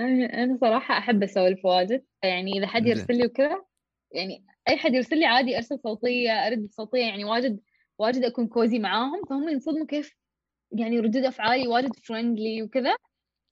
أنا 0.00 0.58
صراحة 0.60 0.98
أحب 0.98 1.22
أسولف 1.22 1.64
واجد. 1.64 2.04
يعني 2.22 2.58
إذا 2.58 2.66
حد 2.66 2.86
يرسل 2.86 3.16
لي 3.16 3.26
وكذا 3.26 3.64
يعني 4.12 4.44
أي 4.68 4.76
حد 4.76 4.94
يرسل 4.94 5.18
لي 5.18 5.26
عادي 5.26 5.56
أرسل 5.56 5.78
صوتية 5.78 6.30
أرد 6.30 6.68
صوتية 6.70 7.00
يعني 7.00 7.24
واجد 7.24 7.60
واجد 7.98 8.24
أكون 8.24 8.46
cozy 8.46 8.78
معاهم. 8.78 9.24
فهم 9.30 9.48
ينصدموا 9.48 9.86
كيف 9.86 10.16
يعني 10.72 11.00
ردود 11.00 11.24
أفعالي 11.24 11.68
واجد 11.68 11.96
friendly 11.96 12.62
وكذا. 12.62 12.96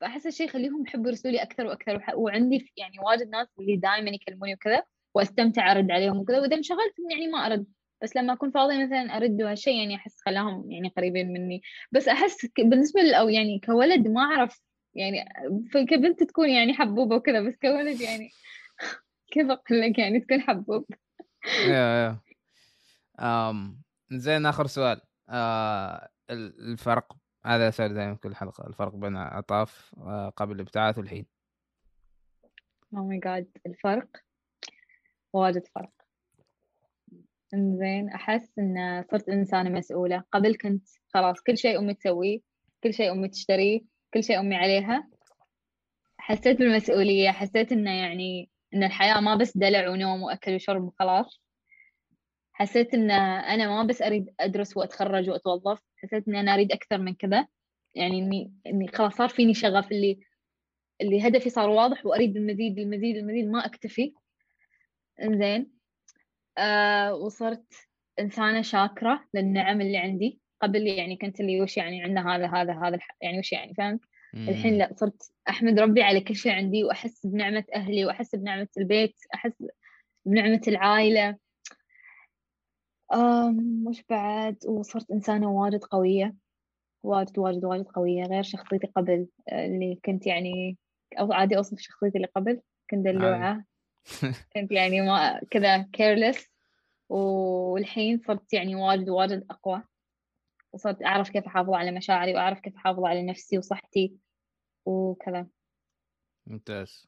فأحس 0.00 0.26
الشيء 0.26 0.46
يخليهم 0.46 0.84
يحبوا 0.86 1.08
يرسلوا 1.08 1.32
لي 1.32 1.42
أكثر 1.42 1.66
وأكثر. 1.66 2.02
وعندي 2.14 2.72
يعني 2.76 2.98
واجد 2.98 3.28
ناس 3.28 3.48
اللي 3.58 3.76
دائما 3.76 4.10
يكلموني 4.10 4.54
وكذا. 4.54 4.82
واستمتع 5.14 5.72
أرد 5.72 5.90
عليهم 5.90 6.18
وكذا 6.18 6.40
وإذا 6.40 6.56
انشغلت 6.56 6.94
يعني 7.10 7.26
ما 7.26 7.46
أرد. 7.46 7.66
بس 8.02 8.16
لما 8.16 8.32
أكون 8.32 8.50
فاضية 8.50 8.84
مثلا 8.84 9.16
أرد 9.16 9.42
هالشيء 9.42 9.78
يعني 9.78 9.96
أحس 9.96 10.20
خلاهم 10.26 10.70
يعني 10.70 10.88
قريبين 10.96 11.32
مني. 11.32 11.62
بس 11.92 12.08
أحس 12.08 12.46
بالنسبة 12.58 13.14
أو 13.14 13.28
يعني 13.28 13.60
cold 13.66 14.08
ما 14.08 14.20
أعرف 14.20 14.60
يعني 14.94 15.24
كبنت 15.90 16.22
تكون 16.22 16.50
يعني 16.50 16.74
حبوبة 16.74 17.16
وكذا 17.16 17.40
بس 17.40 17.56
كولد 17.56 18.00
يعني 18.00 18.30
كيف 19.32 19.50
أقول 19.50 19.80
لك 19.80 19.98
يعني 19.98 20.20
تكون 20.20 20.40
حبوب؟ 20.40 20.84
يا 21.66 22.20
يا. 23.18 23.74
زين 24.12 24.46
آخر 24.46 24.66
سؤال. 24.66 25.00
آه 25.28 26.08
الفرق 26.30 27.16
هذا 27.44 27.70
سؤال 27.70 27.94
دائما 27.94 28.14
كل 28.14 28.34
حلقة. 28.34 28.66
الفرق 28.66 28.94
بين 28.94 29.16
عطاف 29.16 29.94
آه 29.98 30.28
قبل 30.28 30.54
الابتعاث 30.54 30.98
والحين. 30.98 31.26
أو 32.96 33.08
ماي 33.08 33.18
جاد 33.18 33.48
الفرق؟ 33.66 34.23
واجد 35.34 35.66
فرق. 35.66 35.90
إنزين 37.54 38.08
أحس 38.08 38.58
إن 38.58 39.04
صرت 39.10 39.28
إنسانة 39.28 39.70
مسؤولة. 39.70 40.24
قبل 40.32 40.56
كنت 40.56 40.88
خلاص 41.08 41.40
كل 41.40 41.58
شيء 41.58 41.78
أمي 41.78 41.94
تسويه 41.94 42.40
كل 42.84 42.94
شيء 42.94 43.12
أمي 43.12 43.28
تشتريه 43.28 43.80
كل 44.14 44.24
شيء 44.24 44.40
أمي 44.40 44.56
عليها. 44.56 45.08
حسيت 46.18 46.58
بالمسؤولية 46.58 47.30
حسيت 47.30 47.72
إنه 47.72 47.90
يعني 47.90 48.50
إن 48.74 48.82
الحياة 48.84 49.20
ما 49.20 49.34
بس 49.34 49.56
دلع 49.56 49.88
ونوم 49.88 50.22
وأكل 50.22 50.54
وشرب 50.54 50.82
وخلاص. 50.82 51.40
حسيت 52.52 52.94
إن 52.94 53.10
أنا 53.10 53.68
ما 53.68 53.82
بس 53.82 54.02
أريد 54.02 54.34
أدرس 54.40 54.76
وأتخرج 54.76 55.30
وأتوظف 55.30 55.80
حسيت 55.96 56.28
إن 56.28 56.36
أنا 56.36 56.54
أريد 56.54 56.72
أكثر 56.72 56.98
من 56.98 57.14
كذا. 57.14 57.46
يعني 57.94 58.18
إني 58.18 58.52
إني 58.66 58.88
خلاص 58.88 59.14
صار 59.14 59.28
فيني 59.28 59.54
شغف 59.54 59.92
اللي 59.92 60.20
اللي 61.00 61.28
هدفي 61.28 61.50
صار 61.50 61.68
واضح 61.68 62.06
وأريد 62.06 62.36
المزيد 62.36 62.78
المزيد 62.78 63.16
المزيد 63.16 63.46
ما 63.46 63.66
أكتفي. 63.66 64.14
إنزين. 65.22 65.70
آه 66.58 67.14
وصرت 67.14 67.74
إنسانة 68.20 68.62
شاكرة 68.62 69.24
للنعم 69.34 69.80
اللي 69.80 69.96
عندي. 69.96 70.40
قبل 70.62 70.86
يعني 70.86 71.16
كنت 71.16 71.40
اللي 71.40 71.60
وش 71.60 71.76
يعني 71.76 72.02
عندنا 72.02 72.36
هذا 72.36 72.46
هذا 72.46 72.72
هذا 72.72 72.98
يعني 73.20 73.38
وش 73.38 73.52
يعني 73.52 73.74
فهمت؟ 73.74 74.00
الحين 74.34 74.78
لا 74.78 74.94
صرت 74.96 75.32
أحمد 75.48 75.78
ربي 75.78 76.02
على 76.02 76.20
كل 76.20 76.36
شيء 76.36 76.52
عندي 76.52 76.84
وأحس 76.84 77.26
بنعمة 77.26 77.64
أهلي 77.74 78.04
وأحس 78.04 78.34
بنعمة 78.34 78.68
البيت 78.78 79.14
أحس 79.34 79.52
بنعمة 80.26 80.60
العائلة. 80.68 81.36
أم 83.14 83.86
وش 83.86 84.02
بعد؟ 84.10 84.56
وصرت 84.66 85.10
إنسانة 85.10 85.50
واجد 85.50 85.84
قوية 85.84 86.34
واجد 87.02 87.38
واجد 87.38 87.64
واجد 87.64 87.84
قوية 87.84 88.24
غير 88.24 88.42
شخصيتي 88.42 88.86
قبل 88.86 89.26
اللي 89.52 90.00
كنت 90.04 90.26
يعني 90.26 90.78
أو 91.20 91.32
عادي 91.32 91.56
أوصف 91.56 91.78
شخصيتي 91.78 92.16
اللي 92.16 92.28
قبل 92.36 92.60
كنت 92.90 93.04
دلوعة. 93.04 93.64
كنت 94.54 94.72
يعني 94.72 95.00
ما 95.00 95.40
كذا 95.50 95.82
كيرلس 95.82 96.50
والحين 97.08 98.22
صرت 98.26 98.52
يعني 98.52 98.74
واجد 98.74 99.08
واجد 99.08 99.46
أقوى. 99.50 99.82
وصرت 100.72 101.02
أعرف 101.02 101.30
كيف 101.30 101.46
أحافظ 101.46 101.70
على 101.70 101.90
مشاعري 101.90 102.34
وأعرف 102.34 102.60
كيف 102.60 102.76
أحافظ 102.76 103.04
على 103.04 103.22
نفسي 103.22 103.58
وصحتي 103.58 104.16
وكذا. 104.84 105.46
ممتاز. 106.46 107.06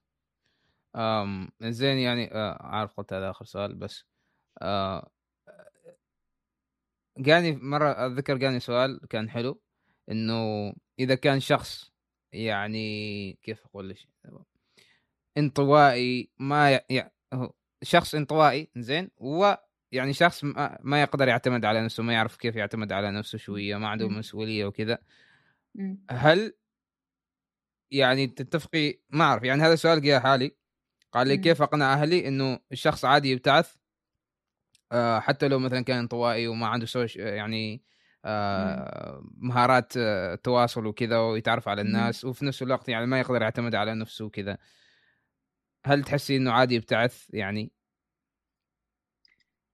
أم 0.96 1.48
زين 1.62 1.98
يعني 1.98 2.32
آه، 2.34 2.64
أعرف 2.64 2.94
قلت 2.96 3.12
هذا 3.12 3.30
آخر 3.30 3.44
سؤال 3.44 3.74
بس 3.74 4.04
جاني 7.18 7.52
مرة 7.52 8.06
أتذكر 8.06 8.36
جاني 8.36 8.60
سؤال 8.60 9.00
كان 9.10 9.30
حلو 9.30 9.60
إنه 10.10 10.72
إذا 10.98 11.14
كان 11.14 11.40
شخص 11.40 11.92
يعني 12.32 13.32
كيف 13.42 13.64
أقول 13.66 13.88
لك؟ 13.88 13.98
انطوائي 15.38 16.30
ما 16.38 16.80
يعني 16.90 17.12
شخص 17.82 18.14
انطوائي 18.14 18.70
زين 18.76 19.10
ويعني 19.16 20.12
شخص 20.12 20.44
ما 20.80 21.02
يقدر 21.02 21.28
يعتمد 21.28 21.64
على 21.64 21.84
نفسه 21.84 22.02
ما 22.02 22.12
يعرف 22.12 22.36
كيف 22.36 22.56
يعتمد 22.56 22.92
على 22.92 23.10
نفسه 23.10 23.38
شوية 23.38 23.76
ما 23.76 23.88
عنده 23.88 24.08
مسؤولية 24.08 24.64
وكذا. 24.64 24.98
هل 26.10 26.54
يعني 27.90 28.26
تتفقي؟ 28.26 29.00
ما 29.10 29.24
أعرف 29.24 29.42
يعني 29.42 29.62
هذا 29.62 29.72
السؤال 29.72 30.02
جاء 30.02 30.20
حالي. 30.20 30.56
قال 31.12 31.28
لي 31.28 31.36
كيف 31.36 31.62
أقنع 31.62 31.92
أهلي 31.92 32.28
إنه 32.28 32.58
الشخص 32.72 33.04
عادي 33.04 33.30
يبتعث؟ 33.30 33.76
آه، 34.92 35.20
حتى 35.20 35.48
لو 35.48 35.58
مثلا 35.58 35.80
كان 35.84 35.98
انطوائي 35.98 36.48
وما 36.48 36.66
عنده 36.66 36.86
سوش 36.86 37.16
يعني 37.16 37.82
آه، 38.24 39.22
مهارات 39.36 39.92
آه، 39.96 40.34
تواصل 40.34 40.86
وكذا 40.86 41.18
ويتعرف 41.18 41.68
على 41.68 41.82
الناس 41.82 42.24
وفي 42.24 42.44
نفس 42.44 42.62
الوقت 42.62 42.88
يعني 42.88 43.06
ما 43.06 43.20
يقدر 43.20 43.42
يعتمد 43.42 43.74
على 43.74 43.94
نفسه 43.94 44.24
وكذا. 44.24 44.58
هل 45.86 46.02
تحسي 46.02 46.36
إنه 46.36 46.52
عادي 46.52 46.74
يبتعث 46.74 47.34
يعني؟ 47.34 47.70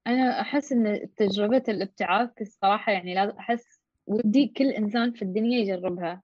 أنا 0.06 0.40
أحس 0.40 0.72
إن 0.72 1.14
تجربة 1.16 1.62
الابتعاث 1.68 2.30
الصراحة 2.40 2.92
يعني 2.92 3.14
لازم 3.14 3.36
أحس 3.36 3.80
ودي 4.06 4.46
كل 4.46 4.64
إنسان 4.68 5.12
في 5.12 5.22
الدنيا 5.22 5.58
يجربها. 5.58 6.22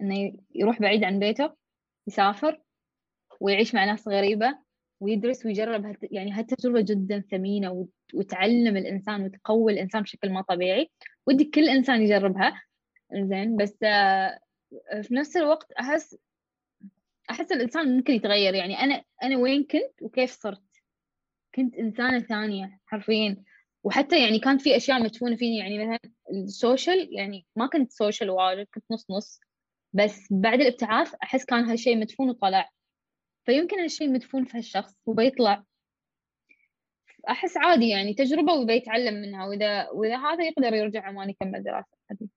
إنه 0.00 0.32
يروح 0.54 0.80
بعيد 0.80 1.04
عن 1.04 1.18
بيته 1.18 1.52
يسافر 2.06 2.60
ويعيش 3.40 3.74
مع 3.74 3.84
ناس 3.84 4.08
غريبة 4.08 4.58
ويدرس 5.00 5.46
ويجرب 5.46 5.86
هت... 5.86 5.98
يعني 6.02 6.32
هالتجربة 6.32 6.80
جدا 6.80 7.20
ثمينة 7.30 7.88
وتعلم 8.14 8.76
الإنسان 8.76 9.22
وتقوي 9.24 9.72
الإنسان 9.72 10.02
بشكل 10.02 10.30
ما 10.32 10.42
طبيعي. 10.42 10.90
ودي 11.26 11.44
كل 11.44 11.68
إنسان 11.68 12.02
يجربها. 12.02 12.62
زين 13.12 13.56
بس 13.56 13.82
آه، 13.82 14.38
في 15.02 15.14
نفس 15.14 15.36
الوقت 15.36 15.72
أحس 15.72 16.16
أحس 17.30 17.52
الإنسان 17.52 17.96
ممكن 17.96 18.12
يتغير. 18.12 18.54
يعني 18.54 18.80
أنا 18.80 19.04
أنا 19.22 19.36
وين 19.36 19.64
كنت 19.64 20.02
وكيف 20.02 20.30
صرت؟ 20.30 20.62
كنت 21.54 21.74
إنسانة 21.74 22.20
ثانية 22.20 22.80
حرفيا. 22.86 23.44
وحتى 23.84 24.22
يعني 24.22 24.38
كانت 24.38 24.62
في 24.62 24.76
أشياء 24.76 25.02
مدفونة 25.02 25.36
فيني. 25.36 25.58
يعني 25.58 25.78
مثلا 25.78 25.98
ال 26.32 26.43
social 26.43 27.08
يعني 27.16 27.46
ما 27.56 27.66
كنت 27.66 27.92
social 27.92 28.30
واجد 28.30 28.66
كنت 28.74 28.84
نص 28.90 29.10
نص. 29.10 29.40
بس 29.92 30.28
بعد 30.30 30.60
الابتعاث 30.60 31.14
أحس 31.22 31.44
كان 31.44 31.64
هالشيء 31.64 31.98
مدفون 31.98 32.30
وطلع. 32.30 32.70
فيمكن 33.44 33.80
هالشيء 33.80 34.12
مدفون 34.12 34.44
في 34.44 34.58
هالشخص 34.58 34.94
وبيطلع. 35.06 35.64
أحس 37.28 37.56
عادي 37.56 37.88
يعني 37.88 38.14
تجربة 38.14 38.52
وبيتعلم 38.52 39.14
منها. 39.14 39.46
وإذا 39.46 39.90
وإذا 39.90 40.16
هذا 40.16 40.44
يقدر 40.44 40.74
يرجع 40.74 41.02
عمان 41.02 41.30
يكمل 41.30 41.62
دراسة 41.62 41.96
هذه 42.10 42.28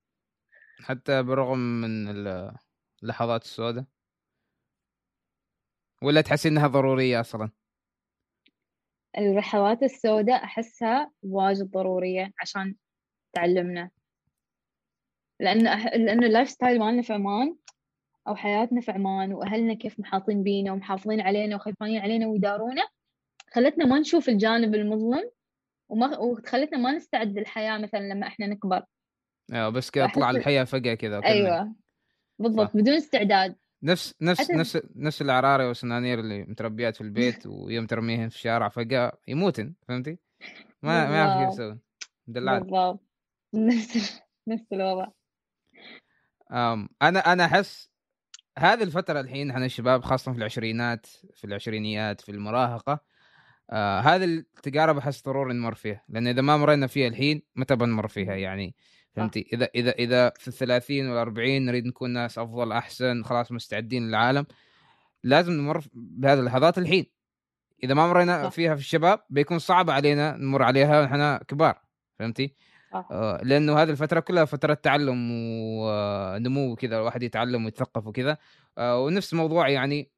حتى 0.84 1.22
بالرغم 1.22 1.58
من 1.58 2.08
اللحظات 3.02 3.42
السوداء. 3.42 3.84
ولا 6.02 6.20
تحسي 6.20 6.48
إنها 6.48 6.66
ضرورية 6.66 7.20
أصلا؟ 7.20 7.50
اللحظات 9.18 9.82
السوداء 9.82 10.44
أحسها 10.44 11.10
واجد 11.22 11.70
ضرورية 11.70 12.32
عشان 12.40 12.74
تعلمنا 13.32 13.90
أح... 15.42 15.86
لأن 15.94 16.24
ال 16.24 16.50
lifestyle 16.50 16.78
مالنا 16.78 17.02
في 17.02 17.12
عمان 17.12 17.56
أو 18.28 18.36
حياتنا 18.36 18.80
في 18.80 18.90
عمان 18.92 19.32
وأهلنا 19.32 19.74
كيف 19.74 20.00
محاطين 20.00 20.42
بينا 20.42 20.72
ومحافظين 20.72 21.20
علينا 21.20 21.56
وخايفين 21.56 21.98
علينا 21.98 22.26
ويدارونا 22.26 22.88
خلتنا 23.52 23.84
ما 23.84 23.98
نشوف 23.98 24.28
الجانب 24.28 24.74
المظلم 24.74 25.30
وما 25.88 26.18
وخلتنا 26.18 26.78
ما 26.78 26.92
نستعد 26.92 27.38
للحياة 27.38 27.78
مثلا 27.78 28.00
لما 28.00 28.26
إحنا 28.26 28.46
نكبر 28.46 28.82
أيوه 29.52 29.68
بس 29.68 29.90
كذا 29.90 30.06
طلع 30.14 30.30
الحياة 30.30 30.64
فجأة 30.64 30.94
كذا 30.94 31.24
أيوة 31.24 31.74
بالضبط 32.38 32.68
صح. 32.68 32.76
بدون 32.76 32.94
استعداد 32.94 33.56
نفس 33.82 34.14
نفس 34.20 34.40
حتى... 34.40 34.52
نفس 34.52 34.78
نفس 34.96 35.22
العراري 35.22 35.64
والسنانير 35.64 36.20
اللي 36.20 36.44
متربيات 36.44 36.96
في 36.96 37.00
البيت 37.00 37.46
ويوم 37.46 37.86
ترميهن 37.86 38.28
في 38.28 38.36
الشارع 38.36 38.68
فجأة 38.68 39.12
يموتن 39.28 39.74
فهمتي؟ 39.88 40.18
ما 40.82 41.10
ما 41.10 41.16
يعرف 41.16 41.44
كيف 41.44 41.54
يسوي. 41.54 41.78
دلعات 42.26 42.62
بالضبط. 42.62 43.00
نفس 43.54 44.20
نفس 44.48 44.72
الوضع. 44.72 45.06
أنا 47.02 47.32
أنا 47.32 47.44
أحس 47.44 47.90
هذه 48.58 48.82
الفترة 48.82 49.20
الحين 49.20 49.50
إحنا 49.50 49.66
الشباب 49.66 50.02
خاصة 50.02 50.32
في 50.32 50.38
العشرينات 50.38 51.06
في 51.34 51.44
العشرينيات 51.44 52.20
في 52.20 52.32
المراهقة 52.32 53.00
آه 53.70 54.00
هذه 54.00 54.24
التجارب 54.24 54.98
أحس 54.98 55.22
ضروري 55.22 55.54
نمر 55.54 55.74
فيها 55.74 56.04
لأن 56.08 56.26
إذا 56.26 56.42
ما 56.42 56.56
مرينا 56.56 56.86
فيها 56.86 57.08
الحين 57.08 57.42
متى 57.56 57.76
بنمر 57.76 58.08
فيها؟ 58.08 58.34
يعني 58.34 58.74
فهمتي؟ 59.16 59.48
إذا 59.52 59.68
إذا 59.74 59.90
إذا 59.90 60.30
في 60.30 60.48
الثلاثين 60.48 61.08
والأربعين 61.08 61.64
نريد 61.64 61.86
نكون 61.86 62.10
ناس 62.10 62.38
أفضل 62.38 62.72
أحسن 62.72 63.22
خلاص 63.22 63.52
مستعدين 63.52 64.08
للعالم 64.08 64.46
لازم 65.24 65.52
نمر 65.52 65.84
بهذه 65.92 66.38
اللحظات 66.38 66.78
الحين. 66.78 67.06
إذا 67.84 67.94
ما 67.94 68.06
مرينا 68.06 68.48
فيها 68.48 68.74
في 68.74 68.80
الشباب 68.80 69.22
بيكون 69.30 69.58
صعب 69.58 69.90
علينا 69.90 70.36
نمر 70.36 70.62
عليها 70.62 71.00
ونحن 71.00 71.36
كبار. 71.36 71.80
فهمتي؟ 72.18 72.54
آه 72.94 73.40
لأنه 73.42 73.82
هذه 73.82 73.90
الفترة 73.90 74.20
كلها 74.20 74.44
فترة 74.44 74.74
تعلم 74.74 75.30
ونمو 75.32 76.72
وكذا 76.72 76.96
الواحد 76.96 77.22
يتعلم 77.22 77.64
ويتثقف 77.64 78.06
وكذا. 78.06 78.36
آه 78.78 79.04
ونفس 79.04 79.34
موضوع 79.34 79.68
يعني 79.68 80.10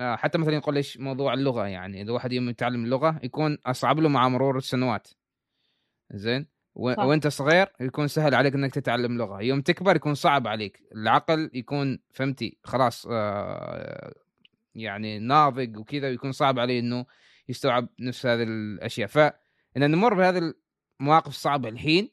آه 0.00 0.16
حتى 0.16 0.38
مثلا 0.38 0.54
يقول 0.54 0.76
إيش 0.76 0.98
موضوع 0.98 1.34
اللغة 1.34 1.66
يعني 1.66 2.02
إذا 2.02 2.12
واحد 2.12 2.32
يوم 2.32 2.48
يتعلم 2.48 2.84
اللغة 2.84 3.20
يكون 3.22 3.58
أصعب 3.66 4.00
له 4.00 4.08
مع 4.08 4.28
مرور 4.28 4.56
السنوات. 4.56 5.08
زين؟ 6.10 6.55
و... 6.76 6.94
وانت 6.98 7.26
صغير 7.26 7.66
يكون 7.80 8.08
سهل 8.08 8.34
عليك 8.34 8.54
إنك 8.54 8.74
تتعلم 8.74 9.18
لغة. 9.18 9.42
يوم 9.42 9.60
تكبر 9.60 9.96
يكون 9.96 10.14
صعب 10.14 10.46
عليك. 10.46 10.82
العقل 10.94 11.50
يكون 11.54 11.98
فهمتي؟ 12.10 12.58
خلاص 12.64 13.06
آه 13.10 14.14
يعني 14.74 15.18
ناضج 15.18 15.76
وكذا 15.76 16.08
ويكون 16.08 16.32
صعب 16.32 16.58
عليه 16.58 16.80
إنه 16.80 17.06
يستوعب 17.48 17.88
نفس 18.00 18.26
هذه 18.26 18.42
الأشياء. 18.42 19.08
فان 19.08 19.32
نمر 19.76 20.14
بهذه 20.14 20.54
المواقف 21.00 21.28
الصعبة 21.28 21.68
الحين 21.68 22.10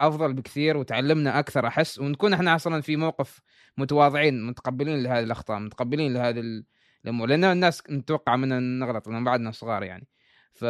أفضل 0.00 0.32
بكثير 0.32 0.76
وتعلمنا 0.76 1.38
أكثر 1.38 1.66
أحس 1.66 1.98
ونكون 1.98 2.32
إحنا 2.32 2.54
أصلا 2.54 2.80
في 2.80 2.96
موقف 2.96 3.40
متواضعين 3.78 4.46
متقبلين 4.46 5.02
لهذه 5.02 5.24
الأخطاء 5.24 5.58
متقبلين 5.58 6.14
لهذه 6.14 6.62
الأمور. 7.04 7.28
لأن 7.28 7.44
الناس 7.44 7.82
نتوقع 7.90 8.36
مننا 8.36 8.60
نغلط 8.60 9.08
لأن 9.08 9.24
بعدنا 9.24 9.50
صغار 9.50 9.82
يعني. 9.82 10.06
ف 10.52 10.64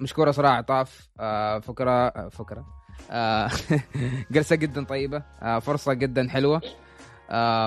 مشكوره 0.00 0.30
صراحة 0.30 0.60
طاف. 0.60 1.08
آه 1.20 1.58
فكرة 1.58 1.90
آه 2.08 2.28
فكرة. 2.28 2.66
آه 3.10 3.50
جلسة 4.30 4.56
جدا 4.56 4.84
طيبة. 4.84 5.22
فرصة 5.60 5.92
جدا 5.92 6.28
حلوة. 6.28 6.60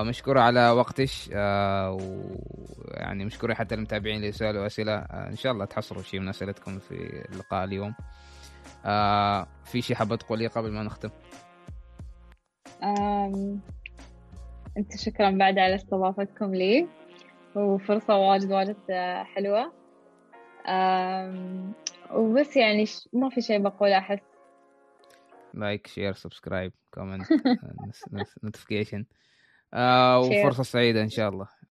مشكورة 0.08 0.40
على 0.40 0.70
وقتش. 0.70 1.30
ويعني 1.34 3.26
مشكورة 3.26 3.54
حتى 3.54 3.76
المتابعين 3.76 4.16
اللي 4.16 4.32
سألوا 4.32 4.66
أسئلة 4.66 4.96
إن 5.00 5.36
شاء 5.36 5.52
الله 5.52 5.66
تحصلوا 5.66 6.02
شيء 6.02 6.20
من 6.20 6.30
أسئلتكم 6.30 6.80
في 6.80 7.26
اللقاء 7.32 7.64
اليوم. 7.64 7.96
في 9.66 9.82
شيء 9.82 9.96
حابة 9.96 10.16
تقوليه 10.16 10.48
قبل 10.48 10.72
ما 10.72 10.84
نختم. 10.84 11.10
أنت 14.78 14.98
شكرا 14.98 15.30
بعد 15.32 15.58
على 15.60 15.76
استضافتكم 15.76 16.56
لي. 16.56 16.88
وفرصة 17.56 18.18
واجد 18.18 18.52
واجد 18.52 18.76
حلوة. 19.36 19.72
وبس 22.12 22.56
يعني 22.58 22.86
ما 23.14 23.30
في 23.30 23.42
شيء 23.42 23.60
بقوله 23.60 23.98
أحس. 23.98 24.20
like 25.54 25.88
share 25.88 26.14
subscribe 26.14 26.74
comment 26.94 27.28
notification 28.44 29.06
وفرصة 30.18 30.64
سعيدة 30.64 31.02
إن 31.02 31.10
شاء 31.10 31.30
الله. 31.30 31.48